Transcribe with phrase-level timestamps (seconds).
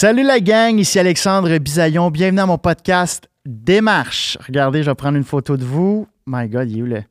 [0.00, 2.12] Salut la gang, ici Alexandre Bisaillon.
[2.12, 4.38] Bienvenue à mon podcast Démarche.
[4.46, 6.06] Regardez, je vais prendre une photo de vous.
[6.24, 7.02] My God, il est où le...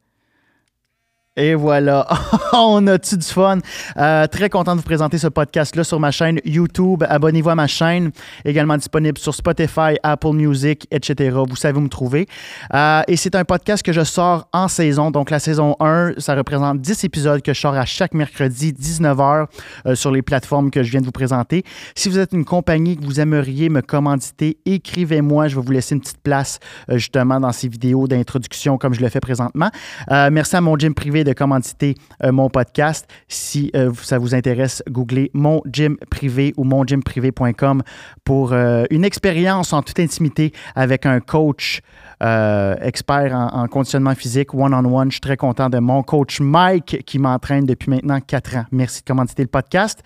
[1.39, 2.07] Et voilà,
[2.53, 3.59] on a-tu du fun?
[3.95, 7.03] Euh, très content de vous présenter ce podcast-là sur ma chaîne YouTube.
[7.07, 8.09] Abonnez-vous à ma chaîne,
[8.43, 11.37] également disponible sur Spotify, Apple Music, etc.
[11.47, 12.25] Vous savez où me trouver.
[12.73, 15.11] Euh, et c'est un podcast que je sors en saison.
[15.11, 19.45] Donc la saison 1, ça représente 10 épisodes que je sors à chaque mercredi, 19h,
[19.85, 21.63] euh, sur les plateformes que je viens de vous présenter.
[21.93, 25.49] Si vous êtes une compagnie que vous aimeriez me commanditer, écrivez-moi.
[25.49, 26.57] Je vais vous laisser une petite place
[26.89, 29.69] justement dans ces vidéos d'introduction comme je le fais présentement.
[30.09, 33.07] merci à mon gym privé de commanditer euh, mon podcast.
[33.27, 37.83] Si euh, ça vous intéresse, googlez mon gym privé ou mongymprivé.com
[38.23, 41.81] pour euh, une expérience en toute intimité avec un coach
[42.23, 45.09] euh, expert en, conditionnement physique, one-on-one.
[45.09, 48.65] Je suis très content de mon coach Mike qui m'entraîne depuis maintenant quatre ans.
[48.71, 50.01] Merci de commenter le podcast.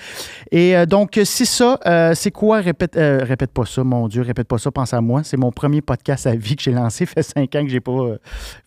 [0.52, 1.80] Et euh, donc, c'est ça.
[1.86, 2.58] Euh, c'est quoi?
[2.58, 5.22] Répète, répète pas ça, mon Dieu, répète pas ça, pense à moi.
[5.24, 7.06] C'est mon premier podcast à vie que j'ai lancé.
[7.12, 8.16] Ça fait cinq ans que j'ai pas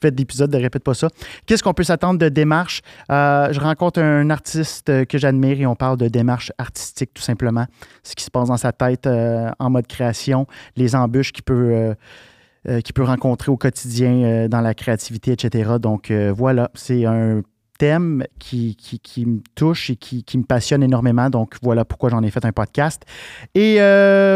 [0.03, 1.09] fait d'épisode de Répète pas ça.
[1.47, 2.83] Qu'est-ce qu'on peut s'attendre de démarche?
[3.09, 7.67] je rencontre un artiste que j'admire et on parle de démarche artistique, tout simplement.
[8.03, 11.95] Ce qui se passe dans sa tête en mode création, les embûches qui peut
[12.67, 15.73] euh, qu'il peut rencontrer au quotidien euh, dans la créativité, etc.
[15.79, 17.43] Donc euh, voilà, c'est un
[17.79, 21.29] thème qui, qui, me touche et qui, qui, me passionne énormément.
[21.29, 23.05] Donc, voilà pourquoi j'en ai fait un podcast.
[23.55, 23.79] Et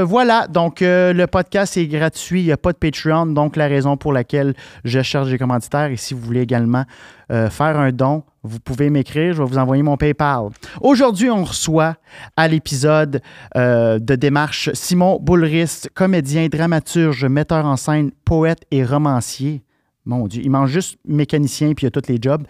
[0.05, 2.41] voilà, donc le podcast est gratuit.
[2.41, 3.27] Il n'y a pas de Patreon.
[3.27, 5.93] Donc, la raison pour laquelle je cherche des commanditaires.
[5.93, 6.85] Et si vous voulez également
[7.31, 10.51] faire un don, vous pouvez m'écrire, je vais vous envoyer mon PayPal.
[10.81, 11.97] Aujourd'hui, on reçoit
[12.37, 13.21] à l'épisode
[13.57, 19.63] euh, de démarche Simon Boulris, comédien, dramaturge, metteur en scène, poète et romancier.
[20.09, 22.43] Mon Dieu, il mange juste mécanicien puis il a tous les jobs.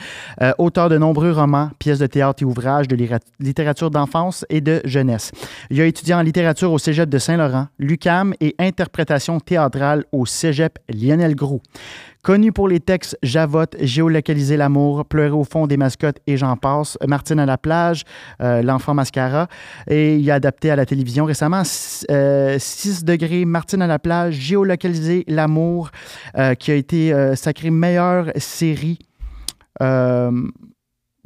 [0.42, 2.96] Euh, auteur de nombreux romans, pièces de théâtre et ouvrages de
[3.40, 5.32] littérature d'enfance et de jeunesse.
[5.68, 10.78] Il a étudié en littérature au Cégep de Saint-Laurent, l'UCAM et interprétation théâtrale au Cégep
[10.88, 11.60] Lionel Groux.
[12.28, 16.98] Connu pour les textes Javotte, Géolocaliser l'amour, Pleurer au fond des mascottes et j'en passe,
[17.06, 18.04] Martine à la plage,
[18.42, 19.48] euh, L'enfant mascara.
[19.86, 22.58] Et il a adapté à la télévision récemment 6 euh,
[23.02, 25.88] degrés, Martine à la plage, Géolocaliser l'amour,
[26.36, 28.98] euh, qui a été sacré meilleure série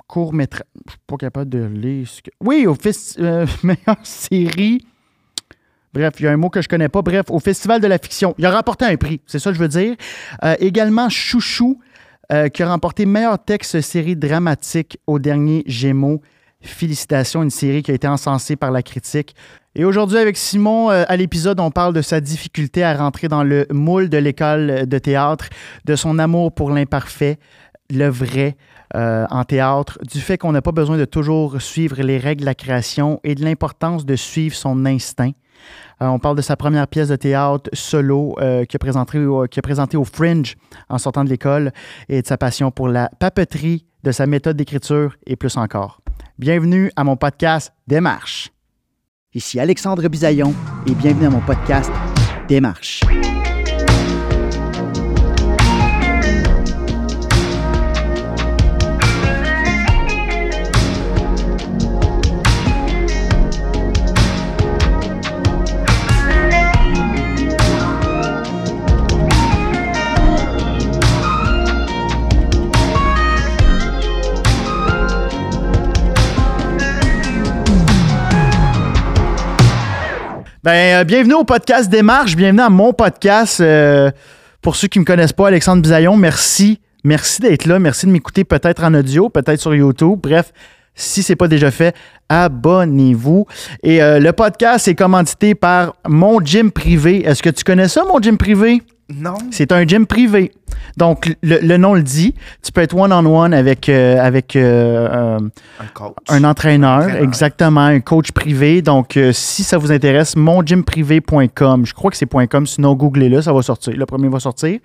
[0.07, 0.63] court métrage.
[0.87, 2.07] Je suis pas capable de lire.
[2.41, 3.19] Oui, au fils,
[3.65, 4.87] meilleure série
[5.93, 7.03] Bref, il y a un mot que je connais pas.
[7.03, 9.61] Bref, au Festival de la fiction, il a remporté un prix, c'est ça que je
[9.61, 9.95] veux dire.
[10.43, 11.79] Euh, également, Chouchou,
[12.33, 16.23] euh, qui a remporté meilleur texte série dramatique au dernier Gémeaux.
[16.63, 19.35] Félicitations, une série qui a été encensée par la critique.
[19.75, 23.43] Et aujourd'hui, avec Simon, euh, à l'épisode, on parle de sa difficulté à rentrer dans
[23.43, 25.49] le moule de l'école de théâtre,
[25.85, 27.39] de son amour pour l'imparfait,
[27.91, 28.57] le vrai,
[28.95, 32.55] en théâtre, du fait qu'on n'a pas besoin de toujours suivre les règles de la
[32.55, 35.33] création et de l'importance de suivre son instinct.
[36.01, 39.19] Euh, on parle de sa première pièce de théâtre solo euh, qui, a présenté,
[39.51, 40.57] qui a présenté au Fringe
[40.89, 41.73] en sortant de l'école
[42.09, 46.01] et de sa passion pour la papeterie, de sa méthode d'écriture et plus encore.
[46.39, 48.51] Bienvenue à mon podcast Démarche.
[49.35, 50.55] Ici Alexandre Bisaillon
[50.87, 51.91] et bienvenue à mon podcast
[52.49, 53.01] Démarche.
[80.65, 83.61] Ben, euh, bienvenue au podcast Démarche, bienvenue à mon podcast.
[83.61, 84.13] Euh,
[84.61, 86.79] pour ceux qui ne me connaissent pas, Alexandre Bisaillon, merci.
[87.03, 87.81] Merci d'être là.
[87.81, 90.21] Merci de m'écouter peut-être en audio, peut-être sur YouTube.
[90.23, 90.53] Bref,
[90.95, 91.97] si ce n'est pas déjà fait,
[92.29, 93.45] abonnez-vous.
[93.83, 97.27] Et euh, le podcast est commandité par Mon Gym Privé.
[97.27, 98.83] Est-ce que tu connais ça, Mon Gym Privé?
[99.15, 99.35] Non.
[99.51, 100.53] C'est un gym privé.
[100.97, 102.35] Donc, le, nom le dit.
[102.63, 105.39] Tu peux être one-on-one avec, euh, avec euh,
[106.29, 108.83] un, entraîneur, exactement, un coach privé.
[108.83, 111.87] Donc, euh, si ça vous intéresse, mongymprivé.com.
[111.87, 113.95] Je crois que c'est .com, sinon googlez-le, ça va sortir.
[113.97, 114.79] Le premier va sortir.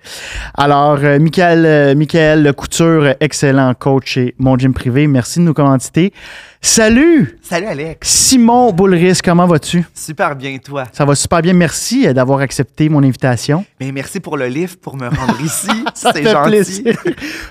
[0.54, 5.06] Alors, Michael, Michael Couture, excellent coach chez Mon Gym Privé.
[5.06, 6.12] Merci de nous commanditer.
[6.60, 7.38] Salut!
[7.40, 8.08] Salut Alex!
[8.08, 9.84] Simon Boulris, comment vas-tu?
[9.94, 10.84] Super bien, toi?
[10.92, 11.52] Ça va super bien.
[11.52, 13.64] Merci d'avoir accepté mon invitation.
[13.80, 15.68] Mais merci pour le lift pour me rendre ici.
[15.94, 16.84] c'est gentil.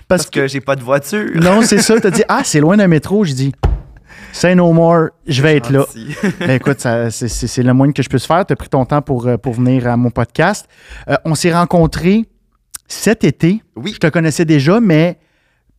[0.09, 1.30] Parce, que, j'ai pas de voiture.
[1.36, 2.00] non, c'est ça.
[2.01, 3.24] Tu as dit, ah, c'est loin d'un métro.
[3.24, 3.51] J'ai dit,
[4.33, 5.86] Say no more, je vais être là.
[6.39, 8.45] ben, écoute, c'est le moins que je puisse faire.
[8.45, 10.68] Tu as pris ton temps pour, euh, pour venir à mon podcast.
[11.09, 12.25] Euh, on s'est rencontrés
[12.88, 13.63] cet été.
[13.75, 13.94] Oui.
[13.94, 15.18] Je te connaissais déjà, mais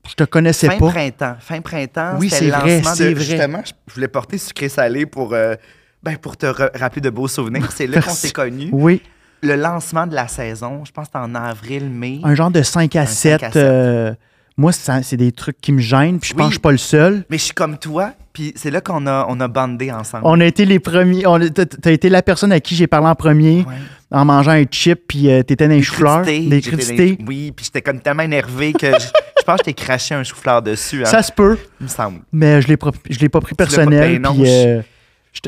[0.08, 0.88] je te connaissais fin pas.
[0.90, 1.36] Printemps.
[1.38, 2.16] Fin printemps.
[2.18, 3.24] Oui, c'est vrai, c'est vrai.
[3.24, 5.54] Justement, je voulais porter sucré salé pour, euh,
[6.02, 6.46] Ben, pour te
[6.78, 8.68] rappeler de beaux souvenirs, c'est là qu'on s'est connus.
[8.72, 9.02] Oui.
[9.42, 12.20] Le lancement de la saison, je pense que c'était en avril, mai.
[12.24, 13.56] Un genre de 5 à 7.
[13.56, 14.14] Euh,
[14.56, 16.78] moi, c'est des trucs qui me gênent, puis je pense que je suis pas le
[16.78, 17.24] seul.
[17.30, 20.22] Mais je suis comme toi, puis c'est là qu'on a, on a bandé ensemble.
[20.26, 21.22] On a été les premiers.
[21.54, 23.64] Tu as été la personne à qui j'ai parlé en premier.
[24.10, 26.22] En mangeant un chip, puis euh, t'étais dans les chou-fleurs.
[26.22, 27.18] Des crudités.
[27.26, 31.02] Oui, puis j'étais comme tellement énervé que je, pense que t'ai craché un chou-fleur dessus.
[31.02, 31.06] Hein.
[31.06, 31.58] Ça se peut.
[31.80, 32.20] Il me semble.
[32.32, 34.22] Mais je ne l'ai pas pris personnel.
[34.22, 34.80] Puis euh,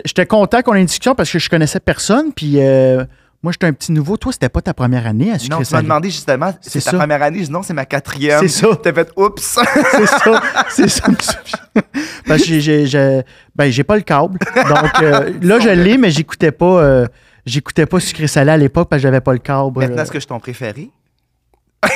[0.05, 3.05] j'étais content qu'on ait une discussion parce que je connaissais personne, puis euh,
[3.43, 4.19] moi, j'étais un petit nouveau.
[4.19, 6.93] Toi, c'était pas ta première année à sucré Non, tu m'as demandé justement, c'est ta
[6.93, 7.39] première année.
[7.39, 8.41] Je dis non, c'est ma quatrième.
[8.41, 8.69] C'est ça.
[8.83, 9.43] T'as fait oups.
[9.93, 10.43] c'est ça.
[10.69, 11.07] C'est ça.
[12.27, 13.23] ben, j'ai,
[13.57, 14.39] ben, j'ai pas le câble.
[14.55, 17.07] Donc euh, là, je l'ai, mais j'écoutais pas, euh,
[17.47, 19.81] j'écoutais pas sucré salé à l'époque parce que j'avais pas le câble.
[19.81, 20.91] Maintenant, est-ce que je ton préféré?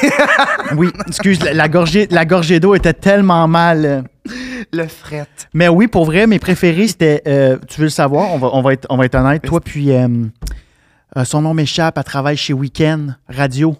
[0.76, 4.04] oui, excuse, la, gorgée, la gorgée d'eau était tellement mal.
[4.72, 5.26] Le fret.
[5.52, 7.22] Mais oui, pour vrai, mes préférés, c'était.
[7.28, 8.32] Euh, tu veux le savoir?
[8.32, 9.42] On va, on va, être, on va être honnête.
[9.42, 9.92] Toi, puis.
[9.92, 10.08] Euh,
[11.24, 13.76] son nom m'échappe, elle travaille chez Weekend Radio.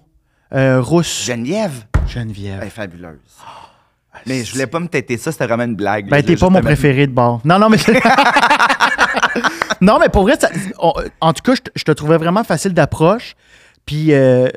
[0.55, 1.25] Euh, Rousse.
[1.27, 1.85] Geneviève?
[2.07, 2.59] Geneviève.
[2.61, 3.19] Elle est fabuleuse.
[3.45, 6.09] Ah, mais je voulais pas me têter ça, c'était vraiment une blague.
[6.09, 7.41] Ben, t'es pas mon préféré de bord.
[7.45, 7.79] Non, non, mais.
[9.81, 10.35] non, mais pour vrai,
[11.21, 13.35] en tout cas, je, te trouvais vraiment facile d'approche.
[13.87, 14.49] Puis euh,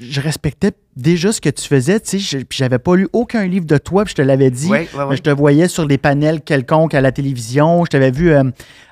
[0.00, 3.64] je respectais déjà ce que tu faisais, tu sais, puis j'avais pas lu aucun livre
[3.64, 4.70] de toi, puis je te l'avais dit.
[4.70, 7.84] mais je te voyais sur des panels quelconques à la télévision.
[7.84, 8.44] Je t'avais vu euh,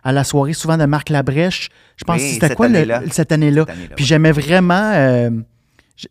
[0.05, 1.69] à la soirée souvent de Marc Labrèche.
[1.97, 2.69] Je pense que c'était quoi
[3.11, 3.67] cette année-là.
[3.95, 5.31] puis j'aimais vraiment, euh,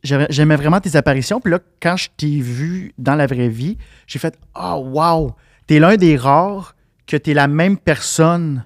[0.03, 1.39] j'aimais vraiment tes apparitions.
[1.39, 3.77] Puis là, quand je t'ai vu dans la vraie vie,
[4.07, 5.35] j'ai fait oh, wow,
[5.67, 6.75] t'es l'un des rares
[7.07, 8.65] que t'es la même personne.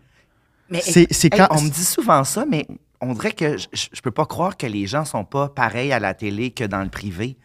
[0.70, 2.68] Mais c'est quand on me dit souvent ça, mais
[3.02, 6.00] on dirait que je, je, peux pas croire que les gens sont pas pareils à
[6.00, 7.38] la télé que dans le privé.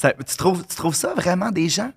[0.00, 1.92] tu, trouves, tu trouves ça vraiment des gens?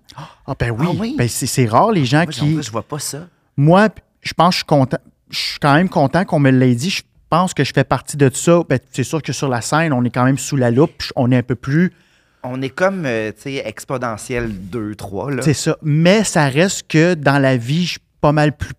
[0.45, 1.13] Ah, ben oui.
[1.13, 2.61] Ah ben, c'est rare les gens qui.
[2.61, 3.27] Je vois pas ça.
[3.57, 3.89] Moi,
[4.21, 4.97] je pense que je suis content.
[5.29, 6.89] Je suis quand même content qu'on me l'ait dit.
[6.89, 8.61] Je pense que je fais partie de ça.
[8.67, 11.03] Ben, c'est sûr que sur la scène, on est quand même sous la loupe.
[11.15, 11.93] On est un peu plus.
[12.43, 15.41] On est comme, euh, tu sais, exponentiel 2, 3.
[15.41, 15.77] C'est ça.
[15.81, 18.75] Mais ça reste que dans la vie, je suis pas mal plus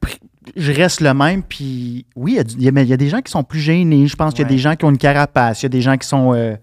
[0.54, 1.43] je reste le même.
[1.43, 4.06] Puis oui, il y, a des gens qui sont plus gênés.
[4.06, 5.62] Je pense qu'il y a des gens qui ont une carapace.
[5.62, 6.54] Il y a des gens qui sont euh,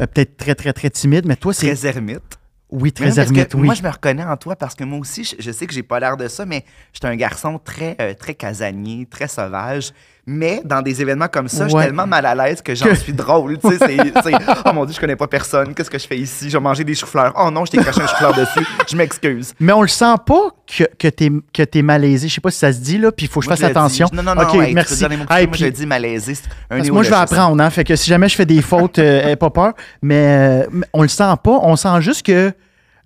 [0.00, 1.26] euh, peut-être très, très, très timides.
[1.26, 1.74] Mais toi, c'est.
[1.74, 2.38] Très ermite.
[2.70, 3.66] Oui, très ermite, oui.
[3.66, 6.00] Moi, je me reconnais en toi parce que moi aussi, je, sais que j'ai pas
[6.00, 9.92] l'air de ça, mais j'étais un garçon très, euh, très casanier, très sauvage.
[10.26, 13.12] Mais dans des événements comme ça, je suis tellement mal à l'aise que j'en suis
[13.12, 13.58] drôle.
[13.58, 13.78] Tu sais,
[14.24, 14.32] c'est,
[14.64, 15.74] oh mon Dieu, je connais pas personne.
[15.74, 16.48] Qu'est-ce que je fais ici?
[16.48, 17.32] J'ai mangé des choux-fleurs.
[17.38, 18.66] Oh non, je t'ai craché un chou-fleur dessus.
[18.88, 19.54] Je m'excuse.
[19.60, 22.28] Mais on le sent pas que, que t'es, que malaisé.
[22.28, 24.08] Je sais pas si ça se dit, là, puis il faut que je fasse attention.
[24.12, 24.42] Non, non, non.
[24.42, 25.04] OK, merci.
[25.08, 26.34] moi, je dis malaisé.
[26.68, 27.62] parce que moi, je vais apprendre.
[27.62, 29.74] Hein, fait que si jamais je fais des fautes, euh, pas peur.
[30.02, 31.58] Mais euh, on le sent pas.
[31.62, 32.52] On sent juste que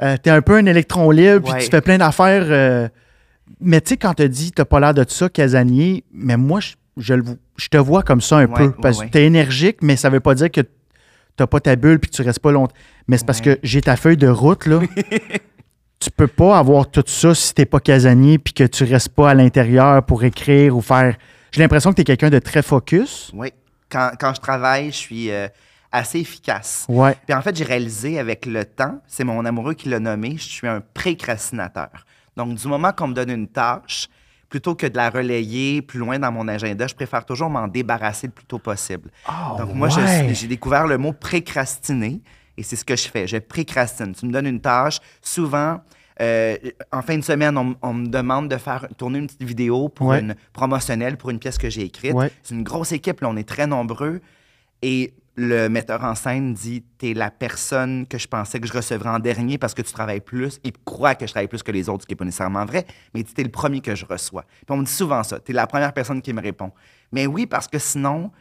[0.03, 2.47] euh, tu es un peu un électron libre, puis tu fais plein d'affaires.
[2.49, 2.89] Euh,
[3.61, 6.75] mais tu sais, quand tu dit tu pas l'air de ça, casanier, mais moi, je,
[6.99, 7.15] je,
[7.71, 8.73] te vois comme ça un peu.
[8.73, 12.01] Parce que tu es énergique, mais ça veut pas dire que tu pas ta bulle
[12.01, 12.75] puis tu restes pas longtemps.
[13.07, 14.81] Mais c'est parce que j'ai ta feuille de route, là.
[16.01, 19.31] tu peux pas avoir tout ça si t'es pas casanier puis que tu restes pas
[19.31, 21.17] à l'intérieur pour écrire ou faire.
[21.53, 23.31] J'ai l'impression que tu es quelqu'un de très focus.
[23.35, 23.53] Oui.
[23.91, 25.31] Quand, quand je travaille, je suis.
[25.31, 25.49] Euh,
[25.93, 26.87] assez efficace.
[26.89, 27.17] Ouais.
[27.27, 30.49] Puis en fait, j'ai réalisé avec le temps, c'est mon amoureux qui l'a nommé, je
[30.49, 32.05] suis un précrastinateur.
[32.37, 34.09] Donc, du moment qu'on me donne une tâche,
[34.49, 38.29] plutôt que de la relayer plus loin dans mon agenda, je préfère toujours m'en débarrasser
[38.29, 39.11] le plus tôt possible.
[39.29, 42.21] Oh, Donc, moi, j'ai découvert le mot précrastiner
[42.57, 43.27] et c'est ce que je fais.
[43.27, 44.15] Je précrastine.
[44.15, 45.81] Tu me donnes une tâche, souvent,
[46.21, 46.57] euh,
[46.91, 50.35] en fin de semaine, on, me demande de faire tourner une petite vidéo pour une
[50.53, 52.17] promotionnelle pour une pièce que j'ai écrite.
[52.43, 54.21] C'est une grosse équipe, là, on est très nombreux.
[54.83, 59.09] Et le metteur en scène dit T'es la personne que je pensais que je recevrais
[59.09, 60.59] en dernier parce que tu travailles plus.
[60.65, 62.85] Il croit que je travaille plus que les autres, ce qui n'est pas nécessairement vrai,
[63.15, 64.43] mais tu es le premier que je reçois.
[64.43, 66.73] Puis on me dit souvent ça Tu es la première personne qui me répond.
[67.13, 68.33] Mais oui, parce que sinon,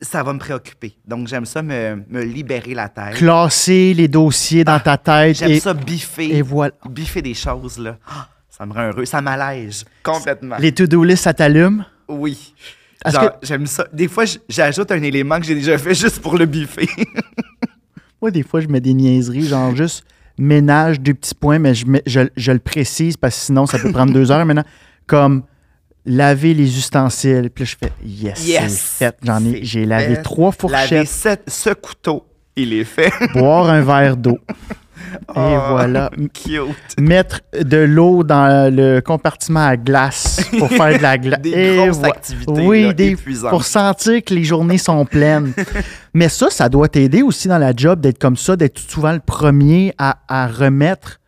[0.00, 0.96] ça va me préoccuper.
[1.06, 3.14] Donc, j'aime ça me, libérer la tête.
[3.14, 5.36] Classer les dossiers dans ta tête.
[5.36, 6.36] J'aime ça biffer.
[6.36, 6.72] Et voilà.
[6.88, 7.98] Biffer des choses, là.
[8.08, 9.04] Ah, ça me rend heureux.
[9.04, 10.56] Ça m'allège complètement.
[10.58, 11.84] Les to-do list, ça t'allume?
[12.08, 12.54] Oui.
[13.42, 13.86] J'aime ça.
[13.92, 16.88] Des fois, j'ajoute un élément que j'ai déjà fait juste pour le biffer.
[18.22, 20.04] Moi, des fois, je mets des niaiseries, genre juste
[20.38, 24.12] ménage deux petits points, mais je, je, le précise parce que sinon, ça peut prendre
[24.12, 24.64] deux heures maintenant.
[25.06, 25.42] Comme
[26.06, 27.50] laver les ustensiles.
[27.54, 29.16] Puis là, je fais yes, yes c'est fait.
[29.22, 30.90] J'en ai, j'ai lavé trois fourchettes.
[31.24, 33.12] Laver ce couteau, il est fait.
[33.32, 34.38] Boire un verre d'eau.
[35.12, 36.10] Et oh, voilà.
[36.34, 36.98] Cute.
[37.00, 41.40] Mettre de l'eau dans le compartiment à glace pour faire de la glace.
[41.42, 43.16] des grosses activités oui, des,
[43.50, 45.52] pour sentir que les journées sont pleines.
[46.14, 49.20] Mais ça, ça doit t'aider aussi dans la job d'être comme ça, d'être souvent le
[49.20, 50.16] premier à,
[50.48, 51.18] remettre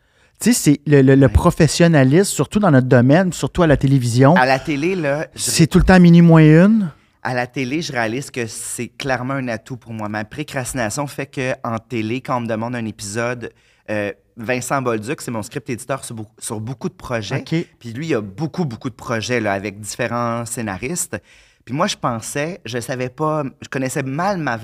[0.41, 1.31] Tu sais, c'est le, le- le Ouais.
[1.31, 4.35] professionnalisme, surtout dans notre domaine, surtout à la télévision.
[4.35, 6.89] À la télé, là, je- C'est tout le temps minuit moins une.
[7.23, 10.07] à la télé, je réalise que c'est clairement un atout pour moi.
[10.09, 13.49] Ma précrastination fait que en télé, quand on me demande un épisode,
[13.89, 17.43] euh, Vincent Bolduc, c'est mon script éditeur sur beaucoup, sur beaucoup de projets.
[17.43, 21.17] Puis lui, il a beaucoup, beaucoup de projets là, avec différents scénaristes.
[21.63, 24.59] Puis moi, je pensais, je savais pas, je connaissais mal ma,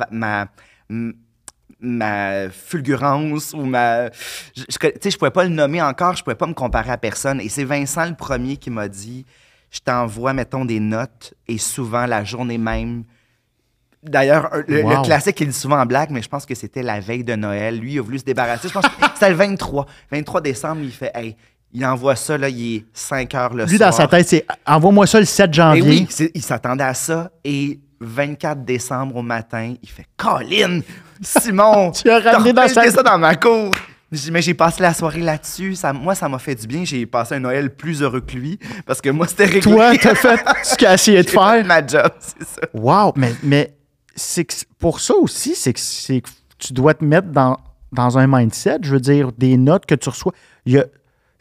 [1.79, 4.07] ma, fulgurance ou ma...
[4.55, 6.91] Je, je, tu sais, je pouvais pas le nommer encore, je pouvais pas me comparer
[6.91, 7.39] à personne.
[7.41, 9.25] Et c'est Vincent le premier qui m'a dit,
[9.71, 13.05] je t'envoie, mettons, des notes et souvent la journée même...
[14.03, 17.23] D'ailleurs, le, classique, il dit souvent en blague, mais je pense que c'était la veille
[17.23, 17.77] de Noël.
[17.79, 18.67] Lui, il a voulu se débarrasser.
[18.67, 19.85] Je pense que c'était le 23.
[20.11, 21.35] 23 décembre, il fait, hey,
[21.73, 23.91] il envoie ça, là, il est 5 heures le Lui, soir.
[23.91, 25.81] dans sa tête, c'est envoie-moi ça le 7 Et janvier.
[25.83, 27.29] Oui, il s'attendait à ça.
[27.43, 30.79] Et 24 décembre au matin, il fait Colin,
[31.21, 33.71] Simon, Tu as ramené dans sa- ça dans ma cour.
[34.31, 35.75] Mais j'ai passé la soirée là-dessus.
[35.75, 36.83] Ça, moi, ça m'a fait du bien.
[36.83, 39.61] J'ai passé un Noël plus heureux que lui parce que moi, c'était réglé.
[39.61, 41.65] Toi, t'as fait ce qu'il a essayé de J'ai fait faire.
[41.65, 42.61] ma job, c'est ça.
[42.73, 43.73] Wow, mais, mais
[44.21, 47.57] c'est que- pour ça aussi, c'est que, c'est que tu dois te mettre dans,
[47.91, 48.79] dans un mindset.
[48.83, 50.33] Je veux dire, des notes que tu reçois.
[50.65, 50.85] Il y a-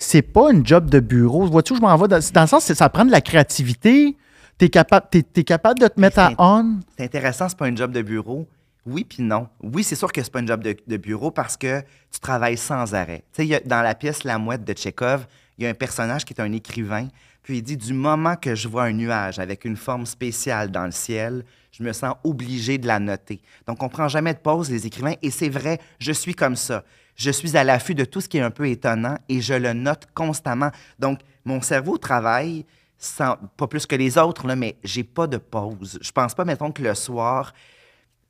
[0.03, 1.45] C'est pas une job de bureau.
[1.47, 2.09] Vois-tu où je m'en vais?
[2.09, 4.17] Dans, dans le sens, c'est- ça prend de la créativité.
[4.59, 5.07] Tu es, capable
[5.45, 6.81] capable de te mettre à on.
[6.97, 8.47] C'est intéressant, c'est pas un job de bureau.
[8.87, 9.47] Oui, puis non.
[9.63, 12.57] Oui, c'est sûr que c'est pas un job de, de bureau parce que tu travailles
[12.57, 13.25] sans arrêt.
[13.35, 15.27] Tu sais, dans la pièce La Mouette de Tchekhov,
[15.59, 17.09] il y a un personnage qui est un écrivain.
[17.51, 20.85] Puis il dit Du moment que je vois un nuage avec une forme spéciale dans
[20.85, 23.43] le ciel, je me sens obligé de la noter.
[23.67, 25.15] Donc, on prend jamais de pause, les écrivains.
[25.21, 26.85] Et c'est vrai, je suis comme ça.
[27.17, 29.73] Je suis à l'affût de tout ce qui est un peu étonnant et je le
[29.73, 30.71] note constamment.
[31.01, 32.67] Donc, mon cerveau travaille
[32.99, 35.99] sans, pas plus que les autres, là, mais j'ai pas de pause.
[36.01, 37.53] Je pense pas, mettons, que le soir,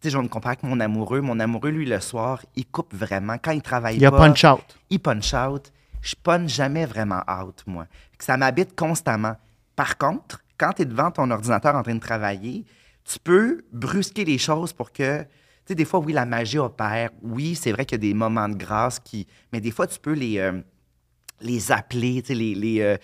[0.00, 1.20] tu sais, je me comparer avec mon amoureux.
[1.20, 3.36] Mon amoureux, lui, le soir, il coupe vraiment.
[3.36, 4.78] Quand il travaille Il pas, punch out.
[4.88, 5.70] il punch out.
[6.02, 7.86] Je punch jamais vraiment out, moi.
[8.18, 9.36] Que Ça m'habite constamment.
[9.76, 12.64] Par contre, quand tu es devant ton ordinateur en train de travailler,
[13.04, 15.22] tu peux brusquer les choses pour que.
[15.22, 15.28] Tu
[15.68, 17.10] sais, des fois, oui, la magie opère.
[17.22, 19.26] Oui, c'est vrai qu'il y a des moments de grâce qui.
[19.52, 20.60] Mais des fois, tu peux les, euh,
[21.40, 22.22] les appeler.
[22.22, 22.54] Tu sais, les.
[22.54, 22.96] les euh,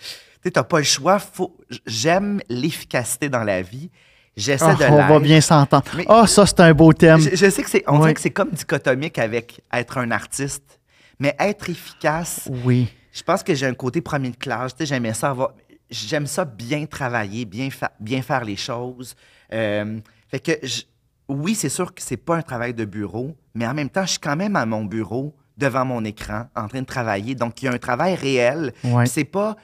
[0.43, 1.19] tu n'as pas le choix.
[1.19, 1.57] Faut...
[1.87, 3.91] J'aime l'efficacité dans la vie.
[4.37, 5.85] J'essaie Ah, de on va bien s'entendre.
[6.09, 7.19] Ah, ça, c'est un beau thème.
[7.21, 7.99] Je, je sais que c'est, on Ouais.
[8.01, 10.76] dirait que c'est comme dichotomique avec être un artiste,
[11.19, 12.89] mais être efficace, Oui.
[13.13, 14.75] je pense que j'ai un côté premier de classe.
[14.75, 15.53] Tu sais, j'aimais ça avoir,
[15.91, 19.15] j'aime ça bien travailler, bien, fa- bien faire les choses.
[19.53, 20.83] Euh, fait que, je-
[21.29, 24.11] oui, c'est sûr que c'est pas un travail de bureau, mais en même temps, je
[24.11, 27.35] suis quand même à mon bureau, devant mon écran, en train de travailler.
[27.35, 28.73] Donc, il y a un travail réel.
[28.85, 29.07] Ouais.
[29.07, 29.57] C'est pas.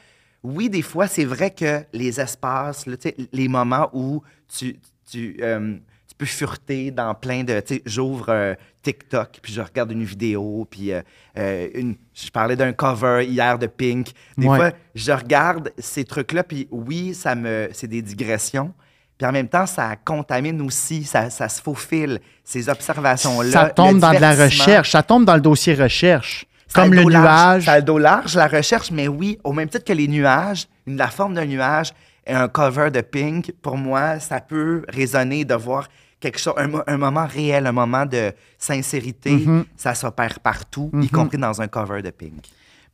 [0.43, 2.97] Oui, des fois, c'est vrai que les espaces, là,
[3.33, 5.77] les moments où tu, tu, euh,
[6.09, 7.63] tu peux fureter dans plein de.
[7.85, 11.01] J'ouvre euh, TikTok, puis je regarde une vidéo, puis euh,
[11.39, 14.09] euh, une, je parlais d'un cover hier de Pink.
[14.37, 14.57] Des Ouais.
[14.59, 18.73] fois, je regarde ces trucs-là, puis oui, ça me, c'est des digressions.
[19.19, 23.51] Puis en même temps, ça contamine aussi, ça, ça se faufile, ces observations-là.
[23.51, 24.91] Ça tombe le dans de la recherche.
[24.91, 26.45] Ça tombe dans le dossier recherche.
[26.67, 27.65] Ça Comme le large, nuage.
[27.67, 30.67] Ça a le dos large, la recherche, mais oui, au même titre que les nuages,
[30.87, 31.93] la forme d'un nuage
[32.27, 35.89] et un cover de Pink, pour moi, ça peut résonner de voir
[36.23, 39.65] quelque chose, un, mo- un moment réel, un moment de sincérité, Mhm.
[39.77, 41.09] ça s'opère partout, y Mhm.
[41.11, 42.45] compris dans un cover de Pink.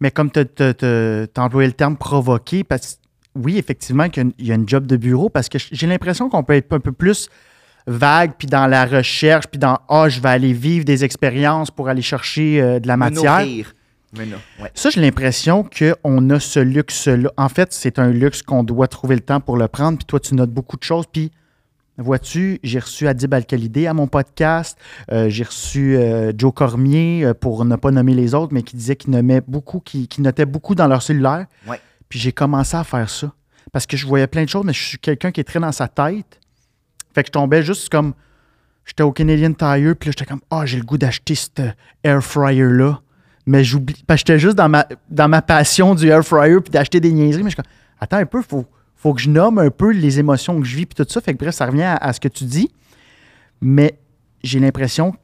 [0.00, 2.98] Mais comme tu as employé le terme provoquer, parce que
[3.36, 5.58] oui, effectivement, qu'il y a une- il y, a une job de bureau, parce que
[5.70, 7.28] j'ai l'impression qu'on peut être un peu plus
[7.86, 11.88] vague, puis dans la recherche, puis dans Ah, je vais aller vivre des expériences pour
[11.88, 13.38] aller chercher euh, de la matière.
[13.40, 13.74] nourrir.
[14.16, 14.70] Me no- ouais.
[14.74, 17.30] Ça, j'ai l'impression qu'on a ce luxe-là.
[17.36, 19.98] En fait, c'est un luxe qu'on doit trouver le temps pour le prendre.
[19.98, 21.04] Puis toi, tu notes beaucoup de choses.
[21.12, 21.30] Puis,
[21.98, 24.78] vois-tu, j'ai reçu Adib Al-Khalidé à mon podcast.
[25.12, 28.76] Euh, j'ai reçu euh, Joe Cormier, euh, pour ne pas nommer les autres, mais qui
[28.76, 31.46] disait qu'il nommait beaucoup, qui, qui notait beaucoup dans leur cellulaire.
[31.66, 31.80] Ouais.
[32.08, 33.32] Puis j'ai commencé à faire ça.
[33.72, 35.72] Parce que je voyais plein de choses, mais je suis quelqu'un qui est très dans
[35.72, 36.40] sa tête.
[37.14, 38.14] Fait que je tombais juste comme.
[38.86, 41.60] J'étais au Canadian Tire, puis là, j'étais comme, ah, j'ai le goût d'acheter cet
[42.02, 43.02] air fryer-là.
[43.44, 44.02] Mais j'oublie.
[44.06, 47.12] Parce que j'étais juste dans ma, dans ma passion du air fryer, puis d'acheter des
[47.12, 47.42] niaiseries.
[47.42, 48.64] Mais je suis comme, attends un peu, faut,
[49.00, 51.20] faut que je nomme un peu les émotions que je vis, puis tout ça.
[51.20, 52.68] Fait que bref, ça revient à, à ce que tu dis.
[53.60, 53.98] Mais
[54.42, 55.14] j'ai l'impression,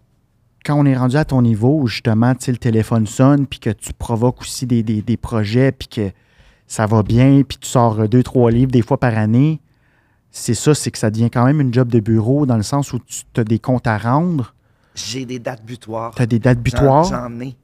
[0.65, 3.71] quand on est rendu à ton niveau, où justement, tu le téléphone sonne, puis que
[3.71, 6.11] tu provoques aussi des, des- des projets, puis que
[6.67, 9.61] ça va bien, puis tu sors euh, deux, trois livres des fois par année,
[10.31, 12.93] c'est ça, c'est que ça devient quand même une job de bureau dans le sens
[12.93, 14.55] où tu as des comptes à rendre,
[14.95, 16.15] J'ai des dates butoirs.
[16.15, 16.59] tu as des dates
[17.11, 17.55] J'en ai.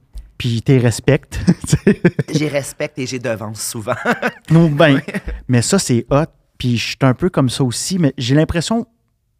[0.41, 1.39] Puis tu les respectes.
[2.33, 3.93] J'ai respecte et j'ai devance souvent.
[4.49, 4.99] Non, ben,
[5.47, 6.25] mais ça, c'est hot.
[6.57, 8.87] Puis je suis un peu comme ça aussi, mais j'ai l'impression,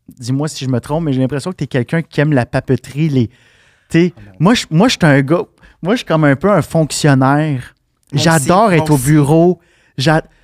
[0.07, 2.45] dis-moi si je me trompe, mais j'ai l'impression que tu es quelqu'un qui aime la
[2.45, 3.09] papeterie.
[3.09, 3.33] Les, tu
[3.89, 5.41] sais, moi, je, moi, je suis un gars,
[5.81, 7.73] moi, je suis comme un peu un fonctionnaire.
[8.13, 9.59] J'adore être au bureau.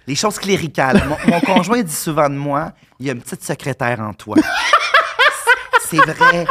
[0.08, 1.04] Les choses cléricales.
[1.08, 4.38] Mon, mon conjoint dit souvent de moi, il y a une petite secrétaire en toi.
[5.88, 6.48] C'est vrai.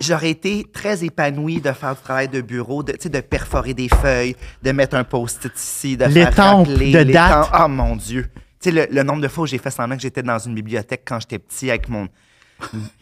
[0.00, 4.36] J'aurais été très épanouie de faire du travail de bureau, de, de perforer des feuilles,
[4.62, 7.50] de mettre un post-it ici, de faire L'étampe rappeler de l'étampe.
[7.50, 7.60] date.
[7.64, 8.30] Oh mon Dieu.
[8.66, 11.20] Le, le nombre de fois où j'ai fait semblant que j'étais dans une bibliothèque quand
[11.20, 12.08] j'étais petit avec mon,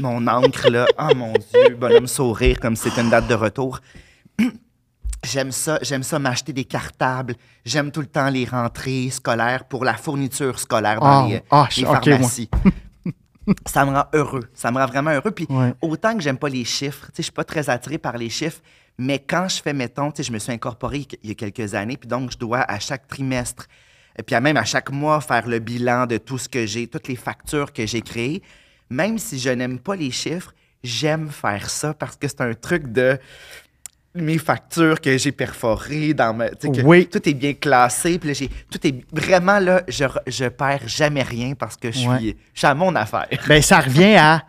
[0.01, 0.87] mon encre, là.
[0.99, 3.79] Oh mon Dieu, bonhomme sourire comme si c'était une date de retour.
[5.25, 7.37] J'aime ça, j'aime ça m'acheter des cartables.
[7.65, 11.69] J'aime tout le temps les rentrées scolaires pour la fourniture scolaire dans Ah, les, ah,
[11.77, 12.51] les pharmacies.
[13.67, 14.45] ça me rend heureux.
[14.55, 15.31] Ça me rend vraiment heureux.
[15.31, 15.73] Puis Ouais.
[15.81, 18.31] autant que j'aime pas les chiffres, tu sais, je suis pas très attiré par les
[18.31, 18.61] chiffres,
[18.99, 21.75] mais quand je fais, mettons, tu sais, je me suis incorporé il y a quelques
[21.75, 23.67] années, puis donc je dois à chaque trimestre,
[24.19, 26.87] et puis à même à chaque mois, faire le bilan de tout ce que j'ai,
[26.87, 28.43] toutes les factures que j'ai créées.
[28.91, 30.53] Même si je n'aime pas les chiffres,
[30.85, 33.19] j'aime faire ça parce que c'est un truc de
[34.15, 37.07] mes factures que j'ai perforées dans ma, que Oui.
[37.07, 41.55] tout est bien classé, puis j'ai tout est vraiment là, je, je perds jamais rien
[41.55, 42.37] parce que je suis, Ouais.
[42.53, 43.27] je suis à mon affaire.
[43.49, 44.43] Ben, ça revient à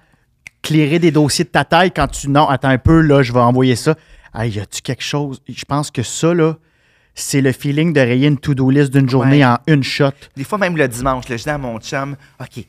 [0.62, 2.29] clairer des dossiers de ta taille quand tu.
[2.29, 3.96] Non, attends un peu, là, je vais envoyer ça.
[4.36, 5.41] Hey, y a-tu quelque chose?
[5.48, 6.55] Je pense que ça, là,
[7.15, 9.46] c'est le feeling de rayer une to-do list d'une journée Ouais.
[9.46, 10.10] en une shot.
[10.36, 12.65] Des fois, même le dimanche, là, je dis à mon chum, OK,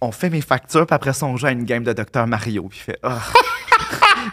[0.00, 2.26] on fait mes factures, puis après ça, on joue à une game de Dr.
[2.26, 2.64] Mario.
[2.68, 3.18] Puis il fait, Ah.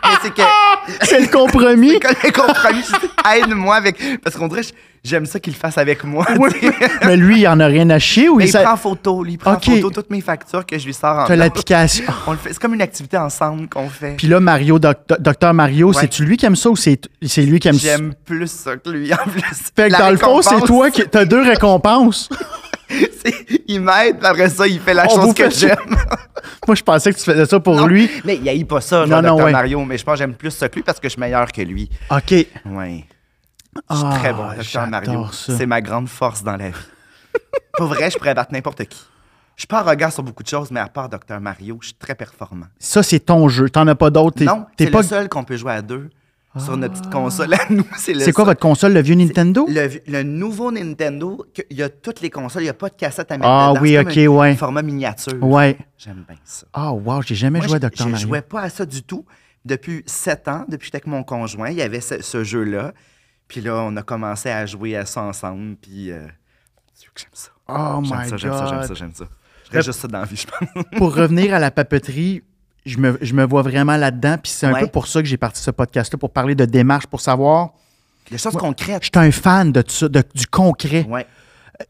[0.03, 0.41] Mais c'est que.
[1.03, 1.99] C'est le compromis.
[2.01, 2.83] Quand les compromis,
[3.35, 4.21] aide-moi avec.
[4.21, 4.63] Parce qu'on dirait,
[5.03, 6.25] j'aime ça qu'il le fasse avec moi.
[6.39, 6.49] Oui.
[7.05, 9.23] Mais lui, il en a rien à chier ou Mais il il sa- prend photo,
[9.23, 12.05] lui, il prend photo toutes mes factures que je lui sors en T'as l'application.
[12.27, 12.49] On le fait.
[12.53, 14.15] C'est comme une activité ensemble qu'on fait.
[14.17, 15.95] Puis là, Mario, Doc- Docteur Mario, Ouais.
[15.99, 17.87] c'est-tu lui qui aime ça ou c'est c'est lui qui aime ça?
[17.97, 19.41] J'aime plus ça que lui, en plus.
[19.75, 21.03] Fait que La dans le fond, c'est toi qui.
[21.07, 22.29] T'as deux récompenses.
[23.67, 25.67] Il m'aide, puis après ça, il fait la On chose que ça.
[25.67, 25.95] j'aime.
[26.67, 28.09] Moi, je pensais que tu faisais ça pour Non, lui.
[28.25, 29.45] Mais il haït pas ça, Non, genre non, Dr.
[29.45, 29.51] ouais.
[29.51, 31.51] Mario, mais je pense que j'aime plus ça que lui parce que je suis meilleur
[31.51, 31.89] que lui.
[32.11, 32.45] OK.
[32.65, 33.05] Oui.
[33.89, 34.87] Je suis Ah, très bon, Dr.
[34.87, 35.27] Mario.
[35.31, 36.75] C'est ma grande force dans la vie.
[37.77, 39.01] Pour vrai, je pourrais battre n'importe qui.
[39.55, 41.39] Je suis pas arrogant sur beaucoup de choses, mais à part Dr.
[41.39, 42.65] Mario, je suis très performant.
[42.79, 43.69] Ça, c'est ton jeu.
[43.69, 44.43] T'en as pas d'autres?
[44.43, 45.01] Non, t'es c'est pas...
[45.01, 46.09] le seul qu'on peut jouer à deux
[46.57, 47.83] sur notre petite console à nous.
[47.97, 48.45] C'est quoi seul.
[48.45, 49.65] votre console, le vieux Nintendo?
[49.67, 52.93] Le, le nouveau Nintendo, il y a toutes les consoles, il n'y a pas de
[52.95, 53.81] cassette à mettre Ah dedans.
[53.81, 54.55] oui, ok, un ouais.
[54.55, 55.33] format miniature.
[55.43, 55.75] Ouais.
[55.97, 56.67] J'aime bien ça.
[56.73, 58.03] Ah, wow, j'ai jamais Moi, joué à je- Dr.
[58.03, 58.27] je Mario.
[58.27, 59.25] jouais pas à ça du tout.
[59.65, 62.93] Depuis sept ans, depuis que j'étais avec mon conjoint, il y avait ce, ce jeu-là.
[63.53, 65.75] Puis là, on a commencé à jouer à ça ensemble.
[65.75, 66.25] Puis, euh,
[66.99, 67.49] Dieu que j'aime ça.
[67.67, 69.25] Oh J'aime my ça, j'aime ça, j'aime ça, j'aime ça.
[69.65, 70.83] Je ferais juste ça dans la vie, je pense.
[70.97, 72.41] Pour revenir à la papeterie,
[72.85, 74.37] je me, je me vois vraiment là-dedans.
[74.41, 74.81] Puis c'est un Ouais.
[74.81, 77.69] peu pour ça que j'ai parti ce podcast-là, pour parler de démarche, pour savoir.
[78.31, 79.03] Des choses concrètes.
[79.03, 81.05] Je suis un fan de, ça, de- du concret.
[81.07, 81.27] Ouais.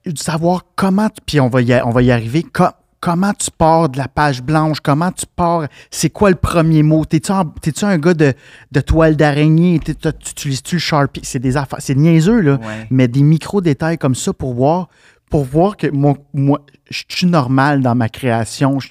[0.06, 2.64] de savoir comment, puis on va y, on va y arriver, co-
[3.04, 7.04] comment tu pars de la page blanche, comment tu pars, c'est quoi le premier mot,
[7.04, 8.34] t'es-tu, un gars de,
[8.72, 12.88] de toile d'araignée, tu utilises-tu le Sharpie, c'est des affaires, c'est niaiseux, là, Ouais.
[12.92, 14.88] mais des micro-détails comme ça pour voir,
[15.30, 18.88] pour voir que moi, moi je suis normal dans ma création, je,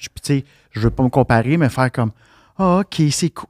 [0.69, 2.11] je veux pas me comparer, mais faire comme,
[2.59, 3.49] ah, ok, c'est cool.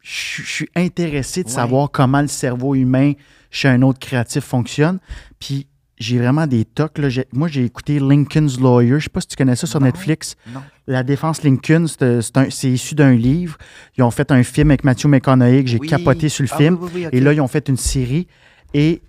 [0.00, 1.54] Je je suis intéressé de Ouais.
[1.54, 3.14] savoir comment le cerveau humain
[3.50, 4.98] chez un autre créatif fonctionne.
[5.40, 5.66] Puis
[6.04, 6.98] j'ai vraiment des tocs.
[6.98, 7.08] là.
[7.08, 8.98] J'ai- Moi, j'ai écouté Lincoln's Lawyer.
[8.98, 9.86] Je sais pas si tu connais ça sur Non.
[9.86, 10.36] Netflix.
[10.52, 10.60] Non.
[10.86, 13.56] La défense Lincoln, c'est issu d'un livre.
[13.96, 15.88] Ils ont fait un film avec Matthew McConaughey que j'ai Oui.
[15.88, 16.78] capoté sur le Ah film.
[16.80, 17.06] oui, oui.
[17.12, 18.26] Et là, ils ont fait une série.
[18.74, 19.00] Et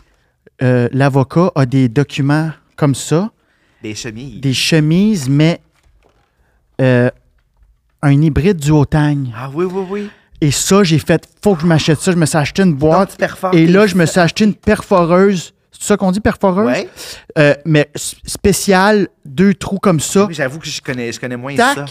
[0.62, 3.31] euh, l'avocat a des documents comme ça,
[3.84, 4.39] Des chemises.
[4.41, 5.60] des chemises, mais
[6.81, 7.10] euh,
[8.01, 9.34] un hybride du Hautagne.
[9.36, 10.10] Ah oui, oui, oui.
[10.41, 12.12] Et ça, j'ai fait, faut que je m'achète ça.
[12.12, 13.17] Je me suis acheté une boîte.
[13.53, 15.53] Et là, je me suis acheté une perforeuse.
[15.79, 16.67] C'est ça qu'on dit, perforeuse?
[16.67, 16.89] Ouais.
[17.38, 20.25] Euh, mais s- spéciale, deux trous comme ça.
[20.25, 21.75] Oui, J'avoue que je connais, je connais moins Tac.
[21.77, 21.85] ça.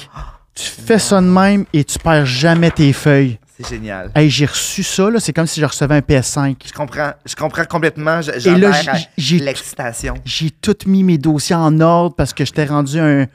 [0.54, 3.38] Tu fais ça de même et tu perds jamais tes feuilles.
[3.56, 4.10] C'est génial.
[4.14, 5.20] Hey, j'ai reçu ça, là.
[5.20, 6.56] C'est comme si je recevais un PS5.
[6.66, 8.20] Je comprends, je comprends complètement.
[8.20, 8.72] je- Et là,
[9.16, 10.14] j'ai- l'excitation.
[10.24, 13.26] J'ai tout mis mes dossiers en ordre parce que j'étais rendu un.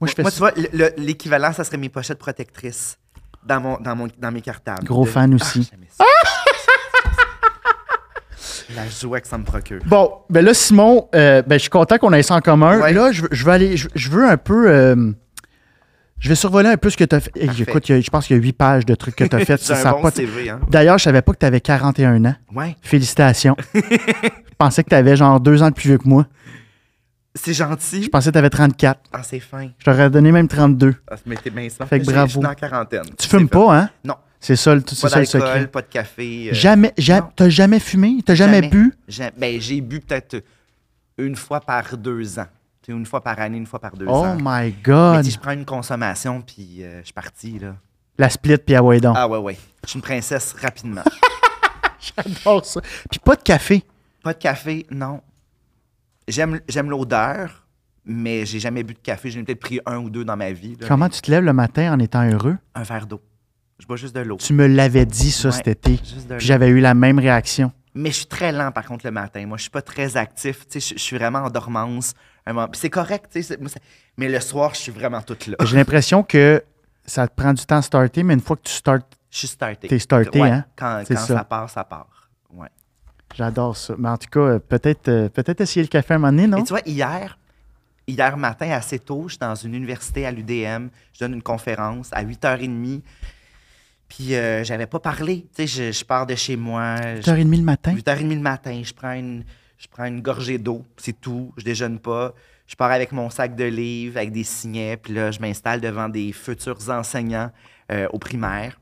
[0.00, 0.34] Moi, je fais Moi, ça.
[0.34, 2.96] tu vois, le- le- l'équivalent, ça serait mes pochettes protectrices
[3.44, 4.84] dans, mon, dans, mon, dans mes cartables.
[4.84, 5.64] Gros De- fan Ah, aussi.
[5.64, 6.04] ça.
[8.76, 9.80] La joie que ça me procure.
[9.86, 12.80] Bon, ben là, Simon, euh, ben, je suis content qu'on ait ça en commun.
[12.80, 12.92] Ouais.
[12.92, 13.76] Là, je, veux- je veux aller.
[13.76, 14.68] Je, je veux un peu.
[14.70, 15.12] euh,
[16.18, 17.30] je vais survoler un peu ce que tu as fait.
[17.32, 17.62] Parfait.
[17.62, 19.56] écoute, a- je pense qu'il y a huit pages de trucs que tu as fait.
[19.60, 20.60] Ça, un bon pas CV, hein?
[20.70, 22.34] D'ailleurs, je savais pas que tu avais 41 ans.
[22.54, 22.76] Ouais.
[22.82, 23.56] Félicitations.
[23.74, 23.80] je
[24.58, 26.26] pensais que tu avais genre deux ans de plus vieux que moi.
[27.34, 28.02] C'est gentil.
[28.02, 29.00] Je pensais que tu avais 34.
[29.12, 29.68] Ah, c'est fin.
[29.78, 30.94] Je t'aurais donné même 32.
[31.10, 31.66] Ah, mais t'es bien.
[31.88, 32.26] Fait que bravo.
[32.26, 33.04] Je suis dans la quarantaine.
[33.18, 33.90] Tu fumes C'est pas, hein?
[34.04, 34.16] Non.
[34.44, 35.66] C'est ça, le- c'est Pas ça le secret.
[35.68, 36.48] pas de café.
[36.50, 37.28] euh, Jamais, ja- non.
[37.36, 38.18] t'as jamais fumé?
[38.26, 38.68] T'as jamais, Jamais.
[38.68, 38.92] bu?
[39.06, 40.42] j'ai- ben, j'ai bu peut-être
[41.16, 42.46] une fois par deux ans.
[42.88, 44.34] Une fois par année, une fois par deux Oh ans.
[44.36, 45.24] my Mais God!
[45.24, 47.76] sais, je prends une consommation, puis euh, je suis parti, là.
[48.18, 49.14] La split, puis ah ouais, donc.
[49.16, 49.56] Ah ouais, ouais.
[49.84, 51.02] Je suis une princesse rapidement.
[52.16, 52.80] J'adore ça.
[53.08, 53.84] Puis pas de café.
[54.24, 55.20] Pas de café, non.
[56.26, 57.64] J'aime j'aime l'odeur,
[58.04, 59.30] mais j'ai jamais bu de café.
[59.30, 60.76] J'en ai peut-être pris un ou deux dans ma vie.
[60.80, 62.56] là, Comment mais tu te lèves le matin en étant heureux?
[62.74, 63.20] Un verre d'eau.
[63.82, 64.36] Je bois juste de l'eau.
[64.36, 65.96] Tu me l'avais dit, ça, Ouais, cet été.
[65.96, 66.38] Juste de Puis l'eau.
[66.38, 67.72] j'avais eu la même réaction.
[67.96, 69.44] Mais je suis très lent, par contre, le matin.
[69.44, 70.68] Moi, je suis pas très actif.
[70.68, 72.14] Tu sais, je je suis vraiment en dormance.
[72.74, 73.58] c'est correct, tu sais.
[74.16, 75.56] Mais le soir, je suis vraiment toute là.
[75.64, 76.62] J'ai l'impression que
[77.04, 79.48] ça te prend du temps à starter, mais une fois que tu startes, Je suis
[79.48, 79.88] starté.
[79.88, 80.64] T'es starté, Ouais, hein?
[80.76, 81.16] Quand, ça.
[81.16, 81.44] ça.
[81.44, 82.30] part, ça part.
[82.54, 82.68] Ouais.
[83.34, 83.94] j'adore ça.
[83.98, 86.58] Mais en tout cas, peut-être euh, peut-être essayer le café un moment donné, non?
[86.58, 87.36] Et tu vois, hier,
[88.06, 90.86] hier matin, assez tôt, je suis dans une université à l'UDM.
[91.12, 93.00] Je donne une conférence à 8h30.
[94.14, 95.46] Puis, euh, j'avais pas parlé.
[95.56, 96.96] Tu sais, je, je pars de chez moi.
[97.16, 97.94] je- 8h30 le matin?
[97.94, 99.42] 8h30 le matin, je prends une,
[99.78, 101.52] je prends une gorgée d'eau, c'est tout.
[101.56, 102.34] Je déjeune pas.
[102.66, 106.08] Je pars avec mon sac de livres, avec des signets, puis là, je m'installe devant
[106.10, 107.50] des futurs enseignants
[107.90, 108.78] euh, au primaire.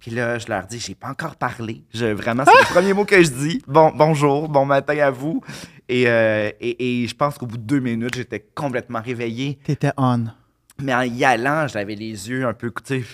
[0.00, 1.84] Puis là, je leur dis, j'ai pas encore parlé.
[1.94, 3.62] Je, vraiment, c'est le premier mot que je dis.
[3.68, 5.42] Bon, bonjour, bon matin à vous.
[5.88, 9.58] Et, euh, et, et je pense qu'au bout de deux minutes, j'étais complètement réveillé.
[9.64, 10.24] T'étais on.
[10.82, 13.04] Mais en y allant, j'avais les yeux un peu, tu sais,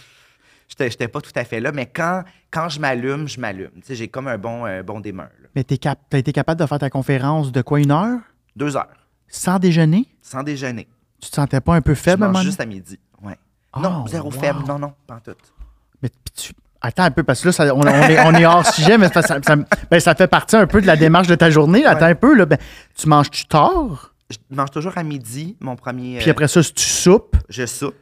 [0.68, 1.72] j'étais, j'étais pas tout à fait là.
[1.72, 3.70] Mais quand, quand je m'allume, je m'allume.
[3.76, 5.28] Tu sais, j'ai comme un bon, euh, bon démeur.
[5.42, 5.48] là.
[5.54, 8.20] Mais t'es cap- t'as été capable de faire ta conférence de quoi, une heure?
[8.56, 8.88] Deux heures,
[9.28, 10.06] Sans déjeuner?
[10.22, 10.88] sans déjeuner.
[11.20, 12.98] Tu te sentais pas un peu Je faible un mange juste à midi.
[13.22, 13.36] Ouais.
[13.76, 14.38] Oh, non, zéro wow.
[14.40, 14.60] faible.
[14.68, 15.32] Non, non, pas en tout.
[16.02, 16.52] Mais tu...
[16.80, 19.08] Attends un peu, parce que là, ça- on, on est, on est hors sujet, mais
[19.08, 19.56] ça, ça- ça-
[19.90, 21.84] ben, ça fait partie un peu de la démarche de ta journée.
[21.84, 22.56] Attends un peu, là, ben,
[22.94, 24.14] tu manges-tu tard?
[24.30, 26.18] Je mange toujours à midi, mon premier.
[26.18, 27.96] Puis euh, après ça, si tu soupes, je soupe.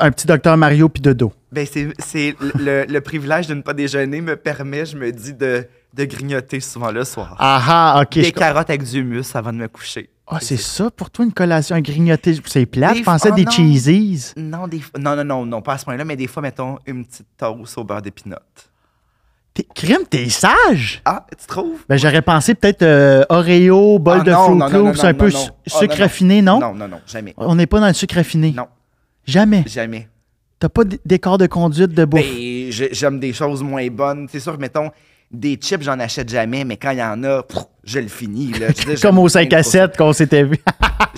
[0.00, 1.32] Un petit docteur Mario puis de dos.
[1.52, 5.34] Ben, c'est, c'est le, le privilège de ne pas déjeuner me permet, je me dis,
[5.34, 7.34] de, de grignoter souvent le soir.
[7.38, 8.14] Ah ah, OK.
[8.14, 10.10] Des carottes avec du humus avant de me coucher.
[10.32, 12.36] Ah, c'est ça pour toi, une collation, un grignoté.
[12.46, 12.94] C'est plat.
[12.94, 13.50] Je pensais des non.
[13.50, 14.32] cheesies.
[14.36, 17.04] Non, des non, non, non, non, pas à ce point-là, mais des fois, mettons, une
[17.04, 18.36] petite toast au beurre d'épinot.
[19.52, 21.02] T'es, crime, t'es sage?
[21.04, 21.84] Ah, tu trouves?
[21.88, 25.30] Ben, j'aurais pensé peut-être euh, Oreo, bol Ah, de Fruit Loops, un peu.
[25.34, 26.60] Ah, sucre raffiné, non?
[26.60, 27.34] Non, non, non, jamais.
[27.36, 28.52] On n'est pas dans le sucre raffiné.
[28.56, 28.68] Non,
[29.26, 29.64] Jamais.
[29.66, 30.08] jamais.
[30.58, 32.20] T'as pas d'écart de conduite de bouffe.
[32.20, 34.26] Ben, j'aime des choses moins bonnes.
[34.30, 34.90] C'est sûr, mettons,
[35.30, 38.52] des chips, j'en achète jamais, mais quand il y en a, pff, je le finis.
[38.52, 38.68] Là.
[38.76, 40.58] Je Comme au 5 bien à trop 7 qu'on s'était vu.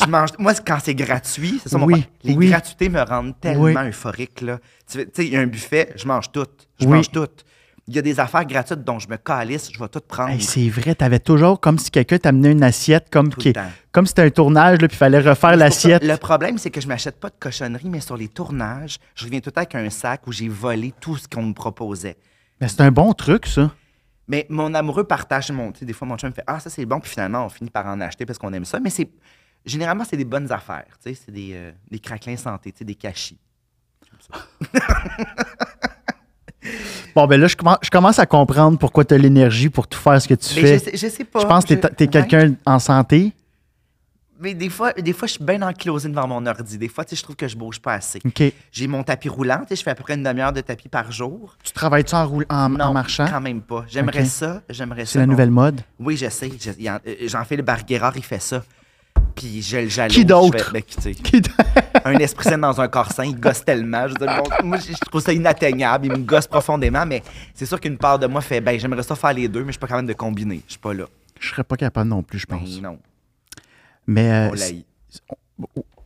[0.00, 2.04] Je mange, moi, quand c'est gratuit, c'est ça mon Oui.
[2.24, 2.48] Les oui.
[2.48, 3.74] gratuités me rendent tellement Oui.
[3.88, 4.40] euphorique.
[4.40, 4.58] Là.
[4.90, 6.46] Tu sais, il y a un buffet, je mange tout.
[6.80, 7.28] Je mange tout.
[7.92, 10.30] Il y a des affaires gratuites dont je me calisse, je vais tout prendre.
[10.30, 13.52] Hey, c'est vrai, t'avais toujours comme si quelqu'un t'amenait une assiette, comme, qui-
[13.92, 16.02] comme si c'était un tournage, là, puis il fallait refaire l'assiette.
[16.02, 19.40] Le problème, c'est que je m'achète pas de cochonnerie, mais sur les tournages, je reviens
[19.40, 22.16] tout le temps avec un sac où j'ai volé tout ce qu'on me proposait.
[22.62, 23.70] Mais c'est un bon truc, ça.
[24.26, 25.70] Mais mon amoureux partage mon.
[25.70, 27.68] tu Des fois, mon chum me fait Ah, ça c'est bon, puis finalement, on finit
[27.68, 28.80] par en acheter parce qu'on aime ça.
[28.80, 29.10] Mais c'est.
[29.66, 30.86] Généralement, c'est des bonnes affaires.
[31.04, 33.38] tu C'est des, euh, des craquelins santé, tu des cachis.
[37.14, 39.98] Bon, ben là, je commence, je commence à comprendre pourquoi tu as l'énergie pour tout
[39.98, 40.78] faire ce que tu Mais fais.
[40.78, 41.40] je sais, je sais pas.
[41.40, 42.08] Je pense que t'es ouais.
[42.08, 43.32] quelqu'un en santé.
[44.40, 46.76] Mais des fois, des fois, je suis bien enclosé devant mon ordi.
[46.76, 48.20] Des fois, tu sais, je trouve que je bouge pas assez.
[48.72, 49.58] J'ai mon tapis roulant.
[49.60, 51.56] tu sais, Je fais à peu près une demi-heure de tapis par jour.
[51.62, 53.26] Tu travailles-tu en, roule- en, en Non, marchant?
[53.30, 53.84] quand même pas.
[53.88, 54.62] J'aimerais ça.
[54.68, 55.12] J'aimerais ça.
[55.12, 55.82] C'est la nouvelle mode?
[56.00, 56.50] Oui, je sais.
[56.60, 58.64] Je- il y en- euh, Jean-Philippe Barguerard, il fait ça.
[59.34, 60.14] Puis je le jalouse.
[60.14, 60.72] Qui d'autre?
[60.72, 61.14] Ben, sais,
[62.04, 64.06] un esprit sain dans un corps sain, il gosse tellement.
[64.08, 66.06] Je, veux dire, bon, moi, je trouve ça inatteignable.
[66.06, 67.22] Il me gosse profondément, mais
[67.54, 69.72] c'est sûr qu'une part de moi fait, ben, j'aimerais ça faire les deux, mais je
[69.72, 70.60] suis pas capable de combiner.
[70.66, 71.04] Je suis pas là.
[71.40, 72.80] Je serais pas capable non plus, je Ben, pense.
[72.80, 72.98] non.
[74.06, 74.50] Mais euh,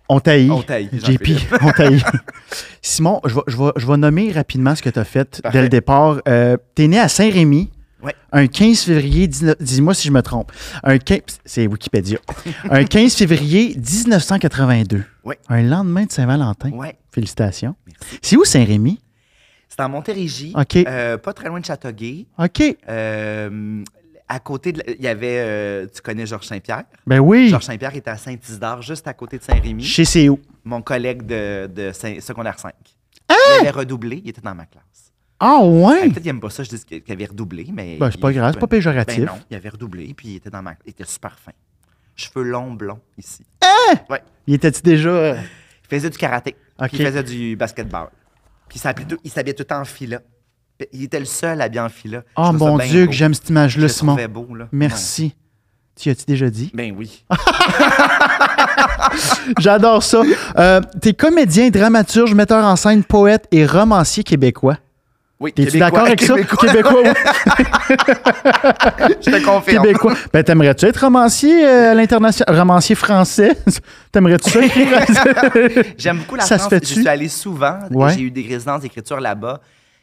[0.08, 0.50] On taillit.
[0.50, 1.28] On t'haït, JP,
[1.62, 2.02] on taillit.
[2.82, 5.58] Simon, je vais, je, vais, je vais nommer rapidement ce que tu as fait Parfait.
[5.58, 6.18] dès le départ.
[6.28, 7.70] Euh, tu es né à Saint-Rémy.
[8.36, 10.52] Un 15 février, 19 dis-moi si je me trompe.
[10.82, 12.18] Un 15 c'est Wikipédia.
[12.70, 15.04] un 15 février 1982.
[15.24, 15.38] Ouais.
[15.48, 16.70] Un lendemain de Saint-Valentin.
[16.70, 16.96] Ouais.
[17.10, 17.74] Félicitations.
[17.86, 18.18] Merci.
[18.20, 19.00] C'est où Saint-Rémy?
[19.68, 20.76] C'est en Montérégie, OK.
[20.76, 22.26] euh, pas très loin de Châteauguay.
[22.38, 22.62] OK.
[22.88, 23.82] Euh,
[24.28, 26.84] à côté, de il y avait, euh, tu connais Georges Saint-Pierre?
[27.06, 27.48] Ben oui.
[27.48, 29.82] Georges Saint-Pierre était à Saint-Isidore, juste à côté de Saint-Rémy.
[29.84, 30.38] C'est où.
[30.64, 32.72] Mon collègue de, de Saint- secondaire 5.
[33.28, 33.34] Hein?
[33.56, 35.05] Il avait redoublé, il était dans ma classe.
[35.38, 36.02] Ah ouais?
[36.02, 37.96] Peut-être qu'il n'aime pas ça, je dis qu'il avait redoublé, mais.
[37.98, 39.18] Ben, c'est pas grave, c'est pas péjoratif.
[39.18, 40.74] Ben non, il avait redoublé, puis il était dans ma.
[40.86, 41.52] Il était super fin.
[42.14, 43.44] Cheveux longs, blonds, ici.
[44.46, 45.10] Il était-tu déjà.
[45.10, 45.36] euh,
[45.84, 46.56] Il faisait du karaté.
[46.92, 48.08] Il faisait du basketball.
[48.68, 50.20] Puis il s'habillait tout, tout en fila.
[50.92, 52.22] Il était le seul habillé en fila.
[52.36, 53.10] Oh mon bien Dieu, beau.
[53.10, 54.16] que j'aime cette image-là, Simon.
[54.28, 54.68] beau, là.
[54.72, 55.34] Merci.
[55.94, 56.70] Tu as-tu déjà dit?
[56.74, 56.90] Ouais.
[56.90, 57.24] Ben oui.
[59.58, 60.22] J'adore ça.
[60.58, 64.76] Euh, T'es comédien, dramaturge, metteur en scène, poète et romancier québécois.
[65.38, 66.58] Oui, T'es-tu Québécois, d'accord avec Québécois.
[66.60, 66.66] ça?
[66.72, 67.10] Québécois, oui.
[69.20, 69.84] Je te confirme.
[69.84, 70.14] Québécois.
[70.32, 72.58] Ben, t'aimerais-tu être romancier euh, à l'international?
[72.58, 73.52] Romancier français?
[74.12, 74.60] T'aimerais-tu ça?
[75.98, 76.72] J'aime beaucoup la Ça France.
[76.80, 77.78] Je suis allé souvent.
[77.90, 78.14] Ouais.
[78.14, 79.60] J'ai eu des résidences d'écriture là-bas.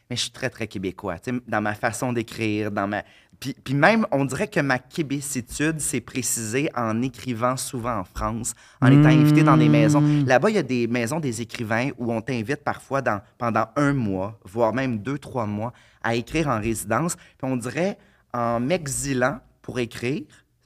[0.09, 1.15] Mais je suis très, très québécois.
[1.17, 3.01] tu sais, Dans ma façon d'écrire, dans ma.
[3.43, 8.53] Puis, puis même, on dirait que ma québécitude s'est précisée en écrivant souvent en France,
[8.81, 10.01] en étant invité dans des maisons.
[10.25, 13.91] Là-bas, il y a des maisons des écrivains où on t'invite parfois dans, pendant un
[13.91, 17.17] mois, voire même deux, trois mois, à écrire en résidence.
[17.17, 17.97] Puis on dirait,
[18.33, 20.23] en m'exilant pour écrire,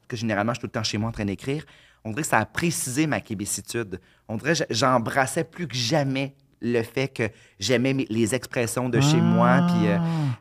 [0.08, 1.66] que généralement, je suis tout le temps chez moi en train d'écrire,
[2.04, 4.00] on dirait que ça a précisé ma québécitude.
[4.28, 7.24] On dirait que j'embrassais plus que jamais le fait que
[7.60, 9.98] j'aimais les expressions de chez moi, puis euh,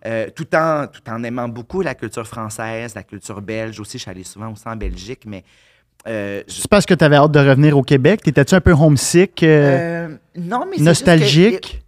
[0.07, 3.99] euh, tout, en, tout en aimant beaucoup la culture française, la culture belge aussi.
[3.99, 5.45] Je suis allé souvent aussi en Belgique, mais
[6.09, 8.23] euh, je- C'est parce que tu avais hâte de revenir au Québec?
[8.23, 11.83] T'étais-tu un peu homesick, euh, non, mais nostalgique?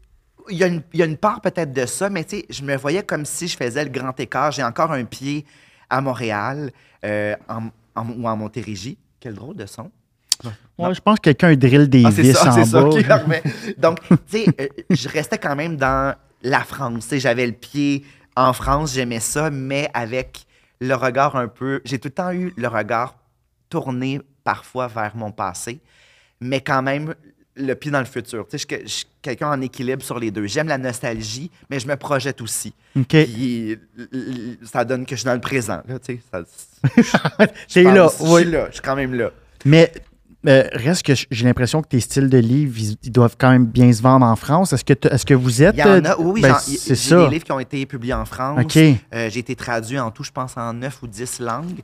[0.51, 2.47] Il y, a une, il y a une part peut-être de ça, mais tu sais,
[2.49, 4.51] je me voyais comme si je faisais le grand écart.
[4.51, 5.45] J'ai encore un pied
[5.91, 6.71] à Montréal
[7.05, 8.97] en- en- ou en Montérégie.
[9.21, 9.91] Quel drôle de son.
[10.79, 12.89] Ouais, je pense que quelqu'un drill des Ah, vis ça, en ça bas.
[13.79, 17.05] Donc, tu sais, euh, je restais quand même dans la France.
[17.05, 18.05] Tu sais, j'avais le pied
[18.37, 20.47] en France, j'aimais ça, mais avec
[20.81, 21.81] le regard un peu.
[21.85, 23.17] J'ai tout le temps eu le regard
[23.69, 25.81] tourné parfois vers mon passé,
[26.41, 27.15] mais quand même
[27.57, 28.47] le pied dans le futur.
[28.49, 30.47] Tu sais, je, je suis quelqu'un en équilibre sur les deux.
[30.47, 32.73] J'aime la nostalgie, mais je me projette aussi.
[32.97, 33.09] OK.
[33.09, 33.77] Puis
[34.63, 35.83] ça donne que je suis dans le présent.
[35.89, 36.45] Là, tu sais, ça-
[37.69, 38.43] T'es je là, pense- Je oui.
[38.43, 39.31] suis là, je suis quand même là.
[39.65, 39.93] Mais
[40.47, 43.67] euh, reste que j'ai l'impression que tes styles de livres, ils, ils doivent quand même
[43.67, 44.73] bien se vendre en France.
[44.73, 45.75] Est-ce que, t- est-ce que vous êtes.
[45.77, 47.25] Il y en a, oui, oui, ben, j'ai ça.
[47.25, 48.65] des livres qui ont été publiés en France.
[48.77, 51.81] Euh, j'ai été traduit en tout, je pense, en 9 ou 10 langues.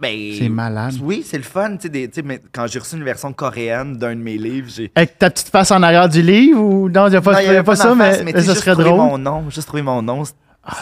[0.00, 0.94] Ben, C'est malade.
[1.02, 1.72] Oui, c'est le fun.
[1.76, 4.38] tu sais, des- tu sais, mais quand j'ai reçu une version coréenne d'un de mes
[4.38, 4.92] livres, j'ai.
[4.94, 7.38] Avec ta petite face en arrière du livre ou non, il n'y a pas, Non,
[7.40, 8.96] y avait pas ça, mais, mais ça serait drôle.
[8.96, 10.22] mon nom, juste trouver mon nom.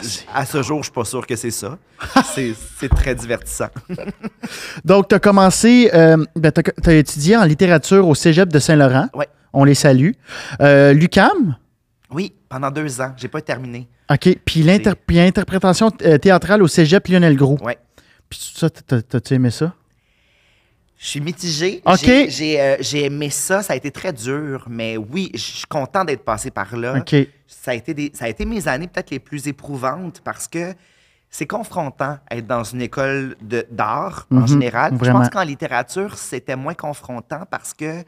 [0.02, 1.78] C'est- à ce jour, je suis pas sûr que c'est ça.
[2.34, 3.68] c'est très divertissant.
[4.84, 9.08] Donc, tu as commencé, euh, ben, tu as, étudié en littérature au cégep de Saint-Laurent.
[9.14, 9.28] Ouais.
[9.52, 10.10] On les salue.
[10.60, 11.56] Euh, L'UCAM?
[12.10, 13.88] Oui, pendant deux ans, j'ai pas terminé.
[14.10, 14.38] OK.
[14.44, 17.58] Puis l'inter- puis l'interprétation euh, théâtrale au cégep Lionel Gros.
[17.62, 17.78] Ouais.
[18.28, 19.72] Puis ça, t'as- t'as-tu aimé ça?
[20.98, 21.82] Je suis mitigé.
[21.84, 21.96] OK.
[22.02, 23.62] J'ai- J'ai euh, j'ai aimé ça.
[23.62, 26.98] Ça a été très dur, mais oui, je suis content d'être passé par là.
[26.98, 27.14] OK.
[27.46, 30.72] Ça, a été des- ça a été mes années peut-être les plus éprouvantes parce que
[31.28, 34.92] c'est confrontant être dans une école de- d'art en Mhm, général.
[34.92, 35.20] Je vraiment.
[35.20, 38.02] pense qu'en littérature, c'était moins confrontant parce que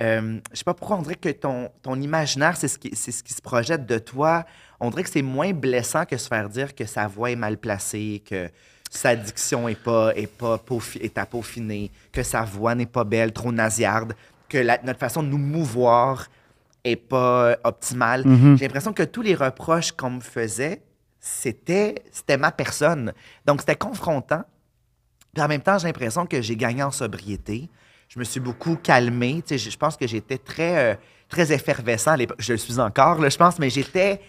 [0.00, 3.12] euh, je sais pas pourquoi on dirait que ton, ton imaginaire, c'est ce, qui, c'est
[3.12, 4.44] ce qui se projette de toi.
[4.80, 7.58] On dirait que c'est moins blessant que se faire dire que sa voix est mal
[7.58, 8.48] placée, que
[8.96, 13.04] sa diction est pas, est pas peaufi- est à peaufiner, que sa voix n'est pas
[13.04, 14.14] belle, trop nasillarde,
[14.48, 16.28] que la- notre façon de nous mouvoir
[16.84, 18.26] est pas euh, optimale.
[18.26, 18.56] Mhm.
[18.58, 20.82] J'ai l'impression que tous les reproches qu'on me faisait,
[21.18, 23.12] c'était, c'était ma personne.
[23.46, 24.44] Donc, c'était confrontant.
[25.34, 27.68] Puis en même temps, j'ai l'impression que j'ai gagné en sobriété.
[28.08, 29.42] Je me suis beaucoup calmé.
[29.42, 30.94] Tu sais, je je pense que j'étais très, euh,
[31.28, 32.36] très effervescent à l'époque.
[32.38, 34.20] Je le suis encore, là, je pense, mais j'étais.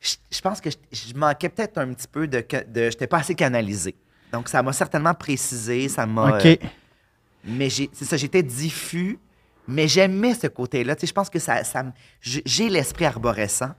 [0.00, 2.44] Je, je pense que je, je manquais peut-être un petit peu de.
[2.68, 3.94] de j'étais pas assez canalisé.
[4.34, 5.88] Donc, ça m'a certainement précisé.
[5.88, 6.36] Ça m'a.
[6.38, 6.46] OK.
[6.46, 6.56] euh,
[7.44, 9.18] mais c'est ça, j'étais diffus,
[9.68, 10.96] mais j'aimais ce côté-là.
[10.96, 11.84] Tu sais, je pense que ça, ça
[12.20, 13.70] j'ai l'esprit arborescent.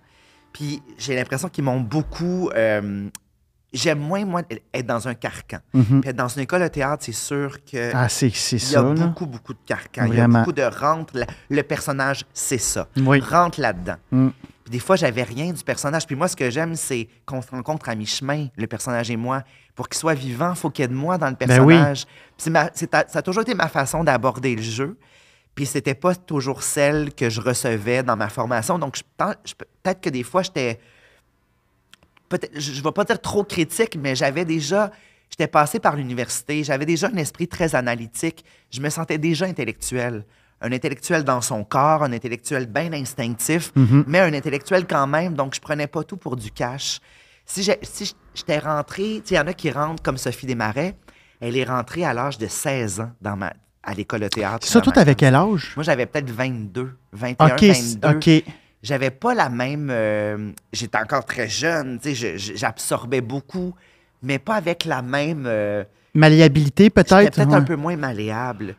[0.54, 2.50] Puis j'ai l'impression qu'ils m'ont beaucoup.
[2.56, 3.10] euh,
[3.74, 4.42] J'aime moins, moi,
[4.74, 5.58] être dans un carcan.
[5.74, 6.00] Mhm.
[6.00, 7.92] Puis être dans une école de théâtre, c'est sûr que.
[7.94, 8.94] Ah, c'est il y a là.
[8.94, 10.06] beaucoup, beaucoup de carcans.
[10.06, 11.18] Il y a beaucoup de rentre.
[11.18, 12.88] La- Le personnage, c'est ça.
[12.96, 13.20] Oui.
[13.20, 13.98] Rentre là-dedans.
[14.12, 14.30] Mm.
[14.66, 16.06] Puis des fois, j'avais rien du personnage.
[16.08, 19.44] Puis moi, ce que j'aime, c'est qu'on se rencontre à mi-chemin, le personnage et moi.
[19.76, 21.76] Pour qu'il soit vivant, il faut qu'il y ait de moi dans le Ben oui.
[21.76, 22.06] personnage.
[22.48, 24.98] Ma- ta- ça a toujours été ma façon d'aborder le jeu.
[25.54, 28.80] Puis c'était pas toujours celle que je recevais dans ma formation.
[28.80, 30.80] Donc, je pense- je- peut-être que des fois, j'étais.
[32.56, 34.92] Je ne vais pas dire trop critique, mais j'avais déjà.
[35.30, 38.44] J'étais passé par l'université, j'avais déjà un esprit très analytique.
[38.72, 40.26] Je me sentais déjà intellectuel.
[40.62, 44.06] Un intellectuel dans son corps, un intellectuel bien instinctif, Mhm.
[44.08, 45.34] mais un intellectuel quand même.
[45.34, 47.00] Donc, je prenais pas tout pour du cash.
[47.46, 50.96] Si j'ai- si j'étais rentré, il y en a qui rentrent comme Sophie Desmarais.
[51.42, 54.66] Elle est rentrée à l'âge de 16 ans dans ma, à l'école de théâtre.
[54.66, 55.16] Ça, t'avais classe.
[55.18, 55.74] quel âge?
[55.76, 58.08] Moi, j'avais peut-être 22, 21, OK, 22.
[58.10, 58.44] OK.
[58.82, 59.90] J'avais pas la même.
[59.92, 63.76] euh, J'étais encore très jeune, tu sais, je- je- j'absorbais beaucoup,
[64.24, 65.44] mais pas avec la même.
[65.48, 67.36] euh, Malléabilité, J'étais peut-être?
[67.36, 68.76] peut-être un peu moins malléable.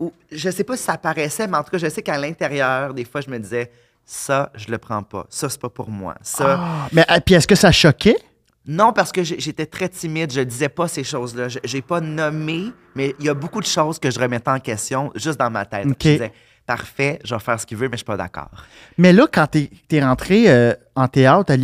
[0.00, 2.94] Ou, je sais pas si ça paraissait, mais en tout cas, je sais qu'à l'intérieur,
[2.94, 3.70] des fois, je me disais,
[4.04, 5.26] ça, je le prends pas.
[5.28, 6.14] Ça, c'est pas pour moi.
[6.22, 6.60] Ça.
[6.60, 8.16] Ah, mais ah, puis est-ce que ça choquait?
[8.66, 11.48] Non, parce que j'étais très timide, je disais pas ces choses-là.
[11.48, 14.60] Je- J'ai pas nommé, mais il y a beaucoup de choses que je remettais en
[14.60, 15.86] question juste dans ma tête.
[15.86, 15.96] OK.
[16.00, 16.32] Je disais,
[16.66, 18.50] parfait, je vais faire ce qu'il veut, mais je suis pas d'accord.
[18.98, 21.54] Mais là, quand t'es es rentré euh, en théâtre,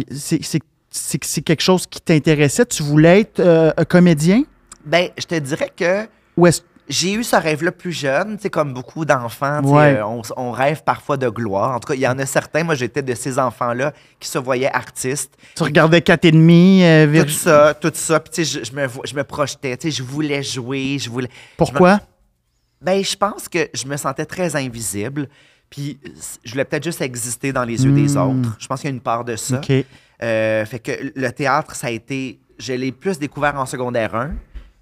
[0.90, 2.64] c'est quelque chose qui t'intéressait?
[2.66, 4.42] Tu voulais être euh, un comédien?
[4.84, 8.50] Ben, je te dirais que Ou est-ce j'ai eu ce rêve-là plus jeune, tu sais,
[8.50, 9.62] comme beaucoup d'enfants.
[9.64, 9.96] Ouais.
[9.96, 11.74] euh, on, on rêve parfois de gloire.
[11.74, 12.62] En tout cas, il y en a certains.
[12.64, 15.34] Moi, j'étais de ces enfants-là qui se voyaient artistes.
[15.56, 18.20] Tu regardais 4 et demi, euh, Tout ça, tout ça.
[18.20, 19.76] Puis, tu sais, je, je me, je me projetais.
[19.76, 20.98] Tu sais, je voulais jouer.
[20.98, 21.28] Je voulais.
[21.56, 22.00] Pourquoi?
[22.82, 25.28] Ben, je pense que je me sentais très invisible.
[25.70, 25.98] Puis,
[26.44, 28.40] je voulais peut-être juste exister dans les yeux des Hmm.
[28.42, 28.56] autres.
[28.58, 29.56] Je pense qu'il y a une part de ça.
[29.56, 29.72] OK.
[30.22, 32.38] Euh, fait que le théâtre, ça a été.
[32.58, 34.32] Je l'ai plus découvert en secondaire 1,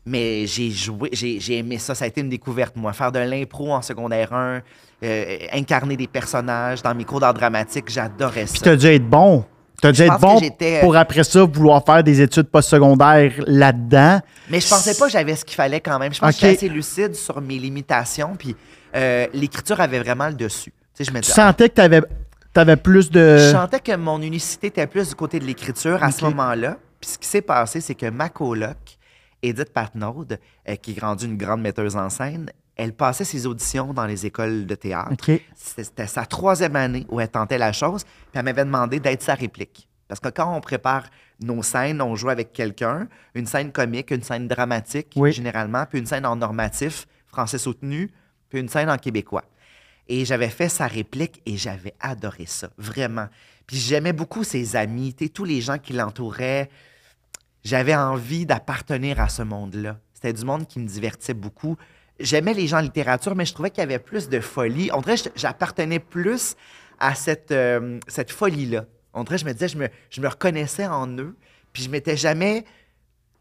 [0.04, 1.94] mais j'ai joué, j'ai aimé ça.
[1.94, 2.92] Ça a été une découverte, moi.
[2.92, 4.60] Faire de l'impro en secondaire 1,
[5.04, 8.64] euh, incarner des personnages dans mes cours d'art dramatique, j'adorais Puis ça.
[8.64, 9.44] t'as dû être bon.
[9.80, 10.38] T'as dû être bon
[10.80, 14.20] pour après ça vouloir faire des études postsecondaires là-dedans.
[14.48, 16.14] Mais je pensais pas que j'avais ce qu'il fallait quand même.
[16.14, 16.40] Je pense Ok.
[16.40, 18.54] que j'étais assez lucide sur mes limitations, puis
[18.94, 20.72] euh, l'écriture avait vraiment le dessus.
[21.00, 22.00] Je me Tu sentais que t'avais
[22.54, 23.38] avais plus de.
[23.38, 26.76] Je sentais que mon unicité était plus du côté de l'écriture à ce moment-là.
[27.00, 28.76] Puis ce qui s'est passé, c'est que ma coloc,
[29.42, 30.26] Edith Patnaud,
[30.68, 34.24] euh, qui est rendue une grande metteuse en scène, elle passait ses auditions dans les
[34.26, 35.14] écoles de théâtre.
[35.54, 39.34] C'était sa troisième année où elle tentait la chose, puis elle m'avait demandé d'être sa
[39.34, 39.88] réplique.
[40.08, 41.04] Parce que quand on prépare
[41.40, 45.32] nos scènes, on joue avec quelqu'un, une scène comique, une scène dramatique, Oui.
[45.32, 48.10] généralement, puis une scène en normatif, français soutenu,
[48.48, 49.44] puis une scène en québécois.
[50.08, 53.28] Et j'avais fait sa réplique et j'avais adoré ça, vraiment.
[53.66, 56.68] Puis j'aimais beaucoup ses amis, tous les gens qui l'entouraient.
[57.64, 59.98] J'avais envie d'appartenir à ce monde-là.
[60.14, 61.76] C'était du monde qui me divertissait beaucoup.
[62.18, 64.90] J'aimais les gens en littérature, mais je trouvais qu'il y avait plus de folie.
[64.92, 66.56] On dirait j'appartenais plus
[66.98, 67.98] à cette, euh,
[68.28, 68.86] folie-là.
[69.14, 71.36] On dirait je me disais, je me, reconnaissais en eux,
[71.72, 72.64] puis je m'étais jamais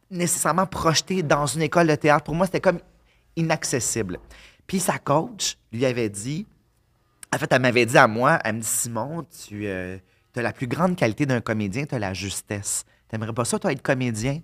[0.10, 2.26] nécessairement projeté dans une école de théâtre.
[2.26, 2.80] Pour moi, c'était comme
[3.36, 4.20] inaccessible.
[4.68, 6.46] Puis sa coach lui avait dit,
[7.34, 10.00] en fait, elle m'avait dit à moi, elle me dit, Simon, tu as
[10.36, 12.86] la plus grande qualité d'un comédien, tu as la justesse.
[13.12, 14.40] T'aimerais pas ça, toi, être comédien?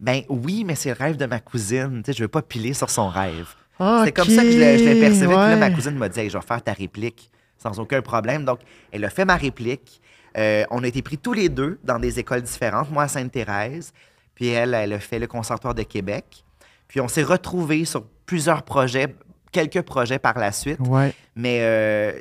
[0.00, 2.02] Ben oui, mais c'est le rêve de ma cousine.
[2.02, 3.48] Tu sais, je veux pas piler sur son rêve.
[3.78, 5.20] C'est comme ça que je l'ai l'ai perçu.
[5.20, 5.74] Puis là, ma ouais.
[5.74, 8.44] cousine m'a dit, Hey, je vais faire ta réplique sans aucun problème.
[8.44, 8.60] Donc,
[8.92, 10.00] elle a fait ma réplique.
[10.36, 12.90] Euh, on a été pris tous les deux dans des écoles différentes.
[12.90, 13.92] Moi, à Sainte-Thérèse.
[14.34, 16.44] Puis elle, elle a fait le Conservatoire de Québec.
[16.86, 19.14] Puis on s'est retrouvés sur plusieurs projets,
[19.52, 20.78] quelques projets par la suite.
[20.80, 21.12] Ouais.
[21.36, 22.12] Mais, euh,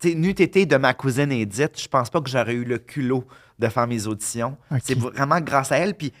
[0.00, 2.78] tu sais, n'eût été de ma cousine Edith, je pense pas que j'aurais eu le
[2.78, 3.24] culot
[3.58, 4.56] de faire mes auditions.
[4.82, 5.94] C'est vraiment grâce à elle.
[5.94, 6.12] Puis,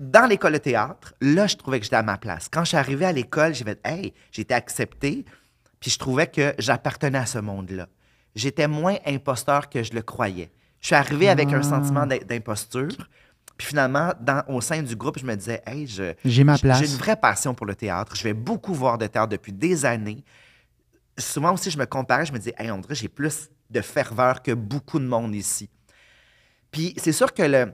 [0.00, 2.48] dans l'école de théâtre, là, je trouvais que j'étais à ma place.
[2.50, 5.24] Quand je suis arrivé à l'école, j'ai fait, hey, j'ai été accepté.
[5.80, 7.88] Puis, je trouvais que j'appartenais à ce monde-là.
[8.34, 10.50] J'étais moins imposteur que je le croyais.
[10.80, 11.62] Je suis arrivé avec un Ah.
[11.62, 12.88] sentiment d'im- d'imposture.
[13.58, 16.78] Puis finalement, dans, au sein du groupe, je me disais, hey, je, J'ai ma place.
[16.80, 18.16] J'ai une vraie passion pour le théâtre.
[18.16, 20.24] Je vais beaucoup voir de théâtre depuis des années.
[21.18, 24.52] Souvent aussi, je me comparais, je me disais, hey, que j'ai plus de ferveur que
[24.52, 25.68] beaucoup de monde ici.
[26.72, 27.72] Puis c'est sûr que le,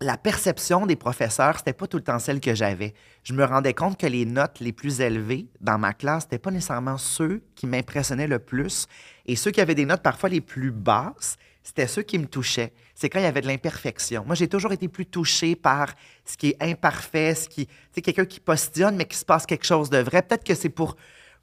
[0.00, 2.94] la perception des professeurs, c'était pas tout le temps celle que j'avais.
[3.24, 6.50] Je me rendais compte que les notes les plus élevées dans ma classe, c'était pas
[6.50, 8.86] nécessairement ceux qui m'impressionnaient le plus.
[9.26, 12.72] Et ceux qui avaient des notes parfois les plus basses, c'était ceux qui me touchaient.
[12.94, 14.24] C'est quand il y avait de l'imperfection.
[14.24, 15.92] Moi, j'ai toujours été plus touché par
[16.24, 19.66] ce qui est imparfait, ce qui, tu quelqu'un qui postillonne, mais qui se passe quelque
[19.66, 20.22] chose de vrai.
[20.22, 20.96] Peut-être que c'est pour,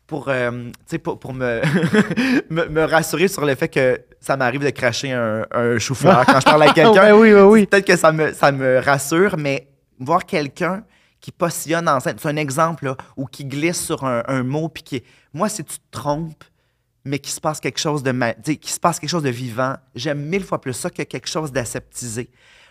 [0.07, 0.69] pour, euh,
[1.03, 1.61] pour, pour me,
[2.49, 6.45] me rassurer sur le fait que ça m'arrive de cracher un, un chou-fleur quand je
[6.45, 7.15] parle à quelqu'un.
[7.15, 7.65] Ouais, oui, oui, oui.
[7.67, 9.67] Peut-être que ça me, ça me rassure, mais
[9.99, 10.83] voir quelqu'un
[11.21, 14.69] qui postillonne en scène, c'est un exemple, là, ou qui glisse sur un, un mot,
[14.69, 15.03] puis qui.
[15.33, 16.43] Moi, si tu te trompes,
[17.03, 19.75] mais qu'il se passe quelque chose de ma- qu'il se passe quelque chose de vivant,
[19.95, 22.29] j'aime mille fois plus ça que quelque chose d'aseptisé.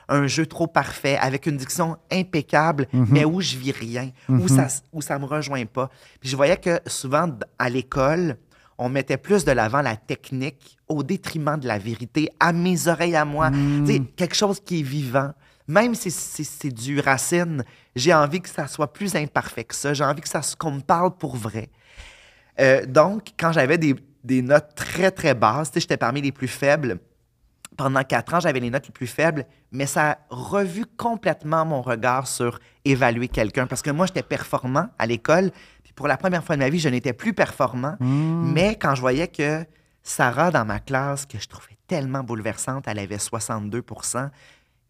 [0.08, 4.64] Un jeu trop parfait, avec une diction impeccable, mais où je vis rien, où, ça,
[4.66, 5.88] s- où ça me rejoint pas.
[6.20, 8.36] Puis je voyais que souvent, à l'école,
[8.78, 13.16] on mettait plus de l'avant la technique au détriment de la vérité, à mes oreilles
[13.16, 13.50] à moi.
[13.50, 15.32] Tu sais, quelque chose qui est vivant.
[15.66, 17.64] Même si c'est c'est du racine,
[17.96, 19.94] j'ai envie que ça soit plus imparfait que ça.
[19.94, 21.70] J'ai envie que ça qu'on me parle pour vrai.
[22.60, 26.32] Euh, donc, quand j'avais des, des notes très, très basses, tu sais, j'étais parmi les
[26.32, 26.98] plus faibles.
[27.76, 31.82] Pendant quatre ans, j'avais les notes les plus faibles, mais ça a revu complètement mon
[31.82, 33.66] regard sur évaluer quelqu'un.
[33.66, 35.50] Parce que moi, j'étais performant à l'école,
[35.94, 37.96] pour la première fois de ma vie, je n'étais plus performant.
[38.00, 39.64] Mais quand je voyais que
[40.02, 44.28] Sarah, dans ma classe, que je trouvais tellement bouleversante, elle avait 62%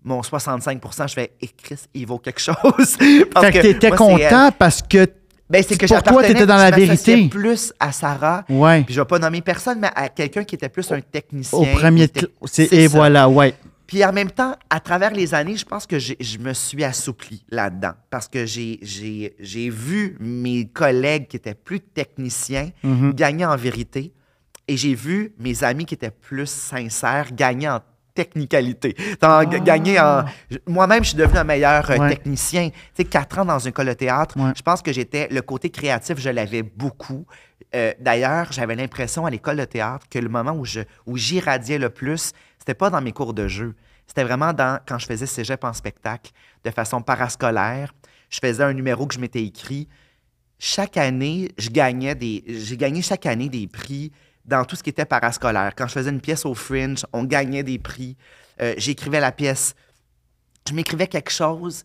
[0.07, 2.55] mon 65% je fais, et Chris, il vaut quelque chose.
[3.33, 5.07] Parce Fait que t'étais content parce que.
[5.49, 7.29] Ben, c'est que Pour toi, t'étais dans la vérité.
[7.29, 8.45] plus à Sarah.
[8.49, 8.83] Ouais.
[8.83, 11.59] Puis je vais pas nommer personne, mais à quelqu'un qui était plus un technicien.
[11.59, 12.03] Au premier.
[12.05, 12.97] était- c'est- c'est Et ça.
[12.97, 13.55] voilà, ouais.
[13.87, 17.45] Puis en même temps, à travers les années, je pense que je me suis assoupli
[17.51, 17.93] là-dedans.
[18.11, 18.81] Parce que j'ai-
[19.71, 23.13] vu mes collègues qui étaient plus techniciens Mhm.
[23.15, 24.13] gagner en vérité.
[24.67, 27.81] Et j'ai vu mes amis qui étaient plus sincères gagner en
[28.15, 28.97] technicalité.
[29.23, 30.25] En- gagné en...
[30.67, 32.03] Moi-même, je suis devenu un meilleur euh, Ah.
[32.03, 32.09] Ouais.
[32.11, 32.71] technicien.
[32.71, 34.53] Tu sais, quatre ans dans une école de théâtre, Ouais.
[34.57, 35.29] je pense que j'étais...
[35.31, 37.27] Le côté créatif, je l'avais beaucoup.
[37.75, 41.79] Euh, D'ailleurs, j'avais l'impression à l'école de théâtre que le moment où je où j'irradiais
[41.79, 43.75] le plus, c'était pas dans mes cours de jeu.
[44.07, 46.31] C'était vraiment dans quand je faisais cégep en spectacle,
[46.65, 47.93] de façon parascolaire.
[48.31, 49.89] Je faisais un numéro que je m'étais écrit.
[50.59, 52.45] Chaque année, je gagnais des...
[52.47, 54.13] J'ai gagné chaque année des prix
[54.45, 55.73] dans tout ce qui était parascolaire.
[55.77, 58.17] Quand je faisais une pièce au Fringe, on gagnait des prix.
[58.61, 59.75] Euh, J'écrivais la pièce.
[60.69, 61.85] Je m'écrivais quelque chose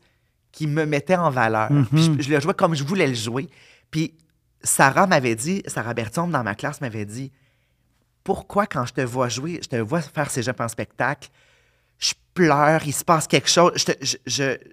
[0.51, 1.71] qui me mettait en valeur.
[1.71, 1.85] Mhm.
[1.87, 3.49] Puis je, je le jouais comme je voulais le jouer.
[3.91, 4.13] Puis
[4.61, 7.31] Sarah m'avait dit, Sarah Berton dans ma classe m'avait dit,
[8.23, 11.29] pourquoi quand je te vois jouer, je te vois faire ces jeux en spectacle,
[11.97, 13.73] je pleure, il se passe quelque chose,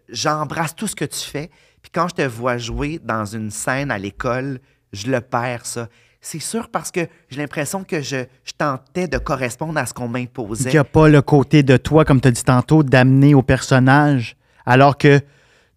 [0.09, 1.51] j'embrasse tout ce que tu fais.
[1.83, 4.61] Puis quand je te vois jouer dans une scène à l'école,
[4.93, 5.89] je le perds, ça.
[6.21, 10.07] C'est sûr parce que j'ai l'impression que je, je tentais de correspondre à ce qu'on
[10.07, 10.73] Il m'imposait.
[10.73, 14.37] n'y a pas le côté de toi, comme tu as dit tantôt, d'amener au personnage,
[14.65, 15.21] alors que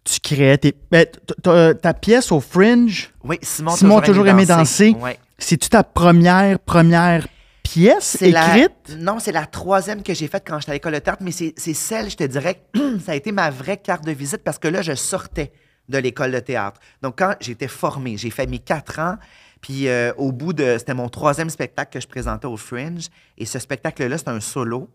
[0.04, 0.74] tu créais tes.
[0.90, 4.96] Ben, t- ta pièce au Fringe, Oui, Simon, Simon a toujours aimé danser.
[4.98, 5.18] Ouais.
[5.38, 7.26] c'est-tu ta première, première
[7.62, 8.96] pièce la- écrite?
[8.98, 11.54] Non, c'est la troisième que j'ai faite quand j'étais à l'école de théâtre, mais c'est
[11.74, 12.62] celle, je te dirais,
[13.04, 15.52] ça a été ma vraie carte de visite parce que là, je sortais
[15.88, 16.80] de l'école de théâtre.
[17.02, 19.16] Donc, quand j'étais formé, j'ai fait mes quatre ans,
[19.60, 20.76] puis euh, au bout de...
[20.78, 24.88] C'était mon troisième spectacle que je présentais au Fringe, et ce spectacle-là, c'est un solo,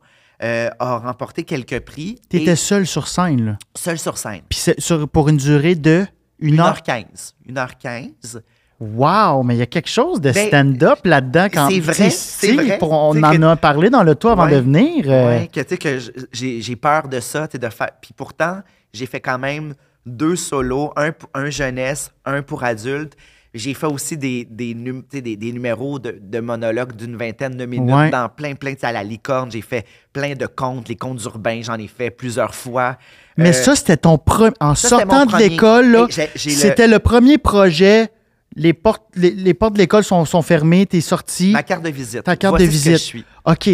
[0.43, 2.19] euh, a remporté quelques prix.
[2.29, 3.57] Tu étais seul sur scène, là.
[3.75, 4.41] seul sur scène.
[4.49, 6.05] Puis sur- pour une durée de
[6.39, 6.75] une heure?
[6.85, 7.33] 1h15.
[7.49, 8.41] 1h15.
[8.79, 11.47] Wow, mais il y a quelque chose de Ben, stand-up là-dedans.
[11.51, 12.77] quand c'est vrai, c'est vrai.
[12.77, 14.51] pour- on en que- a parlé dans le tour avant Ouais.
[14.51, 15.05] de venir.
[15.07, 15.97] euh, Ouais, que tu sais que
[16.33, 17.91] j'ai peur de ça, de faire.
[18.01, 18.59] Puis pourtant,
[18.93, 19.75] j'ai fait quand même
[20.05, 23.15] deux solos, un, un jeunesse, un pour adultes.
[23.57, 27.65] J'ai fait aussi des, des, num- des, des numéros de, de monologues d'une vingtaine de
[27.65, 28.09] minutes Ouais.
[28.09, 29.49] dans plein, plein, à la licorne.
[29.51, 32.97] J'ai fait plein de contes, les contes urbains, j'en ai fait plusieurs fois.
[33.37, 34.51] Mais Euh, ça, c'était ton premier.
[34.59, 36.99] En ça, sortant de l'école, le- c'était le...
[36.99, 38.09] premier projet.
[38.57, 41.51] Les portes, les, les portes de l'école sont, sont fermées, t'es sorti.
[41.51, 42.23] ma carte de visite.
[42.23, 42.97] Ta carte Voici de ce que visite.
[42.97, 43.25] je suis.
[43.45, 43.69] OK,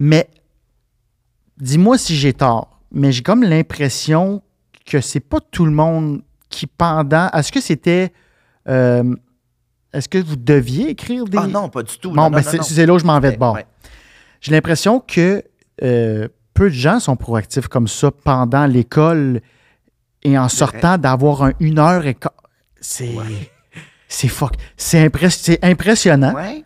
[0.00, 0.28] mais
[1.58, 4.42] dis-moi si j'ai tort, mais j'ai comme l'impression
[4.86, 7.28] que c'est pas tout le monde qui, pendant.
[7.30, 8.12] Est-ce que c'était.
[8.68, 9.14] euh,
[9.94, 11.38] Est-ce que vous deviez écrire des.
[11.38, 12.10] Ah non, pas du tout.
[12.10, 13.54] Bon, non, ben c'est là où je m'en vais de bord.
[13.54, 13.66] ouais.
[14.40, 15.42] J'ai l'impression que
[15.82, 19.40] euh, peu de gens sont proactifs comme ça pendant l'école
[20.22, 22.16] et en sortant d'avoir un une heure et.
[22.80, 23.14] C'est.
[24.08, 24.54] C'est fuck.
[24.76, 26.34] C'est impress- c'est impressionnant.
[26.34, 26.62] Ouais.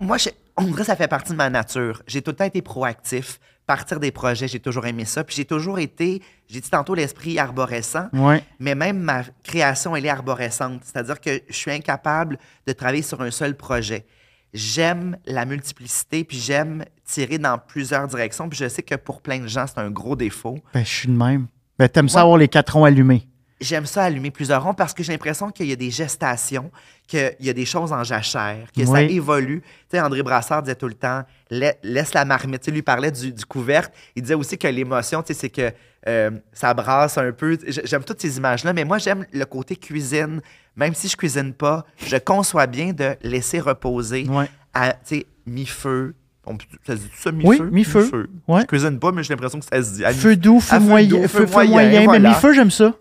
[0.00, 2.02] Moi, je- on dirait que ça fait partie de ma nature.
[2.06, 3.40] J'ai tout le temps été proactif.
[3.68, 5.22] Partir des projets, j'ai toujours aimé ça.
[5.24, 8.42] Puis j'ai toujours été, j'ai dit tantôt l'esprit arborescent, Ouais.
[8.58, 10.80] mais même ma création, elle est arborescente.
[10.84, 14.06] C'est-à-dire que je suis incapable de travailler sur un seul projet.
[14.54, 18.48] J'aime la multiplicité, puis j'aime tirer dans plusieurs directions.
[18.48, 20.58] Puis je sais que pour plein de gens, c'est un gros défaut.
[20.72, 21.46] Ben, je suis de même.
[21.78, 23.27] Ben, t'aimes ça avoir les quatre ronds allumés.
[23.60, 26.70] J'aime ça allumer plusieurs ronds parce que j'ai l'impression qu'il y a des gestations,
[27.08, 29.08] qu'il y a des choses en jachère, que ça Oui.
[29.16, 29.62] évolue.
[29.62, 32.60] Tu sais, André Brassard disait tout le temps, La- laisse la marmite.
[32.62, 33.92] Tu lui parlait du, du couvercle.
[34.14, 35.72] Il disait aussi que l'émotion, tu sais, c'est que
[36.06, 37.58] euh, ça brasse un peu.
[37.66, 40.40] J'aime toutes ces images-là, mais moi, j'aime le côté cuisine.
[40.76, 44.48] Même si je cuisine pas, je conçois bien de laisser reposer Ouais.
[44.72, 46.14] à, tu sais, mi-feu.
[46.46, 46.56] On
[46.86, 47.70] Ça se dit ça, Oui, mi-feu?
[47.72, 48.30] mi-feu.
[48.46, 48.60] Ouais.
[48.60, 50.04] Je cuisine pas, mais j'ai l'impression que ça se dit.
[50.04, 52.04] à mi- Feu doux, feu à feu moyen, doux, feu, feu feu moyen, moyen.
[52.04, 52.20] voilà.
[52.20, 52.94] Mais mi-feu, j'aime ça.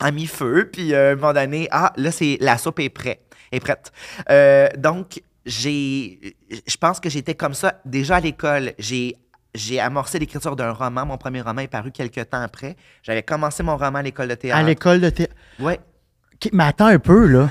[0.00, 3.20] À mi-feu, puis euh, à un moment donné, ah, là, c'est la soupe est prête.
[3.52, 3.92] Est prête.
[4.30, 6.36] Euh, donc, j'ai,
[6.66, 8.72] je pense que j'étais comme ça déjà à l'école.
[8.78, 9.16] J'ai,
[9.54, 11.06] j'ai amorcé l'écriture d'un roman.
[11.06, 12.76] Mon premier roman est paru quelques temps après.
[13.02, 14.58] J'avais commencé mon roman à l'école de théâtre.
[14.58, 15.34] À l'école de théâtre.
[15.60, 17.50] OK, mais attends un peu, là.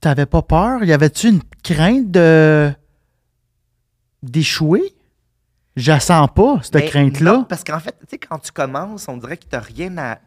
[0.00, 0.82] T'avais pas peur?
[0.82, 2.72] Y avait-tu une crainte de
[4.22, 4.94] d'échouer?
[5.76, 7.32] Je sens pas, cette Mais crainte-là.
[7.32, 9.96] non, parce qu'en fait, tu sais, quand tu commences, on dirait que tu n'as rien
[9.98, 10.18] à.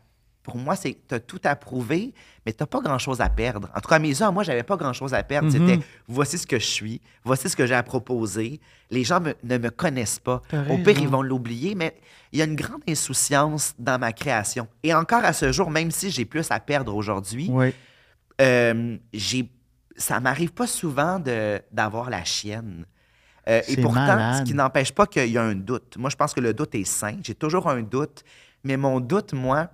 [0.46, 2.14] Pour moi, c'est tu as tout à prouver,
[2.46, 3.68] mais tu n'as pas grand-chose à perdre.
[3.76, 5.48] En tout cas, à mes yeux, moi, j'avais pas grand-chose à perdre.
[5.48, 5.52] Mhm.
[5.68, 8.62] C'était voici ce que je suis, voici ce que j'ai à proposer.
[8.92, 10.42] Les gens me- ne me connaissent pas.
[10.70, 11.96] Au pire, ils vont l'oublier, mais
[12.32, 14.68] il y a une grande insouciance dans ma création.
[14.84, 17.74] Et encore à ce jour, même si j'ai plus à perdre aujourd'hui, Oui.
[18.42, 19.50] euh, j'ai,
[19.98, 21.20] ça m'arrive pas souvent
[21.72, 22.86] d'avoir la chienne.
[23.48, 24.38] Euh, et pourtant, malade.
[24.40, 25.98] ce qui n'empêche pas qu'il y a un doute.
[25.98, 27.18] Moi, je pense que le doute est sain.
[27.24, 28.24] J'ai toujours un doute.
[28.64, 29.70] Mais mon doute, moi,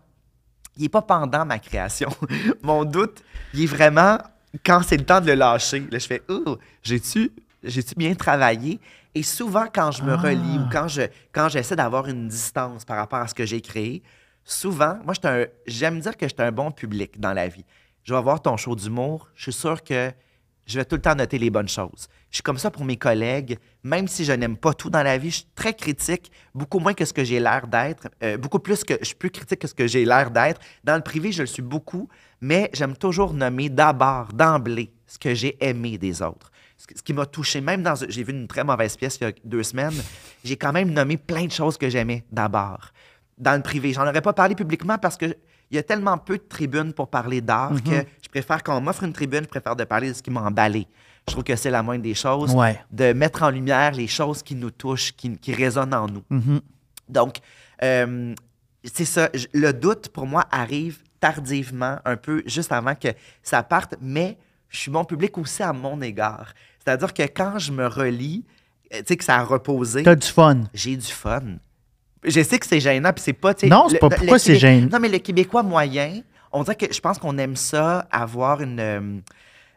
[0.77, 2.09] il n'est pas pendant ma création.
[2.61, 4.17] mon doute, il est vraiment
[4.65, 5.79] quand c'est le temps de le lâcher.
[5.91, 7.31] Là, je fais, oh, j'ai-tu,
[7.63, 8.79] j'ai-tu bien travaillé?
[9.13, 10.17] Et souvent, quand je me Ah.
[10.17, 11.01] relis ou quand, je,
[11.33, 14.01] quand j'essaie d'avoir une distance par rapport à ce que j'ai créé,
[14.45, 15.13] souvent, moi,
[15.67, 17.65] j'aime dire que j'étais un bon public dans la vie.
[18.03, 19.27] Je vais voir ton show d'humour.
[19.35, 20.11] Je suis sûr que
[20.71, 22.07] je vais tout le temps noter les bonnes choses.
[22.29, 25.17] Je suis comme ça pour mes collègues, même si je n'aime pas tout dans la
[25.17, 28.59] vie, je suis très critique, beaucoup moins que ce que j'ai l'air d'être, euh, beaucoup
[28.59, 30.61] plus que je suis plus critique que ce que j'ai l'air d'être.
[30.83, 32.07] Dans le privé, je le suis beaucoup,
[32.39, 36.49] mais j'aime toujours nommer d'abord, d'emblée, ce que j'ai aimé des autres.
[36.77, 37.93] Ce qui m'a touché, même dans.
[38.09, 39.93] J'ai vu une très mauvaise pièce il y a deux semaines,
[40.43, 42.89] j'ai quand même nommé plein de choses que j'aimais d'abord.
[43.37, 43.93] Dans le privé.
[43.93, 45.35] J'en aurais pas parlé publiquement parce que
[45.69, 47.81] il y a tellement peu de tribunes pour parler d'art Mhm.
[47.81, 50.41] que préfère, quand on m'offre une tribune, je préfère de parler de ce qui m'a
[50.41, 50.87] emballé.
[51.27, 52.53] Je trouve que c'est la moindre des choses.
[52.55, 52.79] Ouais.
[52.91, 56.23] De mettre en lumière les choses qui nous touchent, qui, qui résonnent en nous.
[56.29, 56.61] Mhm.
[57.09, 57.37] Donc,
[57.83, 58.33] euh,
[58.83, 59.29] c'est ça.
[59.53, 63.09] Le doute, pour moi, arrive tardivement, un peu juste avant que
[63.43, 64.37] ça parte, mais
[64.69, 66.53] je suis mon public aussi à mon égard.
[66.83, 68.43] C'est-à-dire que quand je me relis,
[68.93, 70.61] euh, tu sais, que ça a reposé, T'as du fun.
[70.73, 71.41] j'ai du fun.
[72.23, 73.53] Je sais que c'est gênant, puis c'est pas.
[73.63, 74.89] Non, c'est pas- le pourquoi c'est gênant?
[74.91, 76.21] Non, mais le Québécois moyen,
[76.51, 78.79] on dirait que je pense qu'on aime ça, avoir une.
[78.79, 79.21] euh,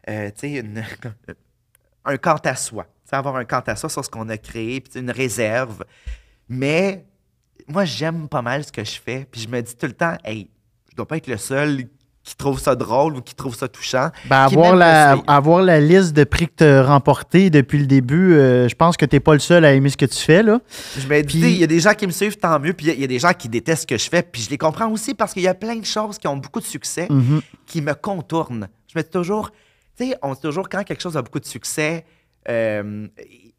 [0.09, 0.31] euh,
[2.05, 2.87] un quant à soi.
[3.11, 5.85] Avoir un quant à soi sur ce qu'on a créé, puis une réserve.
[6.49, 7.05] Mais
[7.67, 10.17] moi, j'aime pas mal ce que je fais, puis je me dis tout le temps,
[10.23, 10.49] hey,
[10.91, 11.85] je dois pas être le seul
[12.25, 14.09] qui trouve ça drôle ou qui trouve ça touchant.
[14.27, 18.33] Ben, avoir, la, avoir la liste de prix que tu as remportés depuis le début,
[18.33, 20.41] euh, je pense que tu n'es pas le seul à aimer ce que tu fais.
[20.41, 20.59] Là.
[20.97, 22.73] Je me dis, il y a des gens qui me suivent, tant mieux.
[22.73, 24.23] Puis il y a- il y, a des gens qui détestent ce que je fais.
[24.23, 26.59] Puis je les comprends aussi parce qu'il y a plein de choses qui ont beaucoup
[26.59, 27.41] de succès Mhm.
[27.67, 28.67] qui me contournent.
[28.91, 29.51] Je me dis toujours,
[29.95, 32.05] tu sais, on dit toujours quand quelque chose a beaucoup de succès,
[32.49, 33.07] euh,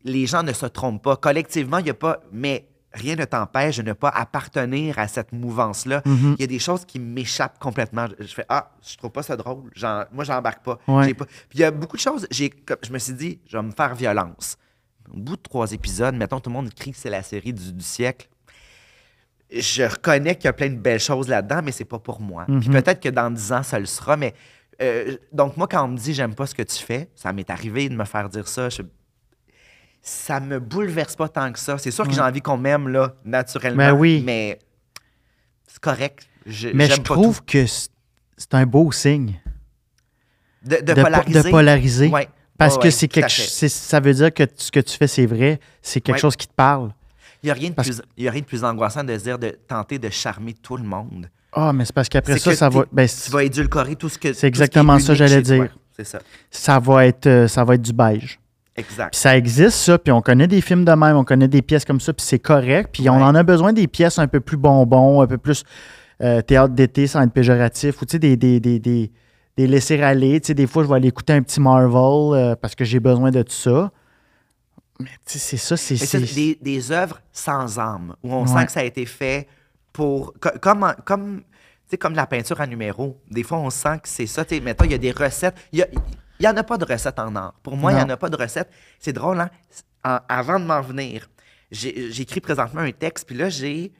[0.04, 1.14] les gens ne se trompent pas.
[1.16, 2.18] Collectivement, il n'y a pas.
[2.32, 6.02] Mais rien ne t'empêche de ne pas appartenir à cette mouvance-là.
[6.04, 6.34] Mhm.
[6.38, 8.06] Il y a des choses qui m'échappent complètement.
[8.18, 9.70] Je je fais Ah, je trouve pas ça drôle.
[10.12, 10.78] Moi, j'embarque pas.
[10.88, 11.14] Ouais.
[11.14, 12.26] Pas- Puis il y a beaucoup de choses.
[12.30, 14.56] Je me suis dit, je vais me faire violence.
[15.12, 17.72] Au bout de trois épisodes, mettons, tout le monde crie que c'est la série du,
[17.72, 18.28] du siècle.
[19.50, 22.44] Je reconnais qu'il y a plein de belles choses là-dedans, mais c'est pas pour moi.
[22.46, 22.72] Puis Mhm.
[22.72, 24.34] peut-être que dans dix ans, ça le sera, mais.
[24.82, 27.48] euh, donc, moi, quand on me dit j'aime pas ce que tu fais, ça m'est
[27.48, 28.68] arrivé de me faire dire ça.
[28.68, 28.82] je-
[30.08, 31.78] ça me bouleverse pas tant que ça.
[31.78, 33.76] C'est sûr que j'ai envie qu'on m'aime, là, naturellement.
[33.88, 34.22] Ben oui.
[34.24, 34.58] Mais
[35.66, 36.28] c'est correct.
[36.46, 37.88] Je, Mais je trouve que c'est
[38.38, 39.40] c'est un beau signe.
[40.62, 41.42] De, de de, po- polariser.
[41.42, 42.08] de polariser.
[42.08, 42.28] Ouais.
[42.58, 45.26] Parce Ouais, que c'est quelque c'est- ça veut dire que ce que tu fais, c'est
[45.26, 45.58] vrai.
[45.82, 46.92] C'est quelque chose qui te parle.
[47.42, 49.16] Il n'y a, rien de Parce- plus- il y a rien de plus angoissant de
[49.18, 51.28] se dire de tenter de charmer tout le monde.
[51.52, 52.84] Ah, mais c'est parce qu'après C'est ça, que ça va.
[52.92, 54.28] ben, Tu vas édulcorer tout ce que.
[54.28, 55.74] tout ce qui est exactement ça, unique j'allais dire.
[55.96, 56.18] C'est ça.
[56.50, 58.38] ça va être euh, ça va être du beige.
[58.76, 59.12] Exact.
[59.12, 61.84] Puis ça existe, ça, puis on connaît des films de même, on connaît des pièces
[61.84, 62.90] comme ça, puis c'est correct.
[62.92, 65.64] Puis on en a besoin des pièces un peu plus bonbons, un peu plus
[66.22, 69.10] euh, théâtre d'été sans être péjoratif, ou tu sais, des, des, des, des,
[69.56, 70.40] des laisser-aller.
[70.40, 73.00] Tu sais, des fois, je vais aller écouter un petit Marvel euh, parce que j'ai
[73.00, 73.90] besoin de tout ça.
[75.00, 75.96] Mais tu sais, c'est ça, c'est...
[75.96, 78.60] C'est des, des œuvres sans âme, où on Ouais.
[78.60, 79.46] sent que ça a été fait
[79.92, 80.32] pour.
[80.40, 81.44] co- Comme, comme, tu
[81.90, 83.18] sais, comme la peinture à numéro.
[83.30, 84.44] Des fois, on sent que c'est ça.
[84.44, 85.54] Tu sais, Mettons, il y a des recettes.
[85.72, 85.86] Il
[86.44, 87.54] n'y en a pas de recettes en art.
[87.62, 88.70] Pour moi, il n'y en a pas de recettes.
[88.98, 89.50] C'est drôle, hein?
[90.04, 91.28] En- avant de m'en venir,
[91.70, 93.92] j'ai- j'écris présentement un texte, puis là, j'ai.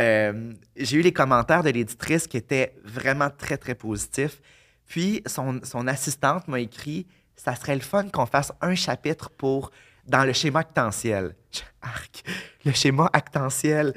[0.00, 4.40] euh, eu les commentaires de l'éditrice qui étaient vraiment très, très positifs.
[4.86, 7.04] Puis, son, son assistante m'a écrit
[7.34, 9.72] ça serait le fun qu'on fasse un chapitre pour
[10.06, 11.34] dans le schéma actentiel.
[11.82, 12.22] Arc,
[12.64, 13.92] le schéma actentiel.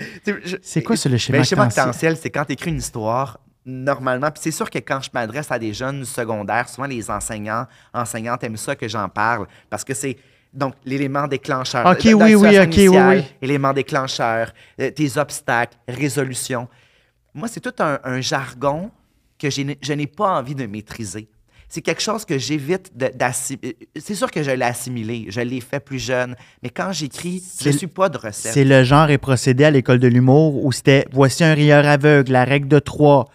[0.64, 1.88] C'est quoi, le schéma Ben, le schéma actentiel?
[1.90, 4.32] actentiel, c'est quand tu écris une histoire, normalement.
[4.32, 8.44] Puis c'est sûr que quand je m'adresse à des jeunes secondaires, souvent les enseignants, enseignantes
[8.44, 10.18] aiment ça que j'en parle parce que c'est.
[10.54, 11.86] Donc, l'élément déclencheur.
[11.86, 13.24] Ok, oui, oui, ok, oui, oui.
[13.42, 14.52] Élément déclencheur,
[14.82, 16.68] euh, tes obstacles, résolution.
[17.34, 18.92] Moi, c'est tout un, un jargon
[19.40, 21.30] que je n'ai pas envie de maîtriser.
[21.72, 23.78] C'est quelque chose que j'évite d'assimiler.
[23.96, 27.70] C'est sûr que je l'ai assimilé, je l'ai fait plus jeune, mais quand j'écris, je
[27.70, 28.52] ne suis pas de recette.
[28.52, 32.34] C'est le genre et procédé à l'école de l'humour où c'était voici un rieur aveugle,
[32.34, 33.30] la règle de trois,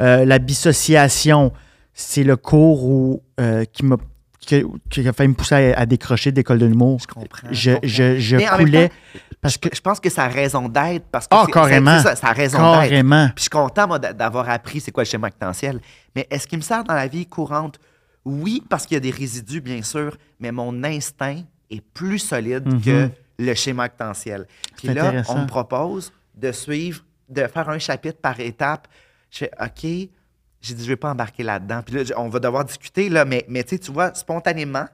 [0.00, 1.52] euh, la dissociation.
[1.92, 3.96] C'est le cours où, euh, qui m'a
[4.38, 6.98] qui, qui a fait me pousser à, à décrocher d'école de l'humour.
[7.02, 7.48] Je comprends.
[7.50, 7.86] Je, je comprends.
[7.88, 8.94] je, je Mais en même coulais temps,
[9.42, 12.00] parce que Je pense que ça a raison d'être parce que Ah, c'est- carrément.
[12.00, 12.88] ça, ça a raison d'être.
[12.88, 13.26] carrément.
[13.26, 15.80] Puis je suis content, moi, d'avoir appris c'est quoi le schéma actentiel.
[16.16, 17.78] Mais est-ce qu'il me sert dans la vie courante?
[18.24, 22.66] Oui, parce qu'il y a des résidus, bien sûr, mais mon instinct est plus solide
[22.66, 22.80] Mhm.
[22.80, 24.46] que le schéma actentiel.
[24.76, 28.88] Puis là, on me propose de suivre, de faire un chapitre par étape.
[29.30, 31.82] Je fais OK, j'ai dit, je ne vais pas embarquer là-dedans.
[31.84, 34.86] Puis là, on va devoir discuter, là, mais, mais tu sais, tu vois, spontanément,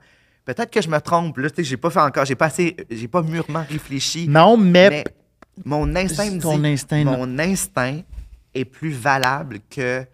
[0.45, 1.39] peut-être que je me trompe.
[1.39, 4.29] Là, tu sais, j'ai pas fait encore, j'ai pas assez, j'ai pas mûrement réfléchi.
[4.29, 5.05] Non, mais, Mais
[5.65, 7.17] mon instinct me ton dit, instinct, non.
[7.27, 8.01] mon instinct
[8.55, 10.05] est plus valable que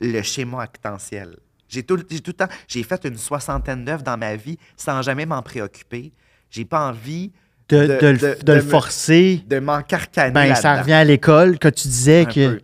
[0.00, 1.36] le schéma actentiel.
[1.68, 5.02] J'ai tout, j'ai tout le temps, j'ai fait une soixantaine d'œuvres dans ma vie sans
[5.02, 6.12] jamais m'en préoccuper.
[6.50, 7.30] J'ai pas envie
[7.68, 11.58] de, de- de le- de- de le forcer, de m'encarcaner ben, ça revient à l'école
[11.58, 12.48] que tu disais Un que.
[12.54, 12.60] peu.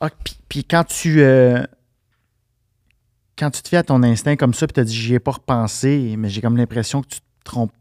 [0.00, 0.08] Ah,
[0.48, 1.20] puis, quand tu.
[1.20, 1.62] euh,
[3.38, 5.18] quand tu te fais à ton instinct comme ça, puis tu as dit, j'y ai
[5.18, 7.72] pas repensé, mais j'ai comme l'impression que tu te trompes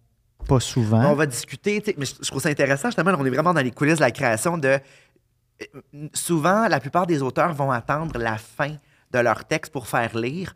[0.47, 1.05] pas souvent.
[1.11, 3.97] On va discuter, mais je, trouve ça intéressant, justement, on est vraiment dans les coulisses
[3.97, 4.79] de la création de...
[5.61, 5.65] euh,
[6.13, 8.75] Souvent, la plupart des auteurs vont attendre la fin
[9.11, 10.53] de leur texte pour faire lire.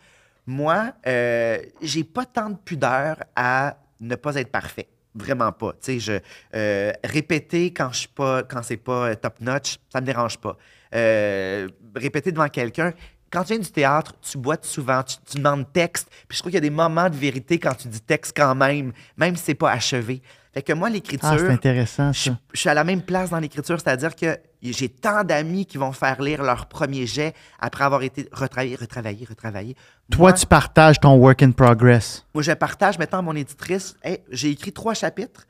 [0.47, 4.87] Moi, euh, j'ai pas tant de pudeur à ne pas être parfait.
[5.15, 5.73] Vraiment pas.
[5.73, 6.13] Tu sais, je
[6.55, 10.57] euh, répéter quand je suis pas, quand c'est pas top notch, ça me dérange pas.
[10.93, 12.93] Euh, répéter devant quelqu'un.
[13.31, 16.07] Quand tu viens du théâtre, tu boites souvent, tu, tu demandes texte.
[16.27, 18.53] Puis je trouve qu'il y a des moments de vérité quand tu dis texte quand
[18.53, 20.21] même, même si c'est pas achevé.
[20.53, 22.37] Fait que moi, l'écriture, ah, c'est intéressant, je, ça.
[22.53, 25.91] je suis à la même place dans l'écriture, c'est-à-dire que j'ai tant d'amis qui vont
[25.93, 29.73] faire lire leur premier jet après avoir été retravaillé, retravaillé, retravaillé.
[30.11, 32.23] Toi, Moi, tu partages ton work in progress.
[32.35, 33.95] moi, je partage maintenant à mon éditrice.
[34.03, 35.47] Hey, j'ai écrit trois chapitres.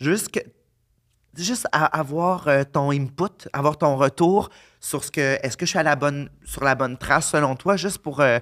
[0.00, 0.40] Juste, que-
[1.36, 5.38] juste à avoir euh, ton input, avoir ton retour sur ce que.
[5.42, 8.20] Est-ce que je suis à la bonne, sur la bonne trace selon toi, juste pour.
[8.20, 8.38] euh,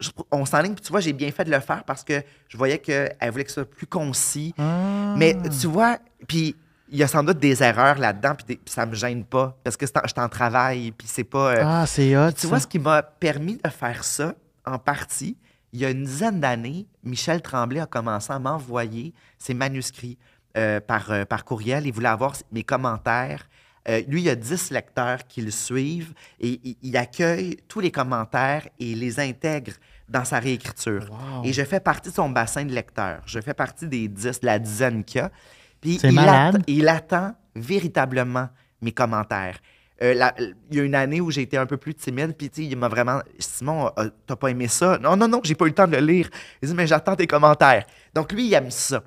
[0.00, 2.22] juste pour- on s'enligne, puis tu vois, j'ai bien fait de le faire parce que
[2.48, 4.54] je voyais qu'elle voulait que ce soit plus concis.
[4.58, 5.14] Ah.
[5.16, 6.56] Mais tu vois, puis
[6.90, 9.84] il y a sans doute des erreurs là-dedans, puis ça me gêne pas parce que
[9.86, 11.54] je suis en travail, puis c'est pas.
[11.54, 12.32] euh, Ah, c'est hot.
[12.32, 12.48] tu ça.
[12.48, 14.34] vois, ce qui m'a permis de faire ça,
[14.66, 15.36] en partie,
[15.72, 20.16] il y a une dizaine d'années, Michel Tremblay a commencé à m'envoyer ses manuscrits
[20.56, 21.86] euh, par, euh, par courriel.
[21.86, 23.48] Il voulait avoir mes commentaires.
[23.88, 27.80] Euh, lui, il y a 10 lecteurs qui le suivent et il, il accueille tous
[27.80, 29.72] les commentaires et les intègre
[30.08, 31.08] dans sa réécriture.
[31.10, 31.44] Wow.
[31.44, 33.20] Et je fais partie de son bassin de lecteurs.
[33.26, 35.30] Je fais partie des 10, de la dizaine qu'il y a.
[35.80, 35.98] Puis
[36.66, 38.48] il, il attend véritablement
[38.80, 39.58] mes commentaires.
[40.02, 42.50] Euh, la- il y a une année où j'ai été un peu plus timide, puis
[42.56, 43.20] il m'a vraiment.
[43.38, 43.90] Simon,
[44.26, 44.98] t'as pas aimé ça?
[44.98, 46.28] Non, non, non, j'ai pas eu le temps de le lire.
[46.62, 47.86] Il dit, mais j'attends tes commentaires.
[48.14, 49.02] Donc lui, il aime ça.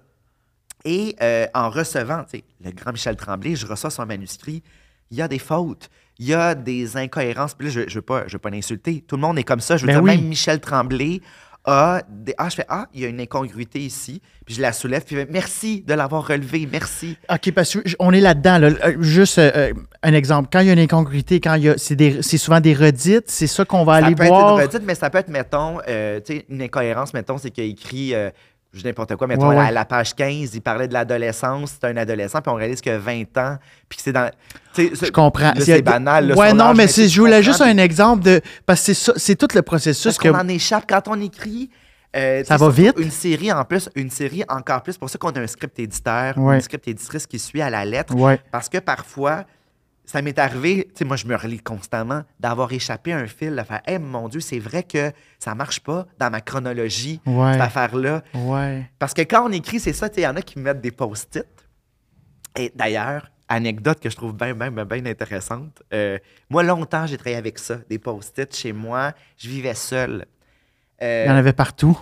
[0.85, 4.63] Et euh, en recevant, tu sais, le grand Michel Tremblay, je reçois son manuscrit,
[5.11, 7.53] il y a des fautes, il y a des incohérences.
[7.55, 9.03] Puis là, je ne veux pas, je veux pas l'insulter.
[9.07, 9.75] Tout le monde est comme ça.
[9.77, 10.11] Je veux Ben dire, oui.
[10.17, 11.21] même Michel Tremblay
[11.65, 12.33] a des.
[12.37, 14.21] Ah, je fais Ah, il y a une incongruité ici.
[14.45, 15.03] Puis je la soulève.
[15.03, 16.67] Puis merci de l'avoir relevé.
[16.71, 17.17] Merci.
[17.29, 18.57] OK, parce qu'on est là-dedans.
[18.57, 18.67] là.
[18.85, 19.73] Euh, Juste euh,
[20.03, 20.47] un exemple.
[20.51, 22.73] Quand il y a une incongruité, quand il y a, c'est, des- c'est souvent des
[22.73, 24.51] redites, c'est ça qu'on va ça aller peut voir.
[24.59, 27.67] être une redite, mais ça peut être, mettons, euh, une incohérence, mettons, c'est qu'il a
[27.67, 28.13] écrit.
[28.77, 29.67] Je n'importe quoi, mettons, Ouais, à la- ouais.
[29.67, 32.91] à la page 15, il parlait de l'adolescence, c'est un adolescent, puis on réalise qu'il
[32.91, 33.57] a 20 ans,
[33.89, 34.29] puis que c'est dans...
[34.73, 35.53] tu sais, Je comprends.
[35.59, 36.27] c'est banal.
[36.27, 38.41] là, ouais, non, âge, mais c'est, je voulais juste un exemple de.
[38.65, 40.29] Parce que c'est, c'est tout le processus que.
[40.29, 41.69] qu'on en échappe quand on écrit.
[42.15, 42.95] euh, Ça va vite.
[42.97, 44.97] Une série en plus, une série encore plus.
[44.97, 46.55] pour ça qu'on a un script éditeur, Ouais.
[46.55, 48.13] une script éditrice qui suit à la lettre.
[48.51, 49.43] Parce que parfois,
[50.07, 53.55] ça m'est arrivé, tu sais, moi, je me relis constamment, d'avoir échappé à un fil,
[53.55, 57.51] de faire, hey, mon Dieu, c'est vrai que ça marche pas dans ma chronologie, Ouais.
[57.51, 58.23] cette affaire-là.
[58.33, 58.89] Ouais.
[58.99, 60.63] Parce que quand on écrit, c'est ça, tu sais, il y en a qui me
[60.63, 61.45] mettent des post-it.
[62.55, 65.83] Et d'ailleurs, anecdote que je trouve bien, bien, bien, bien intéressante.
[65.93, 66.17] euh,
[66.49, 69.11] moi, longtemps, j'ai travaillé avec ça, des post-it chez moi.
[69.37, 70.25] Je vivais seul.
[71.01, 71.99] Euh, Il y en avait partout.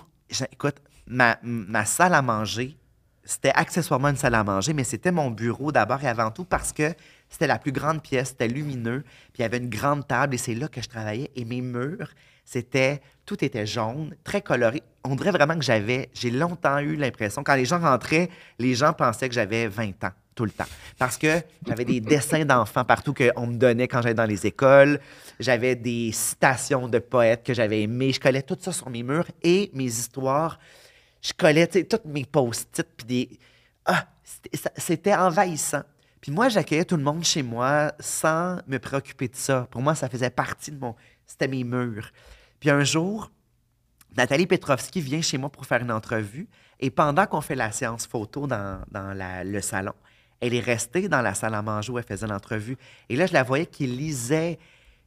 [0.52, 0.76] écoute,
[1.08, 2.78] ma, ma salle à manger,
[3.24, 6.72] c'était accessoirement une salle à manger, mais c'était mon bureau d'abord et avant tout parce
[6.72, 6.94] que
[7.30, 9.04] c'était la plus grande pièce, c'était lumineux,
[9.34, 11.32] puis il y avait une grande table et c'est là que je travaillais.
[11.36, 12.10] Et mes murs,
[12.46, 14.84] c'était, tout était jaune, très coloré.
[15.04, 18.94] On dirait vraiment que j'avais, j'ai longtemps eu l'impression, quand les gens rentraient, les gens
[18.94, 20.66] pensaient que j'avais 20 ans tout le temps.
[21.00, 25.00] Parce que j'avais des dessins d'enfants partout qu'on me donnait quand j'allais dans les écoles.
[25.40, 28.12] J'avais des citations de poètes que j'avais aimés.
[28.12, 30.60] Je collais tout ça sur mes murs et mes histoires.
[31.22, 32.86] Je collais toutes mes post-it.
[32.98, 33.40] Puis des...
[33.86, 34.06] Ah,
[34.78, 35.84] c'était envahissant.
[36.26, 39.68] Puis moi, j'accueillais tout le monde chez moi sans me préoccuper de ça.
[39.70, 40.96] Pour moi, ça faisait partie de mon...
[41.28, 42.10] C'était mes murs.
[42.60, 43.30] Puis un jour,
[44.18, 46.48] Nathalie Petrovski vient chez moi pour faire une entrevue.
[46.80, 49.94] Et pendant qu'on fait la séance photo dans, dans la- le salon,
[50.42, 52.76] elle est restée dans la salle à manger où elle faisait l'entrevue.
[53.08, 54.58] Et là, je la voyais qui lisait.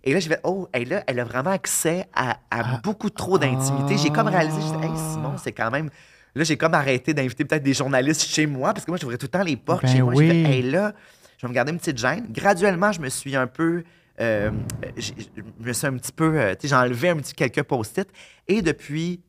[0.05, 2.37] Et là, je vais, oh, elle a, elle a vraiment accès à, à
[2.77, 2.81] Ah.
[2.85, 3.99] beaucoup trop d'intimité.
[3.99, 5.91] J'ai comme réalisé, je dis, hey, Simon, c'est quand même.
[6.39, 9.27] Là, j'ai comme arrêté d'inviter peut-être des journalistes chez moi, parce que moi, j'ouvrais tout
[9.27, 10.15] le temps les portes Ben chez moi.
[10.17, 10.93] J'ai fait, hey, là,
[11.37, 12.27] je vais me garder une petite gêne.
[12.31, 13.83] Graduellement, je me suis un peu.
[14.21, 14.51] euh,
[14.97, 16.33] j'ai- je me suis un petit peu.
[16.39, 18.09] euh, tu sais, j'ai enlevé un petit quelques post-it.
[18.49, 19.21] Et depuis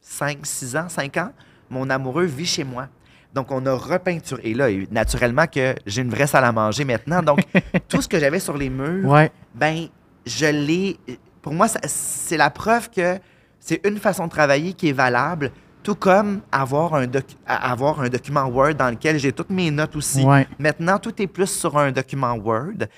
[0.00, 1.32] 5, 6 ans, 5 ans,
[1.70, 2.88] mon amoureux vit chez moi.
[3.34, 4.42] Donc, on a repeinturé.
[4.44, 7.22] Et là, naturellement, que j'ai une vraie salle à manger maintenant.
[7.22, 7.40] Donc,
[7.88, 9.30] tout ce que j'avais sur les murs, Ouais.
[9.54, 9.86] ben,
[10.24, 10.96] je l'ai.
[11.42, 13.18] Pour moi, c'est la preuve que
[13.60, 15.50] c'est une façon de travailler qui est valable,
[15.86, 17.06] tout comme avoir un,
[17.46, 20.24] avoir document Word dans lequel j'ai toutes mes notes aussi.
[20.24, 20.48] Ouais.
[20.58, 22.88] Maintenant, tout est plus sur un document Word.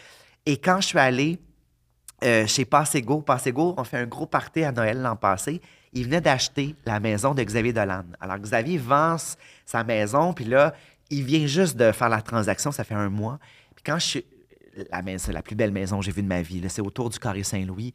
[0.46, 1.38] Et quand je suis allé
[2.24, 5.60] euh, chez Passego, Passego, on fait un gros party à Noël l'an passé.
[5.92, 8.04] Il venait d'acheter la maison de Xavier Dolan.
[8.20, 9.16] Alors, Xavier vend
[9.66, 10.72] sa maison, puis là,
[11.10, 13.38] il vient juste de faire la transaction, ça fait un mois.
[13.76, 14.24] Puis quand je suis.
[14.90, 16.62] La maison, c'est la plus belle maison que j'ai vue de ma vie.
[16.68, 17.92] C'est autour du Carré Saint-Louis.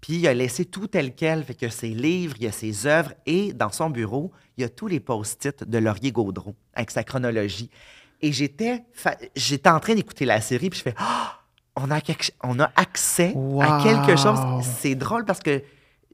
[0.00, 2.86] Puis il a laissé tout tel quel, fait que ses livres, il y a ses
[2.86, 6.90] œuvres, et dans son bureau, il y a tous les post-it de Laurier Gaudreau avec
[6.90, 7.70] sa chronologie.
[8.22, 11.40] Et j'étais, fa- j'étais en train d'écouter la série, puis je fais Ah!
[11.76, 14.38] on, a quelque- on a accès à quelque chose.
[14.80, 15.62] C'est drôle parce que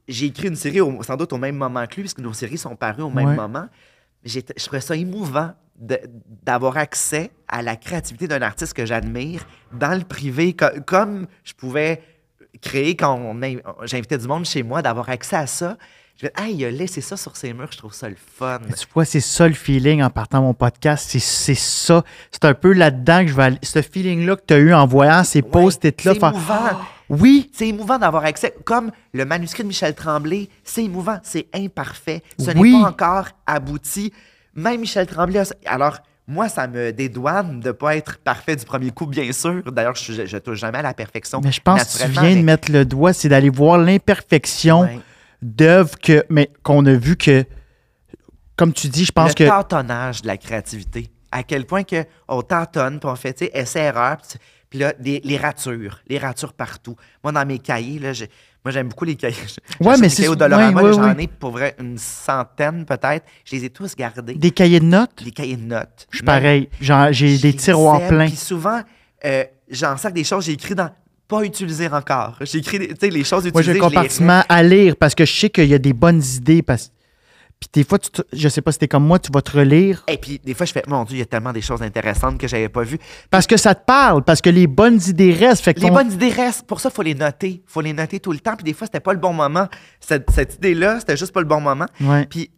[0.07, 2.57] j'ai écrit une série au- sans doute au même moment que lui, puisque nos séries
[2.57, 3.35] sont parues au même Ouais.
[3.35, 3.67] moment.
[4.25, 5.51] Je trouvais ça émouvant
[6.43, 11.53] d'avoir accès à la créativité d'un artiste que j'admire dans le privé, co- comme je
[11.53, 12.01] pouvais
[12.61, 13.39] créer quand on
[13.85, 15.77] j'invitais du monde chez moi, d'avoir accès à ça.
[16.15, 18.59] Je vais, hey, il a laissé ça sur ses murs, je trouve ça le fun.
[18.77, 21.07] Tu vois, c'est ça le feeling en partant mon podcast.
[21.09, 22.03] C'est, ça.
[22.31, 23.57] C'est un peu là-dedans que je vais aller.
[23.63, 26.13] Ce feeling-là que tu as eu en voyant ces post-it-là.
[26.13, 26.53] c'est émouvant.
[26.69, 28.53] Ah, oui, C'est émouvant d'avoir accès.
[28.63, 32.21] Comme le manuscrit de Michel Tremblay, c'est émouvant, c'est imparfait.
[32.39, 32.73] Ce Oui.
[32.75, 34.13] n'est pas encore abouti.
[34.55, 35.97] Même Michel Tremblay, alors
[36.27, 39.61] moi, ça me dédouane de ne pas être parfait du premier coup, bien sûr.
[39.71, 41.41] D'ailleurs, je, je touche jamais à la perfection.
[41.43, 44.99] mais je pense que tu viens de mettre le doigt, c'est d'aller voir l'imperfection Ouais.
[45.41, 47.43] d'œuvres que, mais qu'on a vu que,
[48.55, 49.43] comme tu dis, je pense le que.
[49.49, 51.09] tâtonnage de la créativité.
[51.31, 54.17] À quel point que on tâtonne, puis on fait, tu sais, essai-erreur,
[54.69, 56.95] puis là, des- les ratures, les ratures partout.
[57.23, 58.29] Moi, dans mes cahiers, là, j'ai-
[58.63, 59.35] moi, j'aime beaucoup les cahiers.
[59.79, 63.25] Ouais, mais c'est- au Dollarama, ouais, là, ouais, j'en ai pour vrai une centaine, peut-être.
[63.45, 64.35] Je les ai tous gardés.
[64.35, 66.07] Des cahiers de notes, Des cahiers de notes.
[66.09, 66.69] je suis pareil.
[66.79, 68.27] J'ai des tiroirs pleins.
[68.27, 68.81] Puis souvent,
[69.25, 70.89] euh, j'en sac des choses, j'ai écrit dans
[71.27, 72.37] pas utiliser encore.
[72.41, 73.51] J'ai écrit, les choses utilisées.
[73.53, 75.93] Moi, j'ai un les compartiment à lire parce que je sais qu'il y a des
[75.93, 76.61] bonnes idées.
[76.61, 76.91] Parce...
[77.71, 79.57] Puis des fois, tu te- je sais pas si t'es comme moi, tu vas te
[79.57, 81.81] relire Et puis, des fois, je fais, mon Dieu, il y a tellement des choses
[81.81, 82.99] intéressantes que j'avais pas vues.
[83.29, 85.63] parce que ça te parle, parce que les bonnes idées restent.
[85.63, 86.67] Fait que Les ton- bonnes idées restent.
[86.67, 87.49] Pour ça, il faut les noter.
[87.65, 88.55] Il faut les noter tout le temps.
[88.55, 89.67] Puis des fois, c'était pas le bon moment.
[90.01, 91.85] Cette, cette idée-là, c'était juste pas le bon moment.
[92.01, 92.25] Ouais.
[92.25, 92.51] Puis,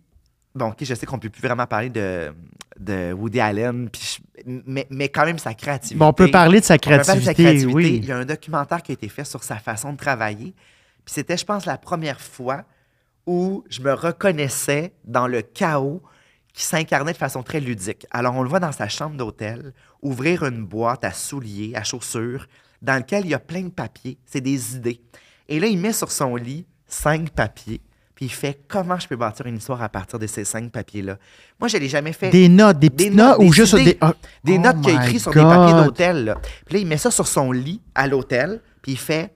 [0.55, 2.33] bon, OK, je sais qu'on peut plus vraiment parler de,
[2.79, 5.97] de Woody Allen, puis je- mais, mais quand même sa créativité.
[5.99, 7.73] Bon, on peut parler de sa On peut parler de sa créativité, créativité.
[7.75, 7.99] oui.
[8.01, 10.53] Il y a un documentaire qui a été fait sur sa façon de travailler.
[11.05, 12.63] Puis c'était, je pense, la première fois
[13.25, 16.01] où je me reconnaissais dans le chaos
[16.53, 18.07] qui s'incarnait de façon très ludique.
[18.11, 22.47] Alors, on le voit dans sa chambre d'hôtel, ouvrir une boîte à souliers, à chaussures,
[22.81, 24.17] dans lequel il y a plein de papiers.
[24.25, 25.01] C'est des idées.
[25.49, 27.81] Et là, il met sur son lit cinq papiers,
[28.15, 31.17] puis il fait comment je peux bâtir une histoire à partir de ces cinq papiers-là.
[31.59, 32.29] Moi, je l'ai jamais fait.
[32.29, 33.97] Des notes, des petites notes, ou des juste idées, des.
[34.01, 34.13] ah,
[34.43, 36.35] des oh notes qu'il a écrites sur des papiers d'hôtel.
[36.65, 39.33] Puis là, il met ça sur son lit à l'hôtel, puis il fait.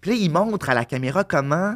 [0.00, 1.74] Puis là, il montre à la caméra comment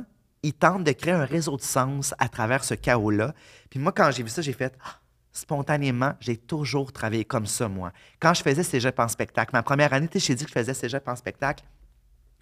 [0.49, 3.35] il tente de créer un réseau de sens à travers ce chaos-là.
[3.71, 4.75] Puis moi, quand j'ai vu ça, j'ai fait.
[4.85, 4.99] Ah,
[5.33, 7.93] spontanément, j'ai toujours travaillé comme ça, moi.
[8.19, 10.55] Quand je faisais cégep en spectacle, ma première année, tu sais, j'ai dit que je
[10.59, 11.65] faisais cégep en spectacle.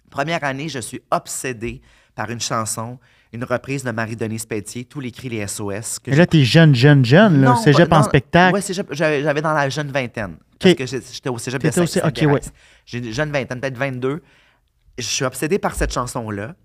[0.09, 1.81] Première année, je suis obsédé
[2.15, 2.97] par une chanson,
[3.33, 5.99] une reprise de Marie-Denise Pelletier, tous les cris, les SOS.
[5.99, 7.49] Que Mais là, t'es jeune, jeune, jeune, là.
[7.49, 8.53] non, Cégep pas- en non, spectacle.
[8.55, 10.37] Ouais, cégep, j'avais dans la jeune vingtaine.
[10.55, 10.75] OK.
[10.77, 12.51] Parce que j'étais au cégep de T'étais au cé- OK, Saint-Thérèse.
[12.85, 14.23] J'ai une jeune vingtaine, peut-être 22.
[14.97, 16.55] Je suis obsédé par cette chanson-là.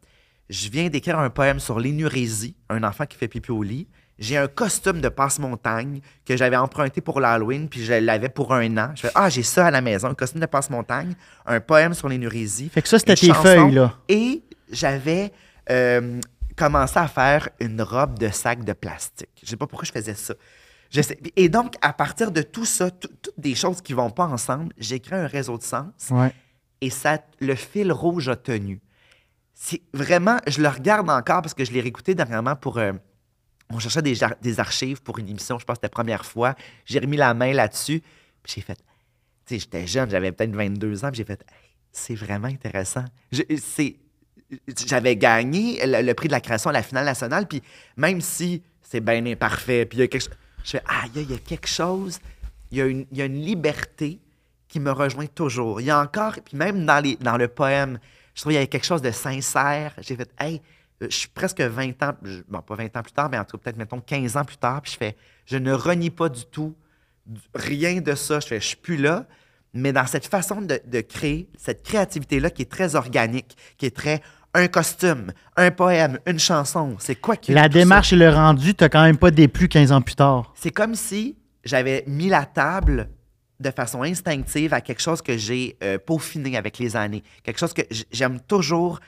[0.50, 3.88] Je viens d'écrire un poème sur l'énurésie, un enfant qui fait pipi au lit.
[4.18, 8.76] J'ai un costume de passe-montagne que j'avais emprunté pour l'Halloween, puis je l'avais pour un
[8.76, 8.92] an.
[8.94, 11.14] Je fais Ah, j'ai ça à la maison, un costume de passe-montagne,
[11.46, 12.68] un poème sur l'énurésie.
[12.68, 13.42] Fait que ça, c'était tes chanson.
[13.42, 13.98] feuilles, là.
[14.08, 15.32] Et j'avais
[15.70, 16.20] euh,
[16.56, 19.28] commencé à faire une robe de sac de plastique.
[19.42, 20.34] Je sais pas pourquoi je faisais ça.
[20.90, 24.10] Je sais- Et donc, à partir de tout ça, tout- toutes des choses qui vont
[24.10, 26.32] pas ensemble, j'ai créé un réseau de sens Ouais.
[26.82, 28.80] et ça, le fil rouge a tenu.
[29.64, 32.78] C'est vraiment, je le regarde encore parce que je l'ai réécouté dernièrement pour.
[32.78, 32.92] euh,
[33.70, 36.56] on cherchait des, des archives pour une émission, je pense que c'était la première fois.
[36.84, 38.02] J'ai remis la main là-dessus,
[38.42, 38.74] puis j'ai fait.
[38.74, 38.82] Tu
[39.46, 41.46] sais, j'étais jeune, j'avais peut-être 22 ans, puis j'ai fait.
[41.92, 43.04] C'est vraiment intéressant.
[44.84, 47.62] J'avais gagné le, prix de la création à la finale nationale, puis
[47.96, 50.34] même si c'est bien imparfait, puis il y a quelque chose.
[50.64, 52.18] Je fais, ah, il y a- il y a quelque chose,
[52.72, 52.86] il y, a
[53.26, 54.18] une, liberté
[54.66, 55.80] qui me rejoint toujours.
[55.80, 58.00] Il y a encore, puis même dans le poème,
[58.34, 59.94] je trouve qu'il y a quelque chose de sincère.
[60.00, 60.60] J'ai fait, hey,
[61.02, 62.12] euh, je suis presque 20 ans,
[62.48, 64.56] bon, pas 20 ans plus tard, mais en tout cas, peut-être, mettons, 15 ans plus
[64.56, 65.16] tard, puis je fais,
[65.46, 66.74] je ne renie pas du tout
[67.54, 68.40] rien de ça.
[68.40, 69.26] Je fais, je suis plus là,
[69.74, 73.96] mais dans cette façon de, de créer, cette créativité-là qui est très organique, qui est
[73.96, 74.20] très
[74.54, 77.68] un costume, un poème, une chanson, c'est quoi qui La ça?
[77.70, 80.52] démarche et le rendu, t'as quand même pas déplu 15 ans plus tard.
[80.54, 83.08] C'est comme si j'avais mis la table
[83.62, 87.22] de façon instinctive à quelque chose que j'ai euh, peaufiné avec les années.
[87.42, 89.00] Quelque chose que j'aime toujours.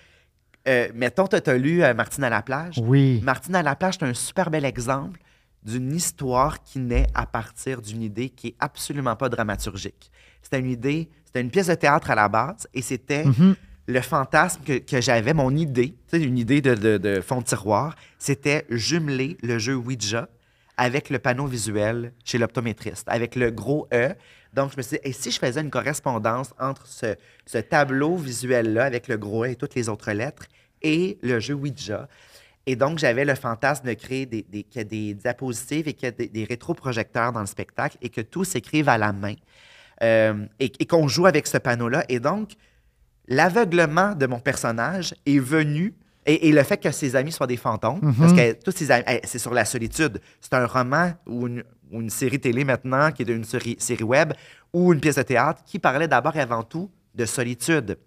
[0.67, 2.81] Euh, mettons, tu as lu euh, Martine à la plage?
[2.83, 3.21] Oui.
[3.23, 5.21] Martine à la plage, c'est un super bel exemple
[5.63, 10.11] d'une histoire qui naît à partir d'une idée qui est absolument pas dramaturgique.
[10.43, 13.55] C'était une idée, c'était une pièce de théâtre à la base et c'était Mhm.
[13.87, 17.95] le fantasme que, que j'avais, mon idée, une idée de, de- de fond de tiroir,
[18.19, 20.29] c'était jumeler le jeu Ouija
[20.77, 24.15] avec le panneau visuel chez l'optométriste, avec le gros E.
[24.55, 28.17] Donc, je me suis dit, et si je faisais une correspondance entre ce, ce tableau
[28.17, 30.47] visuel-là avec le gros et toutes les autres lettres
[30.83, 32.09] et le jeu Ouija.
[32.67, 35.93] Et donc, j'avais le fantasme de créer des, des, qu'il y ait des diapositives et
[35.93, 39.13] qu'il y ait des, des rétroprojecteurs dans le spectacle et que tout s'écrive à la
[39.13, 39.35] main
[40.03, 42.05] euh, et, et qu'on joue avec ce panneau-là.
[42.09, 42.53] Et donc,
[43.29, 45.95] l'aveuglement de mon personnage est venu
[46.27, 49.05] et, et le fait que ses amis soient des fantômes, parce que tous ses amis,
[49.25, 50.21] c'est sur la solitude.
[50.41, 54.05] C'est un roman ou une, ou une série télé maintenant, qui est une série, série
[54.05, 54.33] web,
[54.73, 57.99] ou une pièce de théâtre, qui parlait d'abord et avant tout de solitude.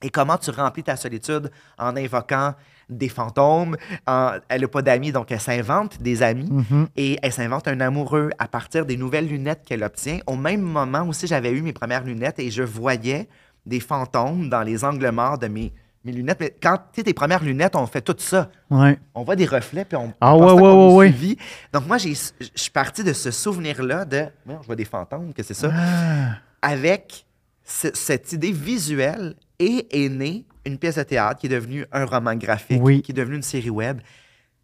[0.00, 2.54] Et comment tu remplis ta solitude en invoquant
[2.88, 3.76] des fantômes?
[4.06, 6.48] en- elle n'a pas d'amis, donc elle s'invente des amis
[6.96, 10.20] et elle s'invente un amoureux à partir des nouvelles lunettes qu'elle obtient.
[10.28, 13.28] Au même moment aussi, j'avais eu mes premières lunettes et je voyais
[13.66, 15.72] des fantômes dans les angles morts de mes,
[16.08, 16.38] mes lunettes.
[16.40, 18.50] Mais quand tu tes premières lunettes, on fait tout ça.
[18.70, 18.98] Ouais.
[19.14, 21.36] On voit des reflets, puis on Ah pense ouais, ouais, ouais, suivit.
[21.72, 22.08] Donc moi, je
[22.54, 26.36] suis parti de ce souvenir-là de je vois des fantômes, que c'est ça, Ah.
[26.62, 27.24] avec
[27.64, 32.04] ce- cette idée visuelle et est née une pièce de théâtre qui est devenue un
[32.04, 33.02] roman graphique, Oui.
[33.02, 34.00] qui est devenue une série web.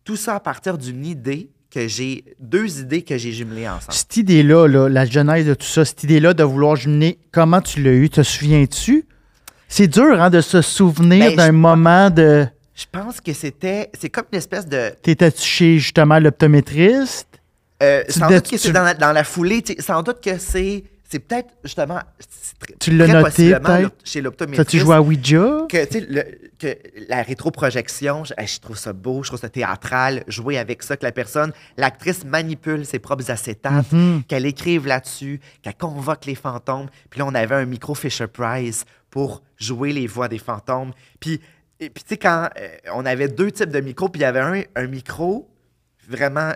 [0.05, 3.92] Tout ça à partir d'une idée que j'ai, deux idées que j'ai jumelées ensemble.
[3.95, 7.82] Cette idée-là, là, la genèse de tout ça, cette idée-là de vouloir jumeler, comment tu
[7.82, 8.09] l'as eu?
[8.11, 9.07] Te souviens-tu?
[9.69, 12.47] C'est dur hein, de se souvenir Ben, d'un moment de.
[12.75, 17.29] Je pense que c'était, c'est comme une espèce de, T'étais-tu chez justement l'optométriste?
[17.83, 20.21] euh, Tu sans doute que tu- c'est dans la, dans la foulée, tu sans doute
[20.21, 23.91] que c'est, c'est peut-être justement, c'est Tu l'as noté, peut-être?
[24.05, 24.67] chez l'optométriste.
[24.71, 25.67] T'as-tu joué à Ouija?
[25.69, 26.25] que, tu le-
[26.59, 26.77] que
[27.09, 31.05] la rétroprojection, je, je trouve ça beau, je trouve ça théâtral, jouer avec ça, que
[31.05, 34.23] la personne, l'actrice manipule ses propres acétates, Mhm.
[34.25, 36.89] qu'elle écrive là-dessus, qu'elle convoque les fantômes.
[37.11, 40.93] Puis là, on avait un micro Fisher-Price pour jouer les voix des fantômes.
[41.21, 41.41] Puis,
[41.81, 44.27] et puis tu sais, quand euh, on avait deux types de micros, puis il y
[44.27, 45.49] avait un, un micro
[46.09, 46.53] vraiment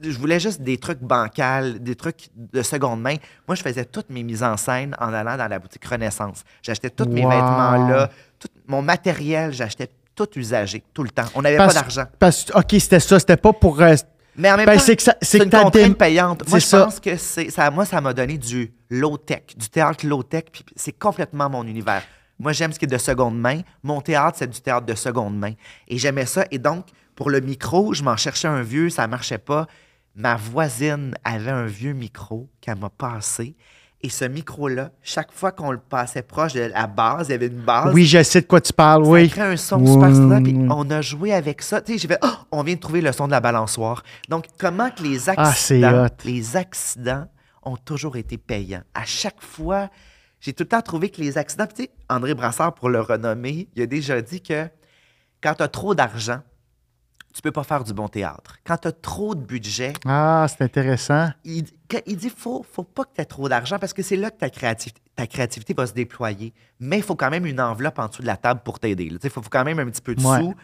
[0.00, 3.16] je voulais juste des trucs bancals, des trucs de seconde main.
[3.48, 6.44] Moi, je faisais toutes mes mises en scène en allant dans la boutique Renaissance.
[6.62, 8.08] J'achetais tous mes vêtements là,
[8.38, 11.26] tout mon matériel, j'achetais tout usagé, tout le temps.
[11.34, 12.04] On n'avait pas d'argent.
[12.18, 13.18] Parce OK, c'était ça.
[13.18, 13.80] C'était pas pour.
[13.80, 13.94] euh,
[14.36, 16.48] Mais en même Ben, temps, c'est que c'est une contrainte payante.
[16.48, 16.84] Moi, je ça.
[16.84, 17.70] pense que c'est ça.
[17.70, 22.02] Moi, ça m'a donné du low-tech, du théâtre low-tech, puis c'est complètement mon univers.
[22.40, 23.60] Moi, j'aime ce qui est de seconde main.
[23.82, 25.52] Mon théâtre, c'est du théâtre de seconde main.
[25.88, 26.44] Et j'aimais ça.
[26.50, 26.86] Et donc,
[27.16, 29.66] pour le micro, je m'en cherchais un vieux, ça marchait pas.
[30.14, 33.54] Ma voisine avait un vieux micro qu'elle m'a passé.
[34.00, 37.48] Et ce micro-là, chaque fois qu'on le passait proche de la base, il y avait
[37.48, 37.92] une base.
[37.92, 39.28] Oui, je sais de quoi tu parles, Ça oui.
[39.28, 41.80] crée un son Oui, super puis on a joué avec ça.
[41.80, 44.04] Tu sais, j'ai fait, Oh, on vient de trouver le son de la balançoire.
[44.28, 47.26] Donc, comment que les Ah, accidents, les accidents
[47.64, 48.82] ont toujours été payants?
[48.94, 49.88] À chaque fois,
[50.40, 53.68] j'ai tout le temps trouvé que les accidents, tu sais, André Brassard, pour le renommer,
[53.74, 54.68] il a déjà dit que
[55.42, 56.38] quand tu as trop d'argent,
[57.38, 58.56] tu peux pas faire du bon théâtre.
[58.66, 61.30] Quand tu as trop de budget, Ah, c'est intéressant.
[61.44, 64.16] il, quand- il dit faut, faut pas que tu aies trop d'argent parce que c'est
[64.16, 66.52] là que ta créativité, ta créativité va se déployer.
[66.80, 69.04] Mais il faut quand même une enveloppe en dessous de la table pour t'aider.
[69.22, 70.40] Il faut, faut quand même un petit peu de Ouais.
[70.40, 70.54] sous.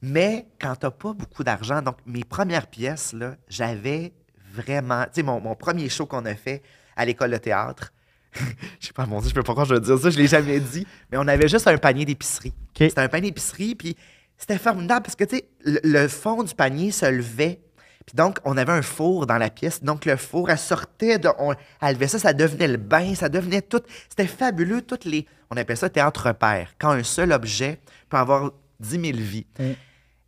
[0.00, 4.12] Mais quand tu n'as pas beaucoup d'argent, donc mes premières pièces, là, j'avais
[4.52, 5.04] vraiment.
[5.04, 6.62] Tu sais, mon, mon premier show qu'on a fait
[6.96, 7.92] à l'école de théâtre,
[8.80, 10.26] je sais pas, mon Dieu, je peux pas que je vais dire ça, je l'ai
[10.26, 12.52] jamais dit, mais on avait juste un panier d'épicerie.
[12.76, 13.96] C'était un panier d'épicerie, puis
[14.42, 17.60] c'était formidable parce que, tu sais, le, le fond du panier se levait.
[18.04, 19.84] Puis donc, on avait un four dans la pièce.
[19.84, 23.28] Donc, le four, elle sortait, de, on, elle levait ça, ça devenait le bain, ça
[23.28, 23.82] devenait tout.
[24.08, 25.28] C'était fabuleux, toutes les.
[25.48, 26.74] On appelle ça théâtre repère.
[26.80, 27.78] Quand un seul objet
[28.08, 29.46] peut avoir 10 000 vies.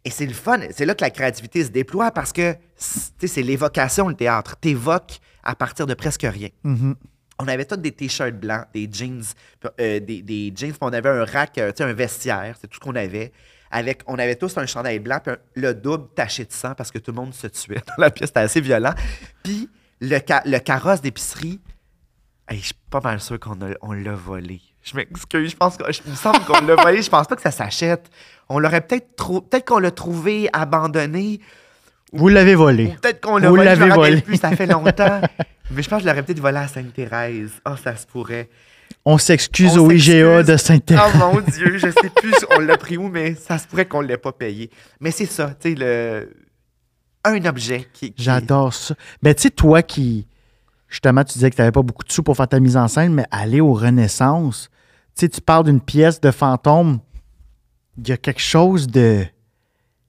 [0.05, 0.61] Et c'est le fun.
[0.71, 4.15] C'est là que la créativité se déploie parce que c'est tu sais, c'est l'évocation, le
[4.15, 4.55] théâtre.
[4.61, 6.51] T'évoques à partir de presque rien.
[6.63, 6.95] Mhm.
[7.41, 9.25] On avait tous des t-shirts blancs, des jeans,
[9.81, 12.69] euh, des, des jeans, puis on avait un rack, euh, tu sais, un vestiaire, c'est
[12.69, 13.33] tout ce qu'on avait.
[13.77, 16.93] Avec, on avait tous un chandail blanc, puis un- le double taché de sang parce
[16.93, 18.95] que tout le monde se tuait dans la pièce, c'était assez violent.
[19.43, 19.69] Puis
[20.01, 21.61] le, ca- le carrosse d'épicerie,
[22.49, 24.61] hey, je suis pas mal sûr qu'on on l'a volé.
[24.83, 27.43] Je m'excuse, je pense que, je- me semble qu'on l'a volé, je pense pas que
[27.43, 28.09] ça s'achète.
[28.49, 31.41] On l'aurait peut-être trou- peut-être qu'on l'a trouvé abandonné,
[32.13, 32.95] Vous l'avez volé.
[33.03, 34.21] peut-être qu'on l'a Vous volé, me l'avez volé.
[34.21, 35.21] plus, ça fait longtemps.
[35.71, 37.51] Mais je pense que je l'aurais peut-être volé à Sainte-Thérèse.
[37.67, 38.49] Oh, ça se pourrait.
[39.07, 41.13] On s'excuse au IGA de Saint-Thérèse.
[41.15, 44.03] Oh mon Dieu, je sais plus on l'a pris où, mais ça se pourrait qu'on
[44.03, 44.71] ne l'ait pas payé.
[45.01, 46.33] Mais c'est ça, tu sais, le...
[47.25, 48.13] un objet qui.
[48.13, 48.95] qui- J'adore ça.
[49.23, 50.27] Ben, tu sais, toi qui.
[50.89, 52.89] Justement, tu disais que tu n'avais pas beaucoup de sous pour faire ta mise en
[52.89, 54.71] scène, mais aller aux Renaissance,
[55.17, 57.01] tu sais, tu parles d'une pièce de fantôme.
[57.99, 59.25] Il y a quelque chose de.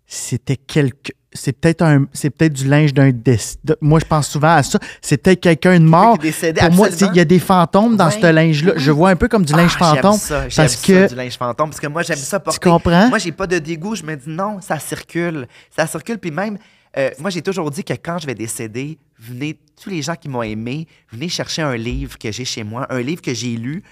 [0.08, 1.12] C'était quelque.
[1.34, 2.06] C'est peut-être un.
[2.14, 4.80] C'est peut-être du linge d'un déc- de- Moi, je pense souvent à ça.
[5.01, 6.18] C'est peut-être quelqu'un de mort.
[6.20, 8.74] qui est décédé, Pour moi, il y a des fantômes dans ce linge-là.
[8.78, 10.18] Je vois un peu comme du linge Ah, fantôme.
[10.18, 11.08] Ça, j'aime parce ça, que.
[11.10, 12.60] du linge fantôme, parce que moi, j'aime ça porter.
[12.62, 13.10] Tu comprends?
[13.10, 13.95] Moi, j'ai pas de dégoût.
[13.95, 15.47] Je me dis non, ça circule.
[15.76, 16.20] Ça circule.
[16.20, 16.58] Puis même,
[16.97, 20.30] euh, moi, j'ai toujours dit que quand je vais décéder, venez, tous les gens qui
[20.30, 23.84] m'ont aimé, venez chercher un livre que j'ai chez moi, un livre que j'ai lu,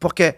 [0.00, 0.32] pour que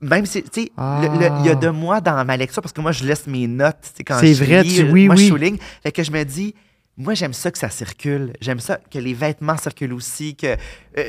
[0.00, 2.92] même si, tu sais, il y a de moi dans ma lecture, parce que moi,
[2.92, 5.24] je laisse mes notes, quand je vrai, lis, tu- euh, oui, moi, oui.
[5.24, 5.58] je souligne.
[5.82, 6.54] Fait que je me dis,
[6.96, 8.32] moi, j'aime ça que ça circule.
[8.40, 10.56] J'aime ça que les vêtements circulent aussi, que, euh,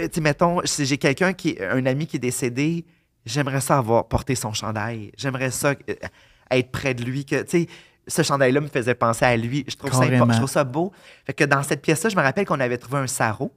[0.07, 2.85] tu sais, mettons, si j'ai quelqu'un qui, un ami qui est décédé,
[3.25, 5.11] j'aimerais ça avoir porté son chandail.
[5.17, 5.93] J'aimerais ça euh,
[6.51, 7.67] être près de lui, que, tu sais,
[8.07, 9.63] ce chandail-là me faisait penser à lui.
[9.67, 10.91] Je trouve, ça, je trouve ça beau.
[11.25, 13.53] Fait que dans cette pièce-là, je me rappelle qu'on avait trouvé un sarrau.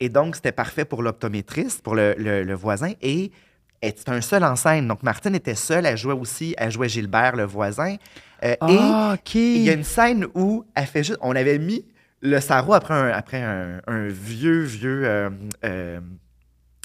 [0.00, 2.92] Et donc, c'était parfait pour l'optométriste, pour le, le- le voisin.
[3.00, 3.30] Et
[3.82, 4.88] c'était un seul en scène.
[4.88, 5.86] Donc, Martine était seule.
[5.86, 7.96] Elle jouait aussi, elle jouait Gilbert, le voisin.
[8.44, 11.18] Euh, Ah, et il y a une scène où elle fait juste.
[11.22, 11.84] On avait mis
[12.22, 15.02] le sarrau après un, après un, un vieux, vieux.
[15.04, 15.30] euh,
[15.64, 16.00] euh,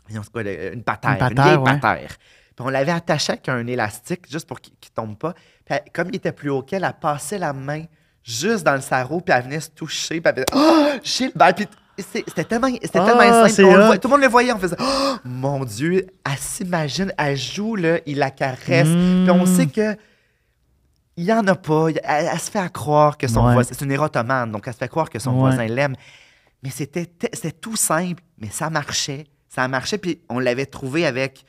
[0.09, 0.73] une patère.
[0.73, 1.79] Une Une, patère, vieille ouais.
[1.79, 2.09] patère.
[2.55, 5.33] Puis on l'avait attaché avec un élastique juste pour qu'il ne tombe pas.
[5.65, 7.83] Puis elle- comme il était plus haut qu'elle, elle passait la main
[8.23, 10.19] juste dans le sarrau, puis elle venait se toucher.
[10.21, 11.55] Puis elle faisait Oh, Gilbert!
[11.55, 11.67] Puis
[11.97, 13.69] c'était tellement, c'était Ah, tellement c'est simple.
[13.69, 16.07] On le voit- tout le monde le voyait, on faisait Oh, mon Dieu!
[16.25, 18.87] Elle s'imagine, elle joue, là, il la caresse.
[18.87, 19.95] Puis on sait que.
[21.17, 21.87] Il n'y en a pas.
[21.89, 23.53] Elle, elle se fait à croire que son Ouais.
[23.53, 23.73] voisin.
[23.77, 25.39] C'est une érotomane, donc elle se fait croire que son Ouais.
[25.39, 25.95] voisin l'aime.
[26.63, 27.05] Mais c'était
[27.59, 29.25] tout simple, mais ça marchait.
[29.49, 31.43] Ça marchait, puis on l'avait trouvé avec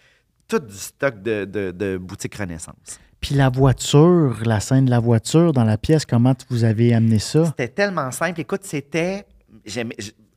[0.49, 2.99] tout du stock de, de, de boutique Renaissance.
[3.21, 7.21] Puis la voiture, la scène de la voiture dans la pièce, comment vous avez amené
[7.21, 7.47] ça?
[7.47, 8.41] C'était tellement simple.
[8.41, 9.25] Écoute, c'était.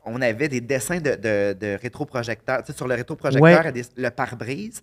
[0.06, 2.64] On avait des dessins de, de, de rétroprojecteur.
[2.64, 3.72] Tu sais, sur le rétroprojecteur, Ouais.
[3.72, 4.82] des- le pare-brise.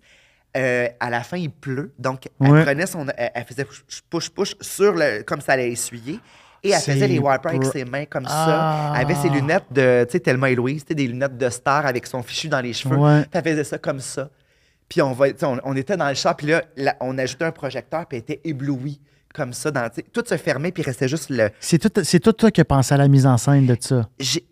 [0.55, 1.91] Euh, à la fin, il pleut.
[1.97, 2.63] Donc, elle Ouais.
[2.63, 3.07] prenait son.
[3.17, 3.65] Elle, elle faisait
[4.09, 5.23] push-push sur le.
[5.23, 6.19] comme ça allait essuyer.
[6.65, 8.91] Et elle faisait les wipers avec ses mains comme Ah.
[8.93, 8.93] ça.
[8.99, 10.05] Elle avait ses lunettes de.
[10.05, 12.95] Tu sais, Thelma et Louise, des lunettes de star avec son fichu dans les cheveux.
[12.97, 13.23] Ouais.
[13.31, 14.29] Elle faisait ça comme ça.
[14.87, 17.51] Puis on, va, on, on était dans le chat, puis là, là, on ajoutait un
[17.51, 19.01] projecteur, puis elle était éblouie
[19.33, 19.71] comme ça.
[19.71, 22.65] Dans, tout se fermait, puis restait juste le, C'est tout, c'est tout toi qui as
[22.65, 24.07] pensé à la mise en scène de ça.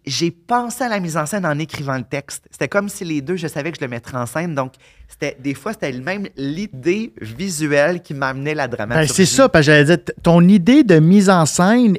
[0.05, 2.45] j'ai pensé à la mise en scène en écrivant le texte.
[2.51, 4.55] C'était comme si les deux, je savais que je le mettrais en scène.
[4.55, 4.73] Donc,
[5.07, 9.13] c'était des fois, c'était même l'idée visuelle qui m'amenait la Ben, dramaturgie.
[9.13, 11.97] c'est ça, parce que j'allais dire, ton idée de mise en scène,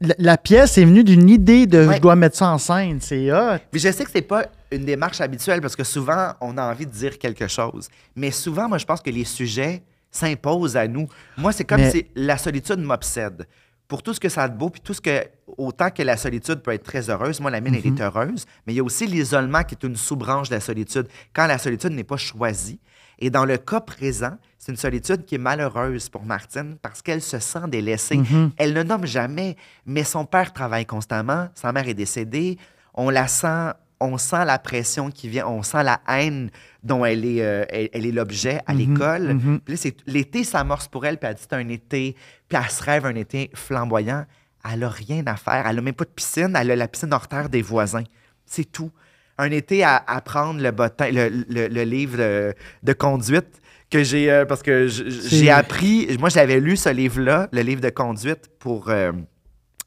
[0.00, 1.96] la, la pièce est venue d'une idée de Ouais.
[1.96, 2.98] je dois mettre ça en scène.
[3.00, 3.58] C'est hot.
[3.70, 6.86] Puis je sais que c'est pas une démarche habituelle parce que souvent, on a envie
[6.86, 7.88] de dire quelque chose.
[8.16, 9.82] Mais souvent, moi, je pense que les sujets
[10.12, 11.08] s'imposent à nous.
[11.36, 13.48] Moi, c'est comme Mais- si la solitude m'obsède.
[13.88, 15.22] Pour tout ce que ça a de beau, puis tout ce que,
[15.58, 18.72] autant que la solitude peut être très heureuse, moi, la mienne, elle est heureuse, mais
[18.72, 21.90] il y a aussi l'isolement qui est une sous-branche de la solitude, quand la solitude
[21.92, 22.78] n'est pas choisie.
[23.18, 27.20] Et dans le cas présent, c'est une solitude qui est malheureuse pour Martine parce qu'elle
[27.20, 28.20] se sent délaissée.
[28.56, 32.56] Elle ne nomme jamais, mais son père travaille constamment, sa mère est décédée,
[32.94, 33.72] on la sent,
[34.02, 36.50] on sent la pression qui vient, on sent la haine
[36.82, 39.36] dont elle est, euh, elle, elle est l'objet à l'école.
[39.64, 42.16] Puis là, c'est- l'été s'amorce pour elle, puis elle dit c'est un été,
[42.48, 44.24] puis elle se rêve un été flamboyant.
[44.70, 47.12] Elle n'a rien à faire, elle n'a même pas de piscine, elle a la piscine
[47.12, 48.04] hors terre des voisins.
[48.46, 48.90] C'est tout.
[49.38, 54.04] Un été à, à prendre le, bottin, le, le- le livre de, de conduite que
[54.04, 58.50] j'ai, euh, parce que j'ai appris, moi j'avais lu ce livre-là, le livre de conduite,
[58.58, 59.12] pour euh,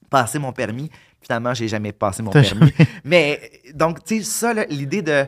[0.09, 0.89] passer mon permis.
[1.25, 2.71] Finalement, j'ai jamais passé mon permis.
[3.03, 5.25] Mais donc, tu sais, ça, l'idée de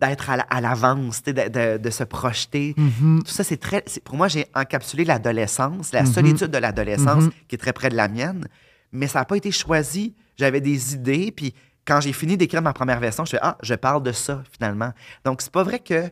[0.00, 3.22] d'être à la- à l'avance, de, de- de se projeter, Mhm.
[3.22, 3.84] tout ça, c'est très...
[4.02, 7.30] Pour moi, j'ai encapsulé l'adolescence, la solitude de l'adolescence, Mhm.
[7.46, 8.46] qui est très près de la mienne,
[8.92, 10.14] mais ça n'a pas été choisi.
[10.38, 11.52] J'avais des idées, puis
[11.86, 14.92] quand j'ai fini d'écrire ma première version, je fais «Ah, je parle de ça, finalement.»
[15.26, 16.10] Donc, c'est pas vrai que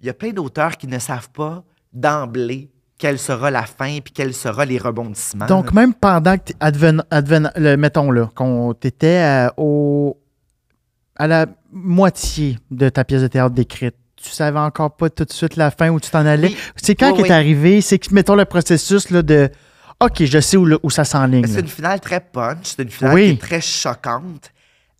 [0.00, 2.68] il y a plein d'auteurs qui ne savent pas d'emblée
[2.98, 5.46] quelle sera la fin, puis quels seront les rebondissements.
[5.46, 10.16] Donc, même pendant que, adven- adven- le, mettons là, qu'on t'étais au,
[11.16, 15.32] à la moitié de ta pièce de théâtre décrite, tu savais encore pas tout de
[15.32, 16.48] suite la fin où tu t'en allais?
[16.48, 16.56] Oui.
[16.76, 17.28] C'est quand Oui, qui oui.
[17.28, 19.50] est arrivé, c'est que, mettons, le processus là, de
[20.00, 21.46] OK, je sais où, le- où ça s'enligne.
[21.46, 24.50] C'est une finale très punch, c'est une finale qui est très choquante.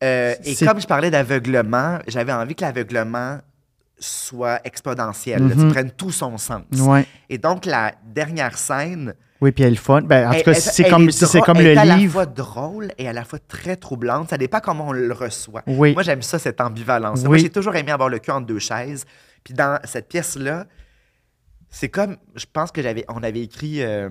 [0.02, 3.38] Euh, et comme je parlais d'aveuglement, j'avais envie que l'aveuglement
[4.02, 5.66] soit exponentiel, là, Mhm.
[5.68, 6.62] tu prennes tout son sens.
[6.78, 7.06] Ouais.
[7.30, 9.14] Et donc, la dernière scène.
[9.40, 10.02] Oui, puis elle est fun.
[10.02, 12.12] Ben, en tout cas, c'est comme, c'est comme elle le est à la livre.
[12.12, 14.30] fois drôle et à la fois très troublante.
[14.30, 15.62] Ça dépend comment on le reçoit.
[15.66, 15.94] Oui.
[15.94, 17.22] Moi, j'aime ça, cette ambivalence.
[17.24, 17.40] Moi, Oui.
[17.40, 19.04] j'ai toujours aimé avoir le cul entre deux chaises.
[19.42, 20.66] Puis dans cette pièce-là,
[21.70, 24.08] c'est comme, je pense que j'avais, on avait écrit euh,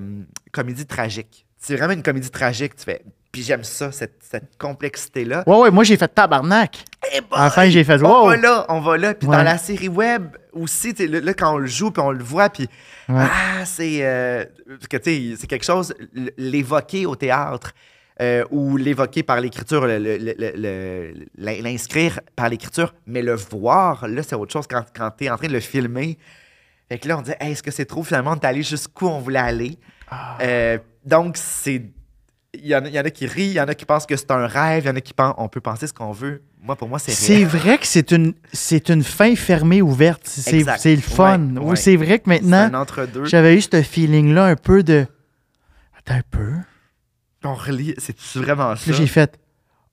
[0.51, 1.45] comédie tragique.
[1.63, 2.75] C'est vraiment une comédie tragique.
[2.75, 3.03] Tu fais.
[3.31, 5.43] Puis j'aime ça, cette, cette complexité-là.
[5.47, 6.83] Ouais, ouais, moi, j'ai fait tabarnak.
[7.13, 8.29] Eh À la fin, j'ai fait on wow.
[8.29, 9.13] va là, on va là.
[9.13, 9.37] Puis Ouais.
[9.37, 12.49] dans la série web aussi, là, là, quand on le joue, puis on le voit,
[12.49, 12.67] puis
[13.07, 13.21] Ouais.
[13.23, 15.93] ah, c'est euh, parce que tu sais, c'est quelque chose
[16.37, 17.71] l'évoquer au théâtre
[18.21, 23.35] euh, ou l'évoquer par l'écriture, le- le- le- le- l'in- l'inscrire par l'écriture, mais le
[23.35, 26.17] voir, là, c'est autre chose quand, quand tu es en train de le filmer.
[26.89, 29.39] Fait que là, on dit, Hey, est-ce que c'est trop finalement d'aller jusqu'où on voulait
[29.39, 29.77] aller?
[30.09, 30.37] Ah.
[30.41, 31.83] Euh, donc, c'est
[32.53, 33.85] il y, en a, il y en a qui rient, il y en a qui
[33.85, 35.93] pensent que c'est un rêve, il y en a qui pensent on peut penser ce
[35.93, 36.41] qu'on veut.
[36.61, 40.23] Moi, pour moi, c'est C'est vrai que c'est une, c'est une fin fermée ouverte.
[40.25, 41.39] C'est, c'est le fun.
[41.55, 42.85] Ouais, Oui, c'est vrai que maintenant,
[43.23, 45.07] j'avais eu ce feeling-là un peu de.
[45.97, 46.51] Attends un peu.
[47.43, 48.91] On relit, c'est vraiment ça?
[48.91, 49.39] J'ai fait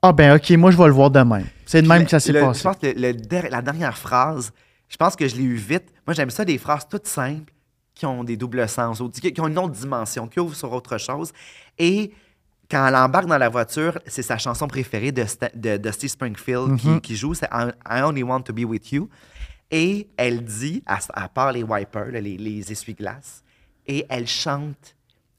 [0.03, 1.43] Ah, ben, OK, moi, je vais le voir demain.
[1.65, 2.59] C'est de même Le- que ça s'est passé.
[2.59, 4.53] Je pense que le- le der- la dernière phrase,
[4.89, 5.85] je pense que je l'ai eu vite.
[6.07, 7.53] Moi, j'aime ça, des phrases toutes simples
[7.99, 11.33] qui ont des doubles sens, qui ont une autre dimension, qui ouvrent sur autre chose.
[11.77, 12.13] Et
[12.71, 16.11] quand elle embarque dans la voiture, c'est sa chanson préférée de, Sta- de, de Steve
[16.11, 17.01] Springfield qui, Mhm.
[17.01, 19.09] qui joue, c'est I, Only Want to Be With You.
[19.71, 23.43] Et elle dit, à, à part les wipers, les, les essuie-glaces,
[23.87, 24.95] et elle chante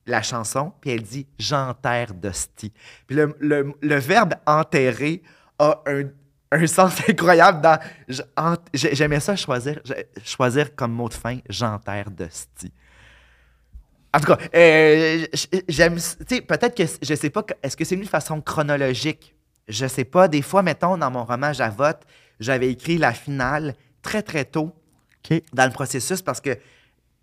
[0.06, 2.74] la chanson, puis elle dit j'enterre d'hostie.
[3.08, 5.22] Puis le, le- le verbe enterrer
[5.60, 6.04] a un,
[6.52, 7.80] un sens incroyable dans.
[8.74, 9.80] J'aimais ça choisir,
[10.24, 12.74] choisir comme mot de fin j'enterre d'hostie.
[14.14, 15.26] En tout cas, euh,
[15.68, 15.96] j'aime.
[15.96, 19.36] Tu sais, peut-être que je sais pas, est-ce que c'est une façon chronologique?
[19.68, 20.28] Je sais pas.
[20.28, 22.02] Des fois, mettons, dans mon roman Javotte,
[22.40, 24.74] j'avais écrit la finale très, très tôt
[25.54, 26.58] dans le processus parce que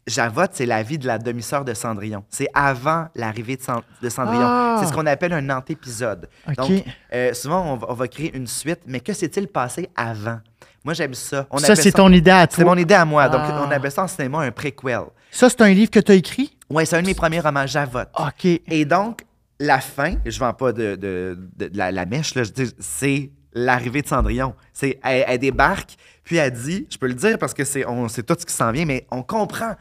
[0.07, 2.25] Javotte, c'est la vie de la demi-sœur de Cendrillon.
[2.31, 4.43] C'est avant l'arrivée de, Cend- de Cendrillon.
[4.47, 4.77] Ah!
[4.81, 6.29] C'est ce qu'on appelle un antépisode.
[6.57, 6.71] Donc,
[7.13, 10.39] euh, souvent, on va, on va créer une suite, mais que s'est-il passé avant?
[10.85, 11.47] Moi, j'aime ça.
[11.51, 12.73] On ça, c'est ton idée à C'est toi.
[12.75, 13.29] mon idée à moi.
[13.29, 13.65] Donc, Ah.
[13.67, 15.01] on appelle ça en cinéma un préquel.
[15.33, 16.57] Ça, c'est un livre que tu as écrit?
[16.71, 18.09] Oui, c'est un de mes premiers romans, Javotte.
[18.17, 18.45] OK.
[18.45, 19.23] Et donc,
[19.59, 21.37] la fin, je ne vends pas de, de-
[21.75, 24.55] la, la mèche, là, je dis, c'est l'arrivée de Cendrillon.
[24.73, 28.07] C'est, elle, elle débarque, puis elle dit, je peux le dire parce que c'est, on
[28.09, 29.75] sait tout ce qui s'en vient, mais on comprend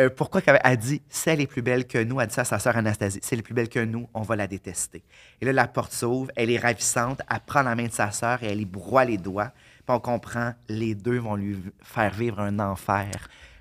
[0.00, 2.44] euh, pourquoi qu'elle elle dit, celle est plus belle que nous, elle dit ça à
[2.44, 5.02] sa sœur Anastasie, c'est est plus belle que nous, on va la détester.
[5.40, 8.42] Et là, la porte s'ouvre, elle est ravissante, elle prend la main de sa sœur
[8.42, 9.52] et elle y broie les doigts,
[9.86, 13.10] puis on comprend, les deux vont lui faire vivre un enfer.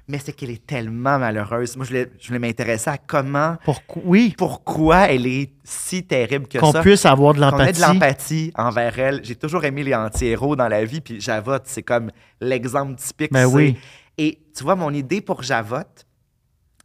[0.08, 1.76] Mais c'est qu'elle est tellement malheureuse.
[1.78, 4.02] Moi, je voulais, je voulais m'intéresser à comment Pourquoi?
[4.06, 4.34] Oui.
[4.36, 6.82] pourquoi elle est si terrible que Qu'on ça.
[6.82, 7.80] puisse avoir de Qu'on ait l'empathie.
[7.82, 9.24] de l'empathie envers elle.
[9.24, 12.10] J'ai toujours aimé les anti-héros dans la vie, puis Javotte, c'est comme
[12.42, 13.32] l'exemple typique.
[13.32, 13.78] Ben c'est- oui.
[14.18, 16.08] Et tu vois, mon idée pour Javotte,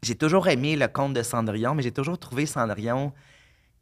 [0.05, 3.13] j'ai toujours aimé le conte de Cendrillon, mais j'ai toujours trouvé Cendrillon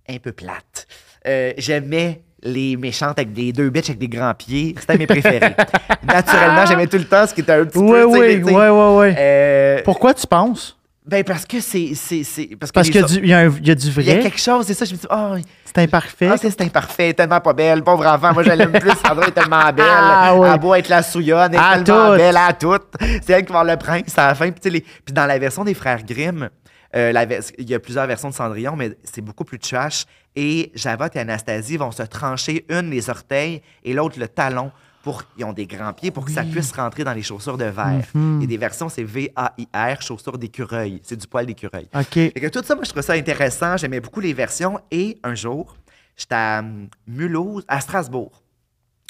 [0.09, 0.87] un peu plate.
[1.27, 4.75] Euh, J'aimais les méchantes avec des deux bitches avec des grands pieds.
[4.81, 5.55] C'était mes préférés.
[6.03, 8.05] Naturellement, j'aimais tout le temps ce qui était un petit Oui, peu...
[8.05, 9.15] oui, oui, sais, oui, oui.
[9.17, 10.77] euh, Pourquoi tu penses?
[11.05, 11.95] Ben parce que c'est...
[11.95, 14.03] c'est- c'est- Parce, que Parce qu'il y, y a un- il y a du il
[14.05, 15.35] y a vrai, quelque chose, c'est ça, je me dis, oh,
[15.65, 16.29] c'est imparfait.
[16.33, 18.33] ah, c'est imparfait, tellement pas belle, pauvre enfant.
[18.33, 18.91] Moi, je l'aime plus.
[19.07, 19.85] Sandra est tellement belle.
[19.89, 20.49] Ah, oui.
[20.53, 22.17] Elle beau être la souillonne, elle À est tellement toutes.
[22.19, 22.93] belle à toutes.
[23.27, 24.51] C'est elle qui va le prince à la fin.
[24.51, 26.49] Puis, les- puis dans la version des frères Grimm,
[26.95, 30.05] euh, la vers- il y a plusieurs versions de Cendrillon, mais c'est beaucoup plus trash.
[30.37, 34.71] Et Javotte et Anastasie vont se trancher une les orteils et l'autre le talon.
[35.03, 37.65] Pour, ils ont des grands pieds pour que ça puisse rentrer dans les chaussures de
[37.65, 38.07] verre.
[38.15, 38.43] Mhm.
[38.43, 41.01] Et des versions, c'est V-A-I-R, chaussures d'écureuil.
[41.03, 41.89] C'est du poil d'écureuil.
[41.95, 42.13] OK.
[42.13, 43.77] Fait que tout ça, moi, je trouvais ça intéressant.
[43.77, 44.79] J'aimais beaucoup les versions.
[44.91, 45.77] Et un jour,
[46.17, 46.63] j'étais à
[47.07, 48.43] Mulhouse, à Strasbourg,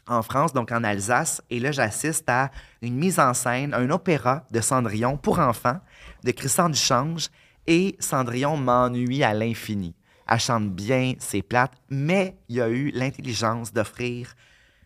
[0.07, 1.43] en France, donc en Alsace.
[1.51, 5.81] Et là, j'assiste à une mise en scène, un opéra de Cendrillon pour enfants
[6.25, 7.29] de Christian Duchange.
[7.67, 9.95] Et Cendrillon m'ennuie à l'infini.
[10.29, 14.35] Elle chante bien, c'est plate, mais il y a eu l'intelligence d'offrir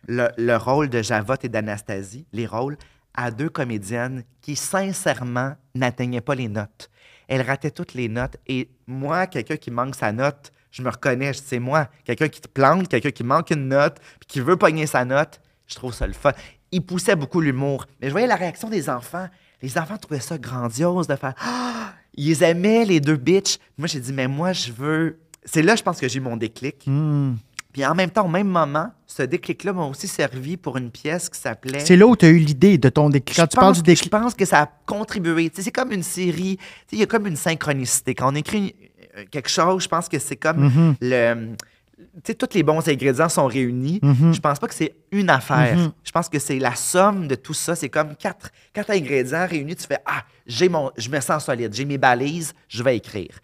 [0.07, 2.77] le, le rôle de Javotte et d'Anastasie, les rôles,
[3.13, 6.89] à deux comédiennes qui, sincèrement, n'atteignaient pas les notes.
[7.27, 8.37] Elles rataient toutes les notes.
[8.47, 11.89] Et moi, quelqu'un qui manque sa note, je me reconnais, c'est moi.
[12.05, 15.41] Quelqu'un qui te plante, quelqu'un qui manque une note, puis qui veut pogner sa note,
[15.65, 16.31] je trouve ça le fun.
[16.71, 17.85] Il poussait beaucoup l'humour.
[17.99, 19.27] Mais je voyais la réaction des enfants.
[19.61, 21.93] Les enfants trouvaient ça grandiose de faire Ah!
[22.13, 23.59] Ils aimaient les deux bitches.
[23.77, 25.19] Moi, j'ai dit, mais moi, je veux.
[25.45, 26.83] C'est là, je pense que j'ai eu mon déclic.
[26.87, 27.35] Hmm.
[27.77, 31.29] Puis en même temps, au même moment, ce déclic-là m'a aussi servi pour une pièce
[31.29, 31.85] qui s'appelait.
[31.85, 33.35] C'est là où tu as eu l'idée de ton déclic.
[33.37, 34.09] Je Quand tu parles du que- Je déclic.
[34.11, 35.51] pense que ça a contribué.
[35.53, 36.57] C'est comme une série.
[36.91, 38.15] Il y a comme une synchronicité.
[38.15, 40.95] Quand on écrit une- euh, quelque chose, je pense que c'est comme Mhm.
[41.01, 41.49] le.
[41.97, 43.99] Tu sais, tous les bons ingrédients sont réunis.
[44.01, 44.33] Mhm.
[44.33, 45.77] Je pense pas que c'est une affaire.
[45.77, 45.91] Mhm.
[46.03, 47.75] Je pense que c'est la somme de tout ça.
[47.75, 49.75] C'est comme quatre, quatre ingrédients réunis.
[49.75, 51.75] Tu fais Ah, j'ai mon, je me sens solide.
[51.75, 52.53] J'ai mes balises.
[52.69, 53.37] Je vais écrire.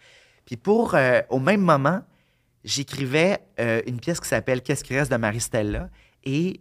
[0.44, 2.00] Puis pour, euh, au même moment,
[2.64, 5.90] j'écrivais euh, une pièce qui s'appelle Qu'est-ce qui reste de Marie-Stella.
[6.24, 6.60] Et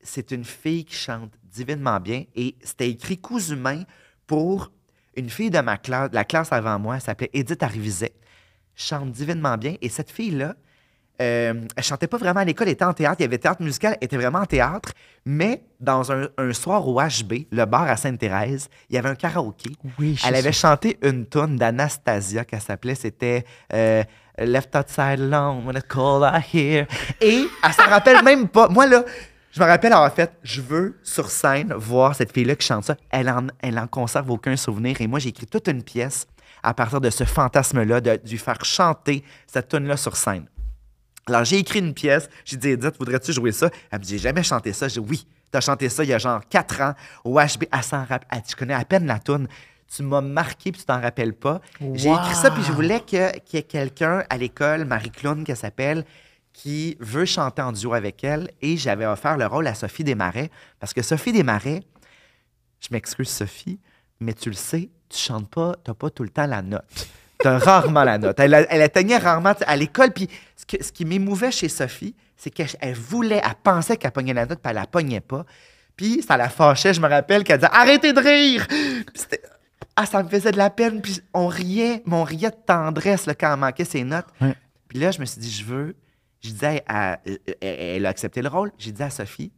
[0.00, 2.24] c'est une fille qui chante divinement bien.
[2.34, 3.82] Et c'était écrit cousumain
[4.26, 4.70] pour
[5.16, 7.00] une fille de ma classe, de la classe avant moi.
[7.00, 8.14] S'appelait Edith Arrivizet.
[8.74, 9.76] Chante divinement bien.
[9.80, 10.54] Et cette fille-là,
[11.20, 13.16] euh, elle chantait pas vraiment à l'école, elle était en théâtre.
[13.20, 14.90] Il y avait théâtre musical, elle était vraiment en théâtre.
[15.24, 19.14] Mais dans un, un soir au HB, le bar à Sainte-Thérèse, il y avait un
[19.14, 19.70] karaoké.
[19.98, 20.70] Oui, Elle avait ça.
[20.70, 24.02] chanté une tune d'Anastasia qu'elle s'appelait, c'était euh,
[24.38, 26.86] Left Outside Alone when it's cold out here.
[27.20, 28.68] Et elle s'en rappelle même pas.
[28.68, 29.04] Moi, là,
[29.52, 32.96] je me rappelle avoir fait, je veux sur scène voir cette fille-là qui chante ça.
[33.10, 35.00] Elle en, elle en conserve aucun souvenir.
[35.00, 36.26] Et moi, j'ai écrit toute une pièce
[36.62, 40.44] à partir de ce fantasme-là, de, de lui faire chanter cette tune-là sur scène.
[41.28, 42.28] Alors, j'ai écrit une pièce.
[42.44, 43.68] J'ai dit, Edith, voudrais-tu jouer ça?
[43.90, 44.86] Elle me dit, j'ai jamais chanté ça.
[44.86, 46.94] J'ai dit, oui, tu as chanté ça il y a genre quatre ans
[47.24, 47.64] au HB.
[47.72, 48.42] Elle s'en rappelle.
[48.48, 49.48] Je connais à peine la tune.
[49.92, 51.60] Tu m'as marqué puis tu t'en rappelles pas.
[51.94, 55.42] J'ai écrit ça puis je voulais que- qu'il y ait quelqu'un à l'école, Marie Clown,
[55.44, 56.04] qu'elle s'appelle,
[56.52, 58.50] qui veut chanter en duo avec elle.
[58.62, 60.50] Et j'avais offert le rôle à Sophie Desmarais.
[60.78, 61.82] Parce que Sophie Desmarais,
[62.80, 63.80] je m'excuse, Sophie,
[64.20, 67.08] mais tu le sais, tu chantes pas, tu pas tout le temps la note.
[67.44, 68.38] Rarement la note.
[68.40, 70.10] Elle, elle atteignait rarement à l'école.
[70.12, 74.10] Puis ce, que- ce qui m'émouvait chez Sophie, c'est qu'elle elle voulait, elle pensait qu'elle
[74.12, 75.44] pognait la note, puis elle la pognait pas.
[75.96, 76.92] Puis ça la fâchait.
[76.94, 78.66] Je me rappelle qu'elle disait Arrêtez de rire!
[79.96, 81.00] Ah, ça me faisait de la peine.
[81.00, 84.26] Puis on riait, mais on riait de tendresse là, quand elle manquait ses notes.
[84.88, 85.96] Puis là, je me suis dit Je veux.
[86.42, 88.72] Je disais à- elle, elle a accepté le rôle.
[88.78, 89.52] J'ai dit à Sophie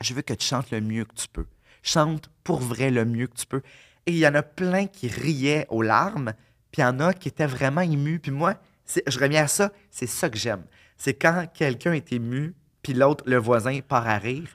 [0.00, 1.46] je veux que tu chantes le mieux que tu peux.
[1.84, 3.62] Chante pour vrai le mieux que tu peux.
[4.06, 6.32] Et il y en a plein qui riaient aux larmes,
[6.72, 8.18] puis il y en a qui étaient vraiment émus.
[8.18, 8.54] Puis moi,
[8.84, 10.62] c'est- je reviens à ça, c'est ça que j'aime.
[10.96, 14.48] C'est quand quelqu'un est ému, puis l'autre, le voisin, part à rire.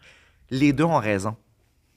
[0.49, 1.35] Les deux ont raison.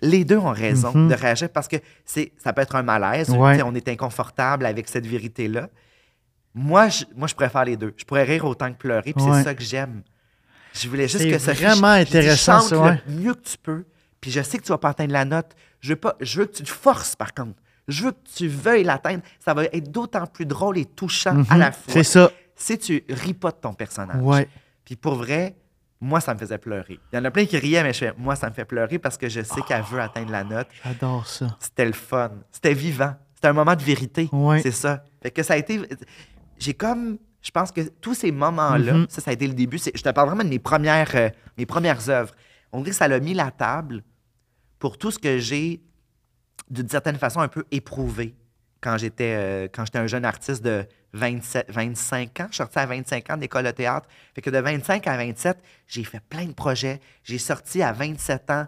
[0.03, 1.09] Les deux ont raison Mhm.
[1.09, 3.31] de réagir parce que c'est, ça peut être un malaise.
[3.31, 3.61] Ouais.
[3.63, 5.69] On est inconfortable avec cette vérité-là.
[6.55, 7.95] Moi je, moi, je préfère les deux.
[7.97, 9.39] Je pourrais rire autant que pleurer, puis Ouais.
[9.39, 10.03] c'est ça que j'aime.
[10.75, 13.03] Je voulais juste C'est que vraiment je- je dis, intéressant, chante ça, ouais.
[13.07, 13.85] le mieux que tu peux.
[14.21, 15.53] Puis je sais que tu vas pas atteindre la note.
[15.81, 17.59] Je veux, pas, je veux que tu te forces, par contre.
[17.91, 19.23] Je veux que tu veuilles l'atteindre.
[19.39, 21.59] Ça va être d'autant plus drôle et touchant à Mhm.
[21.59, 21.93] la fois.
[21.93, 22.31] C'est ça.
[22.57, 24.23] Si tu ris pas de ton personnage.
[24.23, 24.49] Ouais.
[24.85, 25.57] Puis pour vrai,
[26.01, 26.99] moi, ça me faisait pleurer.
[27.13, 28.99] Il y en a plein qui riaient, mais je fais, moi, ça me fait pleurer
[28.99, 30.67] parce que je sais qu'elle veut atteindre la note.
[30.85, 31.57] J'adore ça.
[31.59, 32.31] C'était le fun.
[32.51, 33.15] C'était vivant.
[33.35, 34.29] C'était un moment de vérité.
[34.33, 34.61] Ouais.
[34.63, 35.05] C'est ça.
[35.23, 35.81] Fait que ça a été.
[36.59, 37.19] J'ai comme.
[37.43, 39.07] Je pense que tous ces moments-là, Mhm.
[39.09, 39.79] ça, ça a été le début.
[39.79, 42.35] Je te parle vraiment de mes premières, euh, mes premières œuvres.
[42.71, 44.05] On dirait que ça l'a mis la table
[44.79, 45.81] pour tout ce que j'ai,
[46.71, 48.35] d'une certaine façon, un peu éprouvé
[48.81, 52.47] quand j'étais euh, quand j'étais un jeune artiste de 27, 25 ans.
[52.51, 54.09] Je suis sorti à 25 ans d'école de théâtre.
[54.35, 57.01] Fait que de 25 à 27, j'ai fait plein de projets.
[57.25, 58.67] J'ai sorti à 27 ans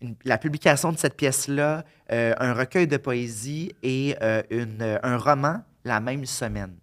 [0.00, 5.16] une- la publication de cette pièce-là, euh, un recueil de poésie et euh, une, un
[5.18, 6.74] roman la même semaine.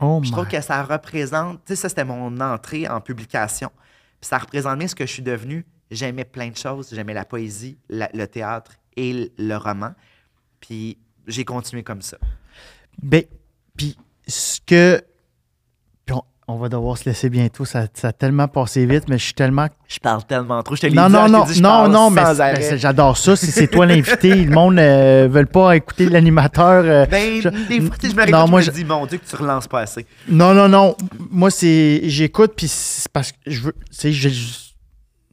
[0.00, 3.70] Oh je trouve que ça représente, tu sais, ça c'était mon entrée en publication.
[4.20, 5.64] Puis ça représente bien ce que je suis devenu.
[5.90, 6.90] J'aimais plein de choses.
[6.92, 9.92] J'aimais la poésie, la- le théâtre et le roman.
[10.60, 12.16] Puis j'ai continué comme ça.
[13.02, 13.22] Ben,
[13.76, 13.96] puis
[14.28, 15.02] ce que.
[16.04, 17.64] puis on, on va devoir se laisser bientôt.
[17.64, 19.68] Ça, ça a tellement passé vite, mais je suis tellement.
[19.88, 20.76] Je parle tellement trop.
[20.76, 23.16] Je te l'ai Non, dit, non, non, dit, je non, non, mais c'est- c'est- j'adore
[23.16, 23.34] ça.
[23.36, 26.84] Si c'est toi l'invité, le monde ne veut pas écouter l'animateur.
[26.84, 29.26] euh, Ben, je- des fois, je me Non, moi, je me dis, mon Dieu, que
[29.28, 30.06] tu relances pas assez.
[30.28, 30.96] Non, non, non.
[31.30, 32.02] Moi, c'est.
[32.04, 33.74] J'écoute, puis c'est parce que je veux.
[34.02, 34.10] Je.
[34.10, 34.71] je-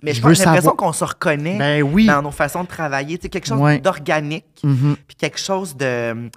[0.01, 2.05] Mais Je je j'ai l'impression qu'on se reconnaît Ben oui.
[2.05, 3.17] dans nos façons de travailler.
[3.17, 3.79] Tu sais, quelque chose Ouais.
[3.79, 4.45] d'organique.
[4.63, 6.29] Mhm, puis quelque chose de.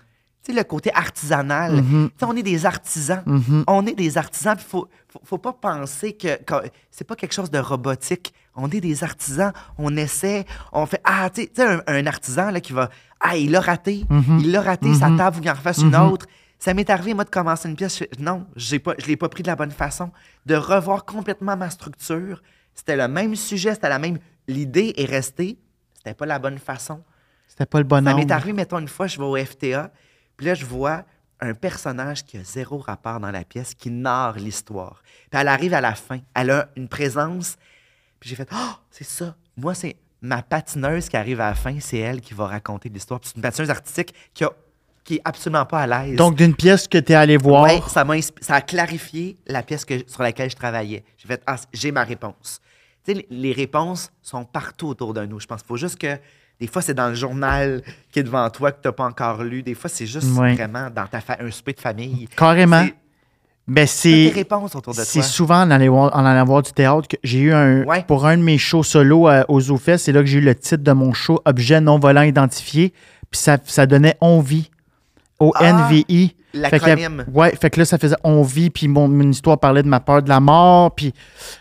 [0.45, 1.77] Tu sais, le côté artisanal.
[1.83, 2.09] Mhm.
[2.11, 3.23] Tu sais, on est des artisans.
[3.27, 3.63] mhm.
[3.69, 6.55] On est des artisans, il faut, faut, faut pas penser que, que
[6.91, 8.35] c'est pas quelque chose de robotique.
[8.57, 12.61] On est des artisans, on essaie, on fait Ah, tu sais- un, un artisan là,
[12.61, 12.91] qui va
[13.21, 14.05] Ah, il l'a raté,
[14.41, 16.27] il l'a raté, sa table, vous en refasse une autre.
[16.59, 17.99] Ça m'est arrivé, moi, de commencer une pièce.
[18.01, 20.11] je non, j'ai pas, je l'ai pas pris de la bonne façon.
[20.47, 22.43] De revoir complètement ma structure.
[22.75, 24.19] C'était le même sujet, c'était la même.
[24.49, 25.59] L'idée est restée,
[25.95, 27.03] c'était pas la bonne façon.
[27.47, 29.93] C'était pas le bon Ça m'est arrivé, mettons, une fois, je vais au FTA,
[30.37, 31.05] puis là, je vois
[31.41, 35.03] un personnage qui a zéro rapport dans la pièce, qui narre l'histoire.
[35.31, 37.57] Puis elle arrive à la fin, elle a une présence,
[38.21, 39.37] puis j'ai fait «Oh, c'est ça!
[39.57, 43.21] Moi, c'est ma patineuse qui arrive à la fin, c'est elle qui va raconter l'histoire.
[43.21, 44.53] Puis c'est une patineuse artistique qui, a,
[45.05, 46.17] qui est absolument pas à l'aise.
[46.17, 47.65] Donc, d'une pièce que tu es allé voir.
[47.65, 51.05] Ouais, ça, m'a ça a clarifié la pièce que, sur laquelle je travaillais.
[51.19, 52.61] J'ai fait, ah, j'ai ma réponse.
[53.05, 55.41] Tu sais, les, réponses sont partout autour de nous.
[55.41, 56.17] Je pense qu'il faut juste que,
[56.61, 59.43] des fois, c'est dans le journal qui est devant toi que tu n'as pas encore
[59.43, 59.65] lu.
[59.65, 60.55] Des fois, c'est juste Ouais.
[60.55, 62.29] vraiment dans ta un souper de famille.
[62.37, 62.85] Carrément.
[62.85, 62.95] C'est-
[63.69, 64.33] Ben, c'est.
[65.05, 67.85] C'est souvent en allant, voir, en allant voir du théâtre que j'ai eu un.
[67.85, 68.05] Ouais.
[68.07, 70.55] Pour un de mes shows solo euh, au ZooFest, c'est là que j'ai eu le
[70.55, 72.93] titre de mon show Objet non volant identifié.
[73.31, 74.17] Puis ça, ça donnait
[75.41, 76.29] O-N-V-I.
[76.55, 77.25] Fait que- L'acronyme.
[77.33, 80.01] ouais, fait que là, ça faisait On vit, puis mon, mon histoire parlait de ma
[80.01, 80.95] peur de la mort.
[80.95, 81.15] Puis,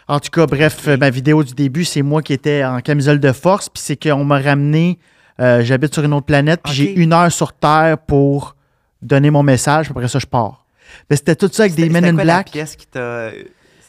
[0.08, 3.32] en tout cas, bref, ma vidéo du début, c'est moi qui étais en camisole de
[3.32, 3.70] force.
[3.70, 5.00] Puis c'est qu'on m'a ramené.
[5.40, 8.56] euh, J'habite sur une autre planète, puis j'ai une heure sur Terre pour
[9.02, 9.86] donner mon message.
[9.86, 10.66] Puis après ça, je pars.
[11.10, 12.52] Mais c'était tout ça avec des Men in quoi la Black.
[12.52, 13.30] pièce qui t'a...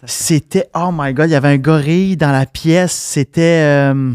[0.04, 2.92] C'était, oh my god, il y avait un gorille dans la pièce.
[2.92, 4.12] C'était, euh,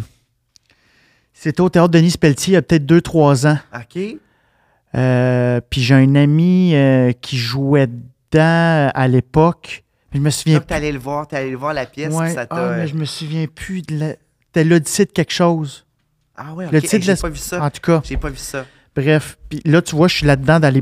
[1.34, 3.57] c'était au théâtre Denis Pelletier il y a peut-être 2-3 ans.
[3.76, 4.18] OK.
[4.95, 9.84] Euh, puis j'ai un ami euh, qui jouait dedans à l'époque.
[10.14, 12.34] Je me souviens Donc, allé le voir, allé le voir la pièce, Ouais.
[12.34, 12.47] ça.
[12.49, 14.07] Ah, mais je me souviens plus de la...
[14.45, 15.85] C'était l'Odyssée de quelque chose.
[16.35, 16.72] Ah ouais, OK.
[16.72, 17.64] le titre Hey, j'ai la- pas vu ça.
[17.64, 18.65] En tout cas, J'ai pas vu ça.
[18.95, 20.81] Bref, puis là, tu vois, je suis là-dedans d'aller,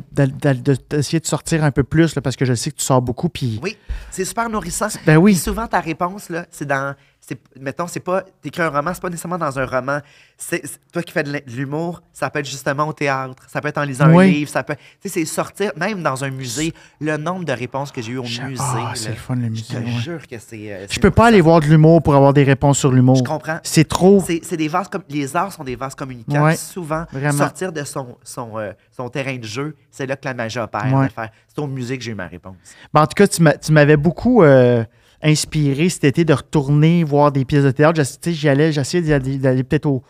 [0.89, 3.27] d'essayer de sortir un peu plus là, parce que je sais que tu sors beaucoup.
[3.27, 3.75] Puis, Oui,
[4.09, 4.87] c'est super nourrissant.
[5.05, 6.95] ben oui, souvent, ta réponse, là, c'est dans.
[7.27, 8.23] C'est- Mettons, c'est pas.
[8.41, 9.99] T'écris un roman, c'est pas nécessairement dans un roman.
[10.37, 10.61] C'est
[10.91, 13.83] toi qui fais de l'humour, ça peut être justement au théâtre, ça peut être en
[13.83, 14.25] lisant Oui.
[14.25, 14.75] un livre, ça peut.
[15.01, 18.17] Tu sais, c'est sortir, même dans un musée, le nombre de réponses que j'ai eues
[18.17, 18.61] au Je- musée.
[18.63, 19.73] ah, c'est le fun, le Je musée.
[19.75, 19.91] te ouais.
[20.01, 20.73] jure que c'est.
[20.73, 23.15] euh, Je peux pas aller voir de l'humour pour avoir des réponses sur l'humour.
[23.15, 23.59] Je comprends.
[23.63, 24.21] C'est trop.
[24.25, 26.43] C'est des vases comme les arts sont des vases communicants.
[26.43, 27.37] Ouais, Souvent, vraiment.
[27.37, 30.85] sortir de son, son, euh, son terrain de jeu, c'est là que la magie opère.
[30.93, 31.07] Ouais.
[31.47, 32.55] C'est au musée que j'ai eu ma réponse.
[32.93, 34.83] Ben, en tout cas, tu m'avais beaucoup euh,
[35.25, 38.01] inspiré cet été de retourner voir des pièces de théâtre.
[38.27, 40.03] J'y allais, j'essayais d'aller peut-être au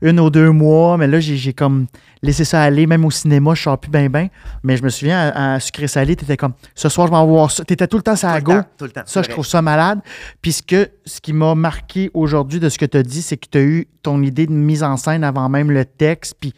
[0.00, 1.86] une ou deux mois, mais là, j'ai comme
[2.22, 2.86] laissé ça aller.
[2.86, 4.28] Même au cinéma, je sors plus bien, bien.
[4.62, 7.18] Mais je me souviens, à, à Sucré Salé, tu étais comme, ce soir, je vais
[7.18, 7.64] en voir ça.
[7.64, 8.52] Tu étais tout le temps la le go.
[8.78, 9.02] tout le temps.
[9.06, 10.00] Ça, je trouve ça malade.
[10.40, 13.36] Puis ce, que- ce qui m'a marqué aujourd'hui de ce que tu as dit, c'est
[13.36, 16.34] que tu as eu ton idée de mise en scène avant même le texte.
[16.40, 16.52] Puis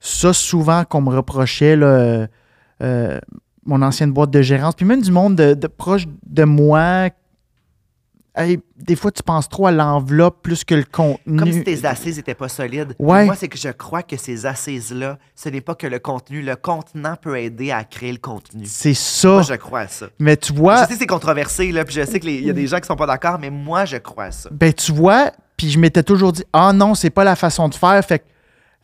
[0.00, 2.26] ça, souvent, qu'on me reprochait, là, euh,
[2.82, 3.18] euh,
[3.64, 7.08] mon ancienne boîte de gérance, puis même du monde de, de proche de moi.
[8.38, 11.38] Hey, des fois, tu penses trop à l'enveloppe plus que le contenu.
[11.38, 12.94] Comme si tes assises n'étaient pas solides.
[12.98, 13.24] Ouais.
[13.24, 16.42] Moi, c'est que je crois que ces assises-là, ce n'est pas que le contenu.
[16.42, 18.64] Le contenant peut aider à créer le contenu.
[18.66, 19.28] C'est ça.
[19.28, 20.08] Moi, je crois à ça.
[20.18, 22.52] Mais tu vois, Je sais que c'est controversé, là, puis je sais qu'il y a
[22.52, 24.50] des gens qui sont pas d'accord, mais moi, je crois à ça.
[24.52, 27.74] Ben, tu vois, puis je m'étais toujours dit, ah non, c'est pas la façon de
[27.74, 28.04] faire.
[28.04, 28.24] Fait, que-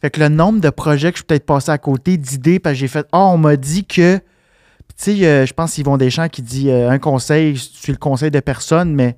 [0.00, 2.72] fait que le nombre de projets que je suis peut-être passé à côté, d'idées, parce
[2.72, 4.16] que j'ai fait, ah, on m'a dit que.
[4.16, 7.62] Puis Tu sais, euh, je pense qu'ils vont Deschamps qui dit euh, un conseil, je
[7.62, 9.16] suis le conseil de personne, mais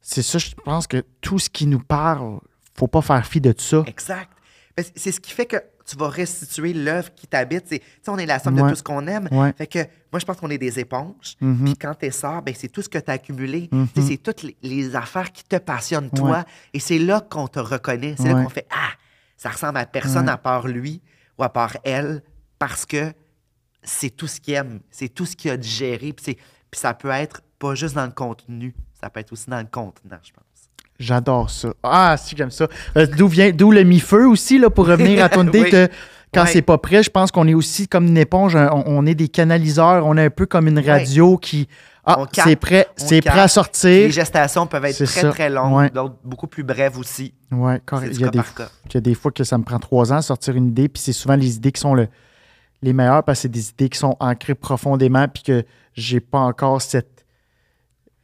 [0.00, 2.40] c'est ça, je pense que tout ce qui nous parle,
[2.76, 3.82] faut pas faire fi de ça.
[3.86, 4.30] Exact.
[4.76, 5.56] Ben, c'est- ce qui fait que
[5.86, 7.66] tu vas restituer l'œuvre qui t'habite.
[7.68, 8.62] Tu on est la somme Ouais.
[8.62, 9.28] de tout ce qu'on aime.
[9.32, 9.52] Ouais.
[9.58, 9.78] Fait que
[10.12, 11.34] moi, je pense qu'on est des éponges.
[11.40, 11.64] Mhm.
[11.64, 13.68] Puis quand tu sors, ben, c'est tout ce que tu as accumulé.
[13.72, 13.88] Mhm.
[14.06, 16.30] C'est toutes les, les affaires qui te passionnent, toi.
[16.30, 16.44] Ouais.
[16.74, 18.14] Et c'est là qu'on te reconnaît.
[18.16, 18.90] C'est là qu'on fait Ah,
[19.36, 21.02] ça ressemble à personne à part lui
[21.38, 22.22] ou à part elle
[22.58, 23.12] parce que
[23.82, 24.80] c'est tout ce qu'il aime.
[24.90, 26.12] C'est tout ce qu'il a digéré.
[26.12, 26.36] Puis
[26.72, 30.18] ça peut être pas juste dans le contenu, ça peut être aussi dans le contenant,
[30.22, 30.44] je pense.
[30.98, 31.72] J'adore ça.
[31.82, 32.68] Ah, si, j'aime ça.
[32.96, 35.70] Euh, d'où vient, d'où le mi-feu aussi, là, pour revenir à ton idée Oui.
[35.70, 35.88] que
[36.34, 36.50] quand Ouais.
[36.52, 39.14] c'est pas prêt, je pense qu'on est aussi comme une éponge, un- on, on est
[39.14, 41.68] des canaliseurs, on est un peu comme une radio qui.
[42.04, 43.90] Ah, c'est prêt, c'est prêt à sortir.
[43.90, 45.28] Les gestations peuvent être très, ça.
[45.30, 45.90] très longues, Ouais.
[45.90, 47.34] d'autres beaucoup plus brèves aussi.
[47.50, 48.10] C'est correct.
[48.14, 48.68] Il y, a des, par cas.
[48.86, 50.88] il y a des fois que ça me prend trois ans à sortir une idée,
[50.88, 52.08] puis c'est souvent les idées qui sont le-
[52.82, 55.64] les meilleures parce que c'est des idées qui sont ancrées profondément, puis que
[55.94, 57.19] j'ai pas encore cette,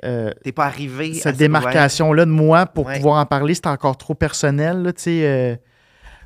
[0.05, 2.97] euh, T'es pas arrivé à cette ce- démarcation-là de moi pour Ouais.
[2.97, 3.55] pouvoir en parler.
[3.55, 5.56] C'est encore trop personnel, là, euh.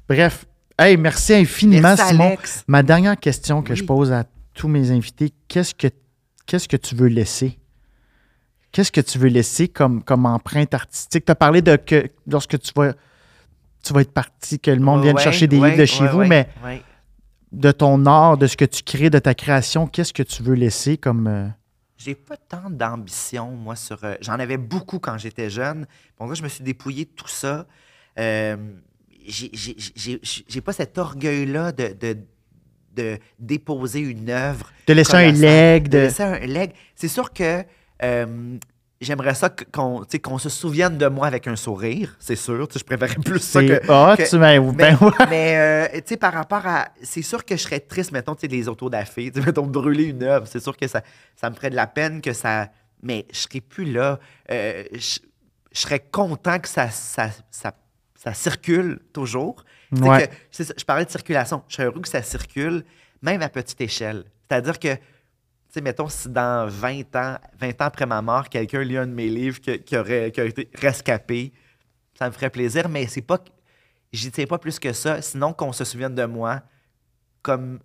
[0.09, 0.45] Bref,
[0.79, 2.27] hey, merci infiniment, Merci, Simon.
[2.29, 2.65] Alex.
[2.67, 3.77] Ma dernière question que Oui.
[3.79, 4.25] je pose à
[4.55, 5.87] tous mes invités, qu'est-ce que,
[6.47, 7.59] qu'est-ce que tu veux laisser?
[8.73, 11.25] Qu'est-ce que tu veux laisser comme, comme empreinte artistique?
[11.25, 12.93] Tu as parlé de que lorsque tu vas,
[13.85, 16.07] tu vas être parti, que le monde vienne Ouais, chercher des ouais, livres de chez
[16.07, 16.49] vous, mais
[17.53, 20.55] de ton art, de ce que tu crées, de ta création, qu'est-ce que tu veux
[20.55, 21.27] laisser comme.
[21.27, 21.49] euh,
[22.03, 24.03] J'ai pas tant d'ambition, moi, sur.
[24.05, 25.87] euh, J'en avais beaucoup quand j'étais jeune.
[26.19, 27.67] Bon, là, je me suis dépouillé de tout ça.
[28.19, 28.57] Euh,
[29.27, 32.17] j'ai- pas cet orgueil-là de, de,
[32.97, 34.73] de déposer une œuvre.
[34.87, 35.99] de laisser un leg, de de.
[36.05, 36.73] laisser un leg.
[36.97, 37.65] C'est sûr que
[38.03, 38.57] euh,
[39.01, 42.69] j'aimerais ça qu'on se souvienne de moi avec un sourire, c'est sûr.
[42.75, 43.81] Je préférerais plus ça que.
[44.17, 45.27] que- tu ben, Mais, ben ouais.
[45.31, 45.57] mais,
[45.95, 46.89] euh, tu sais, par rapport à.
[47.03, 48.69] C'est sûr que je serais triste, mettons, tu sais, les
[49.33, 50.47] tu sais, mettons, brûler une œuvre.
[50.47, 51.03] C'est sûr que ça,
[51.37, 52.69] ça me ferait de la peine que ça.
[53.03, 54.19] Mais je serais plus là.
[54.51, 55.19] Euh, je,
[55.73, 57.73] je serais content que ça, ça, ça,
[58.15, 59.65] ça circule toujours.
[59.93, 60.29] Ouais.
[60.29, 61.63] que- je parlais de circulation.
[61.69, 62.85] Je serais heureux que ça circule,
[63.23, 64.25] même à petite échelle.
[64.49, 64.89] C'est-à-dire que,
[65.73, 69.13] sais, mettons, si dans 20 ans, 20 ans après ma mort, quelqu'un lit un de
[69.13, 71.53] mes livres qui, qui aurait, qui a été rescapé,
[72.19, 73.39] ça me ferait plaisir, mais c'est pas.
[74.13, 76.61] J'y tiens pas plus que ça, sinon qu'on se souvienne de moi
[77.43, 77.79] comme.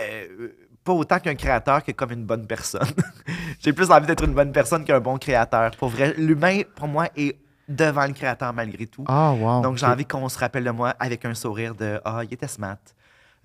[0.00, 0.48] euh,
[0.84, 2.86] pas autant qu'un créateur que comme une bonne personne.
[3.60, 5.70] J'ai plus envie d'être une bonne personne qu'un bon créateur.
[5.78, 9.04] Pour vrai, l'humain, pour moi, est devant le créateur malgré tout.
[9.08, 9.62] Ah, wow.
[9.62, 12.48] Donc, j'ai envie qu'on se rappelle de moi avec un sourire de Ah, il était
[12.48, 12.76] smart.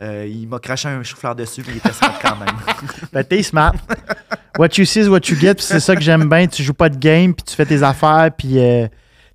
[0.02, 2.56] Euh, il m'a craché un chou-fleur dessus, mais il était smart quand même.
[3.12, 3.74] Ben, t'es smart.
[4.58, 6.48] what you see is what you get, puis c'est ça que j'aime bien.
[6.48, 8.88] Tu joues pas de game, puis tu fais tes affaires, puis euh,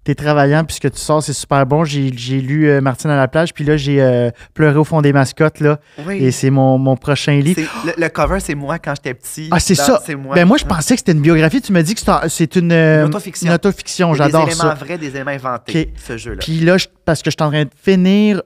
[0.04, 1.84] t'es travaillant, puis ce que tu sors, c'est super bon.
[1.84, 5.12] J'ai j'ai lu euh, Martine à la plage, puis là, j'ai pleuré au fond des
[5.12, 6.24] mascottes, là, Oui.
[6.24, 7.60] et c'est mon, mon prochain livre.
[7.84, 9.48] Le, le cover, c'est moi quand j'étais petit.
[9.50, 10.00] Ah, c'est ça.
[10.16, 10.34] Moi.
[10.34, 11.60] Ben, moi, je pensais que c'était une biographie.
[11.60, 13.48] Tu me dis que c'est un- c'est une, Une autofiction.
[13.48, 14.14] une autofiction.
[14.14, 14.74] J'adore Des éléments ça.
[14.74, 16.38] vrais, des éléments inventés, ce jeu-là.
[16.40, 18.40] Puis là, parce que je suis en train de finir,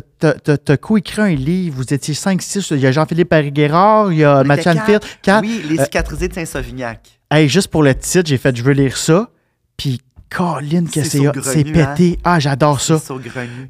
[0.00, 1.76] t'as- co-écrit un livre.
[1.76, 2.70] Vous étiez 5-6.
[2.72, 4.70] Il y a Jean-Philippe Paris-Guérard, il y a Mathieu.
[4.72, 5.02] Anfield.
[5.42, 7.00] Oui, les Euh, cicatrisés de Saint-Sauvignac.
[7.30, 9.30] Hey, juste pour le titre, j'ai fait, je veux lire ça.
[9.76, 10.00] Puis,
[10.30, 12.18] Colin, que C'est pété.
[12.24, 12.98] Ah, j'adore ça.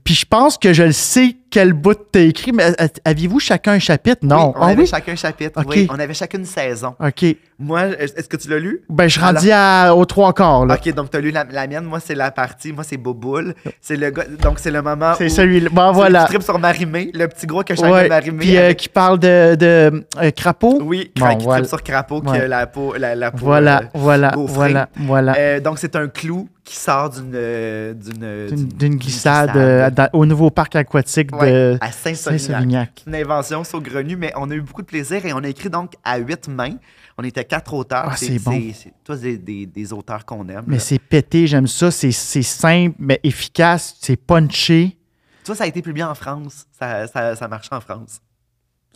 [0.04, 2.74] Puis je pense que je le sais quel bout t'as écrit, mais
[3.04, 4.20] aviez-vous chacun un chapitre?
[4.22, 4.48] Non.
[4.48, 4.86] Oui, on Ah avait oui?
[4.86, 5.62] chacun un chapitre.
[5.68, 6.94] Oui, on avait chacune une saison.
[6.98, 7.36] OK.
[7.58, 8.80] Moi, est-ce que tu l'as lu?
[8.88, 10.74] Ben, je rendis à, aux trois quarts, là.
[10.74, 11.84] Ok, donc tu as lu la, la mienne.
[11.84, 12.72] Moi, c'est la partie.
[12.72, 13.54] Moi, c'est Boboule.
[13.80, 14.24] C'est le gars.
[14.42, 15.12] Donc, c'est le moment.
[15.16, 15.68] C'est où celui-là.
[15.70, 16.26] Bon, voilà.
[16.40, 18.08] sur Marimé, le petit gros que chacun Ouais.
[18.08, 18.38] Marimé.
[18.38, 20.80] Puis euh, qui parle de, de euh, crapaud.
[20.82, 21.60] Oui, Bon, qui voilà.
[21.60, 22.40] tripe sur Crapaud, qui Ouais.
[22.40, 22.94] a la peau.
[22.98, 25.34] La, la peau Voilà, euh, voilà, voilà, voilà.
[25.38, 27.32] Euh, donc, c'est un clou qui sort d'une.
[27.34, 31.90] euh, d'une D'une d'une glissade, euh, dans- au nouveau parc aquatique Ouais, de à.
[31.90, 33.02] Saint-Sauvignac.
[33.06, 35.94] une invention saugrenue, mais on a eu beaucoup de plaisir et on a écrit donc
[36.04, 36.76] à huit mains.
[37.18, 38.06] On était quatre auteurs.
[38.10, 38.58] Ah, c'est bon.
[38.74, 40.64] C'est tous des, des- des auteurs qu'on aime.
[40.66, 41.90] Mais c'est pété, j'aime ça.
[41.90, 43.96] C'est simple, mais efficace.
[44.00, 44.96] C'est punché.
[45.44, 46.66] Ça, ça a été publié en France.
[46.78, 48.20] Ça, ça, ça marchait en France.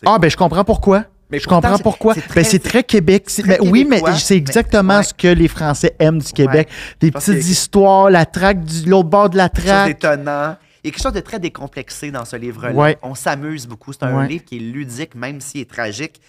[0.04, 0.20] Ah, cool.
[0.20, 1.04] ben je comprends pourquoi.
[1.30, 2.14] Mais je comprends c'est- pourquoi.
[2.14, 3.24] c'est Ben, très- c'est très Québec.
[3.26, 6.68] C'est- très ben oui, mais c'est exactement ce que les Français aiment du Québec.
[7.00, 9.88] Des petites que- histoires, la traque du l'autre bord de la traque.
[9.88, 10.56] d'étonnant.
[10.84, 12.70] Il y a quelque chose de très décomplexé dans ce livre-là.
[12.72, 12.96] Ouais.
[13.02, 13.92] On s'amuse beaucoup.
[13.92, 14.28] C'est un Ouais.
[14.28, 16.20] livre qui est ludique, même s'il est tragique.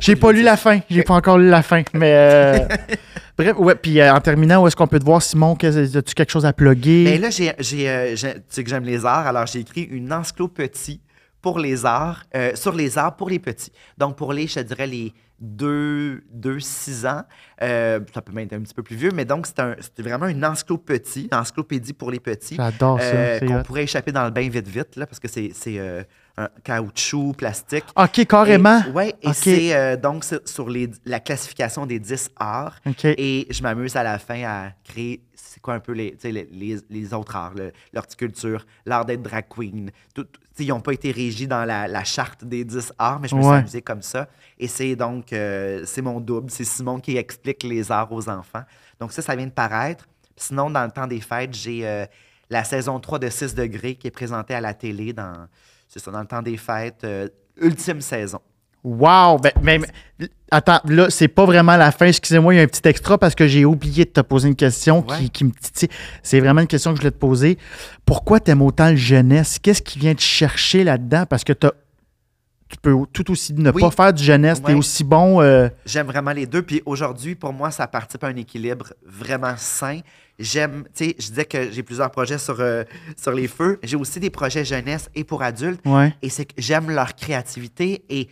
[0.00, 0.80] J'ai pas lu la fin.
[0.90, 1.82] J'ai pas encore lu la fin.
[1.94, 2.58] Mais euh,
[3.38, 3.74] bref, ouais.
[3.74, 5.56] Puis euh, en terminant, où est-ce qu'on peut te voir, Simon?
[5.56, 7.04] Qu'est-ce- As-tu quelque chose à plugger?
[7.04, 7.48] Mais là, j'ai,
[7.88, 11.00] euh, j'ai- tu sais que j'aime les arts, alors j'ai écrit une encyclopédie
[11.42, 13.72] pour les arts, euh, sur les arts pour les petits.
[13.98, 15.12] Donc, pour les, je te dirais, les
[15.42, 17.22] 2-6 ans,
[17.62, 20.02] euh, ça peut même être un petit peu plus vieux, mais donc, c'est, un, c'est
[20.02, 22.56] vraiment une encyclopédie, une encyclopédie pour les petits.
[22.56, 23.06] J'adore ça.
[23.06, 23.62] euh, c'est qu'on hot.
[23.64, 26.02] pourrait échapper dans le bain vite, vite, là, parce que c'est, c'est euh,
[26.36, 27.84] un caoutchouc, plastique.
[27.96, 28.80] OK, carrément.
[28.94, 29.34] Oui, et Ok.
[29.34, 32.78] c'est euh, donc c'est sur les, la classification des 10 arts.
[32.86, 33.04] OK.
[33.04, 36.78] Et je m'amuse à la fin à créer, c'est quoi un peu les, les, les-
[36.88, 39.90] les autres arts, le- l'horticulture, l'art d'être drag queen.
[40.14, 40.26] Tout-
[40.58, 43.40] ils n'ont pas été régis dans la, la charte des 10 arts, mais je me
[43.42, 43.56] suis Ouais.
[43.58, 44.28] amusé comme ça.
[44.58, 48.62] Et c'est donc, euh, c'est mon double, c'est Simon qui explique les arts aux enfants.
[49.00, 50.06] Donc ça, ça vient de paraître.
[50.36, 52.06] Sinon, dans le temps des fêtes, j'ai euh,
[52.50, 55.46] la saison 3 de 6 degrés qui est présentée à la télé dans,
[55.88, 58.40] c'est ça, dans le temps des fêtes, euh, ultime saison.
[58.84, 59.38] Wow!
[59.62, 59.84] Ben,
[60.50, 62.06] attends, là, c'est pas vraiment la fin.
[62.06, 64.56] Excusez-moi, il y a un petit extra parce que j'ai oublié de te poser une
[64.56, 65.28] question qui, Ouais.
[65.28, 65.88] qui me titille.
[66.22, 67.58] C'est vraiment une question que je voulais te poser.
[68.04, 69.58] Pourquoi t'aimes autant le jeunesse?
[69.60, 71.26] Qu'est-ce qui vient te chercher là-dedans?
[71.26, 71.74] Parce que t'as-
[72.68, 73.80] tu peux tout aussi ne Oui.
[73.80, 74.60] pas faire du jeunesse.
[74.60, 74.78] T'es Ouais.
[74.78, 75.40] aussi bon.
[75.42, 76.62] euh, J'aime vraiment les deux.
[76.62, 80.00] Puis aujourd'hui, pour moi, ça participe à un équilibre vraiment sain.
[80.38, 82.82] J'aime, tu sais, je disais que j'ai plusieurs projets sur, euh,
[83.16, 83.78] sur les feux.
[83.84, 85.82] J'ai aussi des projets jeunesse et pour adultes.
[85.86, 86.14] ouais.
[86.22, 88.28] Et c'est que j'aime leur créativité et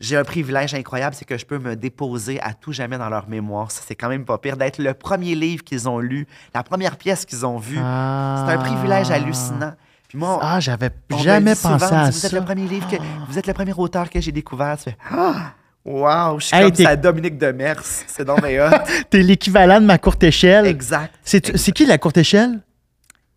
[0.00, 3.28] j'ai un privilège incroyable, c'est que je peux me déposer à tout jamais dans leur
[3.28, 3.70] mémoire.
[3.70, 6.96] Ça, c'est quand même pas pire d'être le premier livre qu'ils ont lu, la première
[6.96, 7.78] pièce qu'ils ont vue.
[7.80, 8.44] Ah.
[8.46, 9.74] C'est un privilège hallucinant.
[10.08, 10.90] Puis moi, Ah, j'avais
[11.22, 12.96] jamais souvent, pensé à dit, vous êtes le premier livre que,
[13.28, 14.76] vous êtes le premier auteur que j'ai découvert.
[14.78, 15.52] Tu fais, ah,
[15.84, 17.80] wow, je suis Hey, comme ça Dominique Demers.
[17.84, 18.40] C'est donc.
[19.10, 20.66] T'es l'équivalent de ma courte échelle.
[20.66, 21.14] exact.
[21.22, 22.60] C'est qui la courte échelle?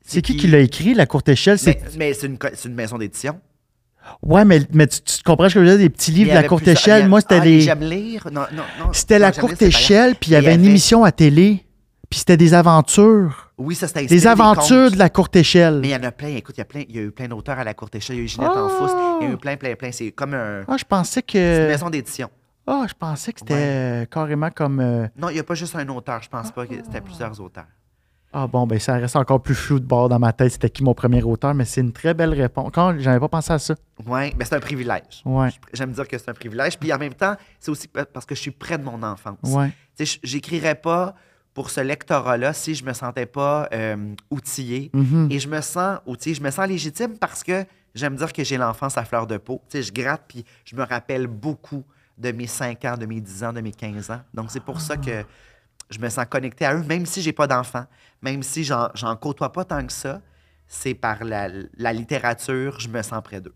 [0.05, 0.47] C'est qui qui?
[0.47, 1.57] l'a écrit, la courte échelle?
[1.65, 3.39] Mais, mais c'est une, une maison d'édition.
[4.21, 5.85] Ouais, mais, mais tu, tu comprends ce que je veux dire?
[5.85, 7.07] Des petits livres de la courte échelle.
[7.07, 7.61] Moi, c'était les.
[7.61, 8.27] J'aime lire.
[8.31, 8.93] Non, non, non.
[8.93, 11.65] C'était la courte échelle, puis il y avait une émission à télé.
[12.09, 13.51] Puis c'était des aventures.
[13.57, 15.79] Oui, ça, c'était Des aventures de la courte échelle.
[15.81, 16.27] Mais il y en a plein.
[16.35, 18.17] Écoute, il y a, plein, il y a eu plein d'auteurs à la courte échelle.
[18.17, 18.63] Il y a eu Ginette Ah!
[18.65, 18.91] Enfousse.
[19.21, 19.91] Il y a eu plein, plein, plein.
[19.91, 21.67] C'est comme un, Ah, je pensais c'est une que.
[21.71, 22.29] maison d'édition.
[22.67, 24.79] Ah, je pensais que c'était carrément comme.
[24.79, 26.21] euh, Non, il n'y a pas juste un auteur.
[26.21, 27.65] Je pense pas que c'était plusieurs auteurs.
[28.33, 30.51] Ah bon, ben ça reste encore plus flou de bord dans ma tête.
[30.53, 32.71] C'était qui mon premier auteur, mais c'est une très belle réponse.
[32.73, 33.75] Quand j'avais pas pensé à ça.
[34.07, 35.21] Oui, mais c'est un privilège.
[35.25, 35.49] Ouais.
[35.73, 36.79] J'aime dire que c'est un privilège.
[36.79, 39.37] Puis en même temps, c'est aussi pa- parce que je suis près de mon enfance.
[39.43, 39.69] Ouais.
[39.95, 41.13] Tu sais, j- j'écrirais pas
[41.53, 44.89] pour ce lectorat-là si je me sentais pas euh, outillé.
[44.93, 45.27] Mhm.
[45.29, 48.57] Et je me sens outillé, je me sens légitime parce que j'aime dire que j'ai
[48.57, 49.61] l'enfance à fleur de peau.
[49.69, 51.83] Tu sais, je gratte puis je me rappelle beaucoup
[52.17, 54.21] de mes 5 ans, de mes 10 ans, de mes 15 ans.
[54.33, 55.23] Donc c'est pour ça que
[55.93, 57.85] je me sens connecté à eux, même si j'ai pas d'enfants,
[58.21, 60.21] même si j'en côtoie pas tant que ça.
[60.67, 63.53] C'est par la, la littérature, je me sens près d'eux.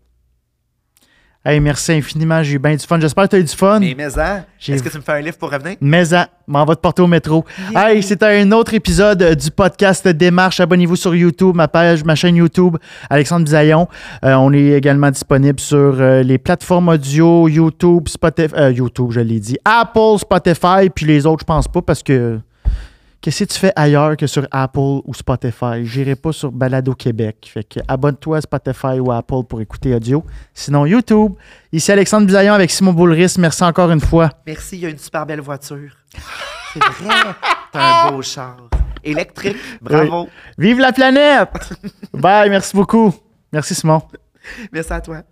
[1.44, 2.42] Hey, merci infiniment.
[2.42, 2.98] J'ai eu bien du fun.
[2.98, 3.78] J'espère que tu as eu du fun.
[3.78, 5.76] Mais mais hein, est-ce que tu me fais un livre pour revenir?
[5.80, 7.44] Mais en, m'en va te porter au métro.
[7.70, 7.92] Yeah.
[7.92, 10.58] Hey, c'était un autre épisode euh, du podcast Démarche.
[10.58, 12.76] Abonnez-vous sur YouTube, ma page, ma chaîne YouTube,
[13.08, 13.86] Alexandre Bisaillon.
[14.24, 19.20] Euh, on est également disponible sur euh, les plateformes audio, YouTube, Spotify, euh, YouTube, je
[19.20, 22.40] l'ai dit, Apple, Spotify, puis les autres, je pense pas parce que
[23.20, 25.84] qu'est-ce que tu fais ailleurs que sur Apple ou Spotify?
[25.84, 27.50] J'irai pas sur Balado Québec.
[27.52, 30.24] Fait que abonne-toi à Spotify ou Apple pour écouter audio.
[30.54, 31.32] Sinon, YouTube.
[31.72, 33.34] Ici Alexandre Bisaillon avec Simon Boulris.
[33.38, 34.30] Merci encore une fois.
[34.46, 35.90] Merci, il y a une super belle voiture.
[36.72, 37.14] C'est vrai,
[37.72, 38.56] t'as un beau char.
[39.04, 40.28] Électrique, bravo.
[40.58, 41.50] Vive la planète!
[42.12, 43.14] Bye, merci beaucoup.
[43.52, 44.02] Merci Simon.
[44.72, 45.22] Merci à toi.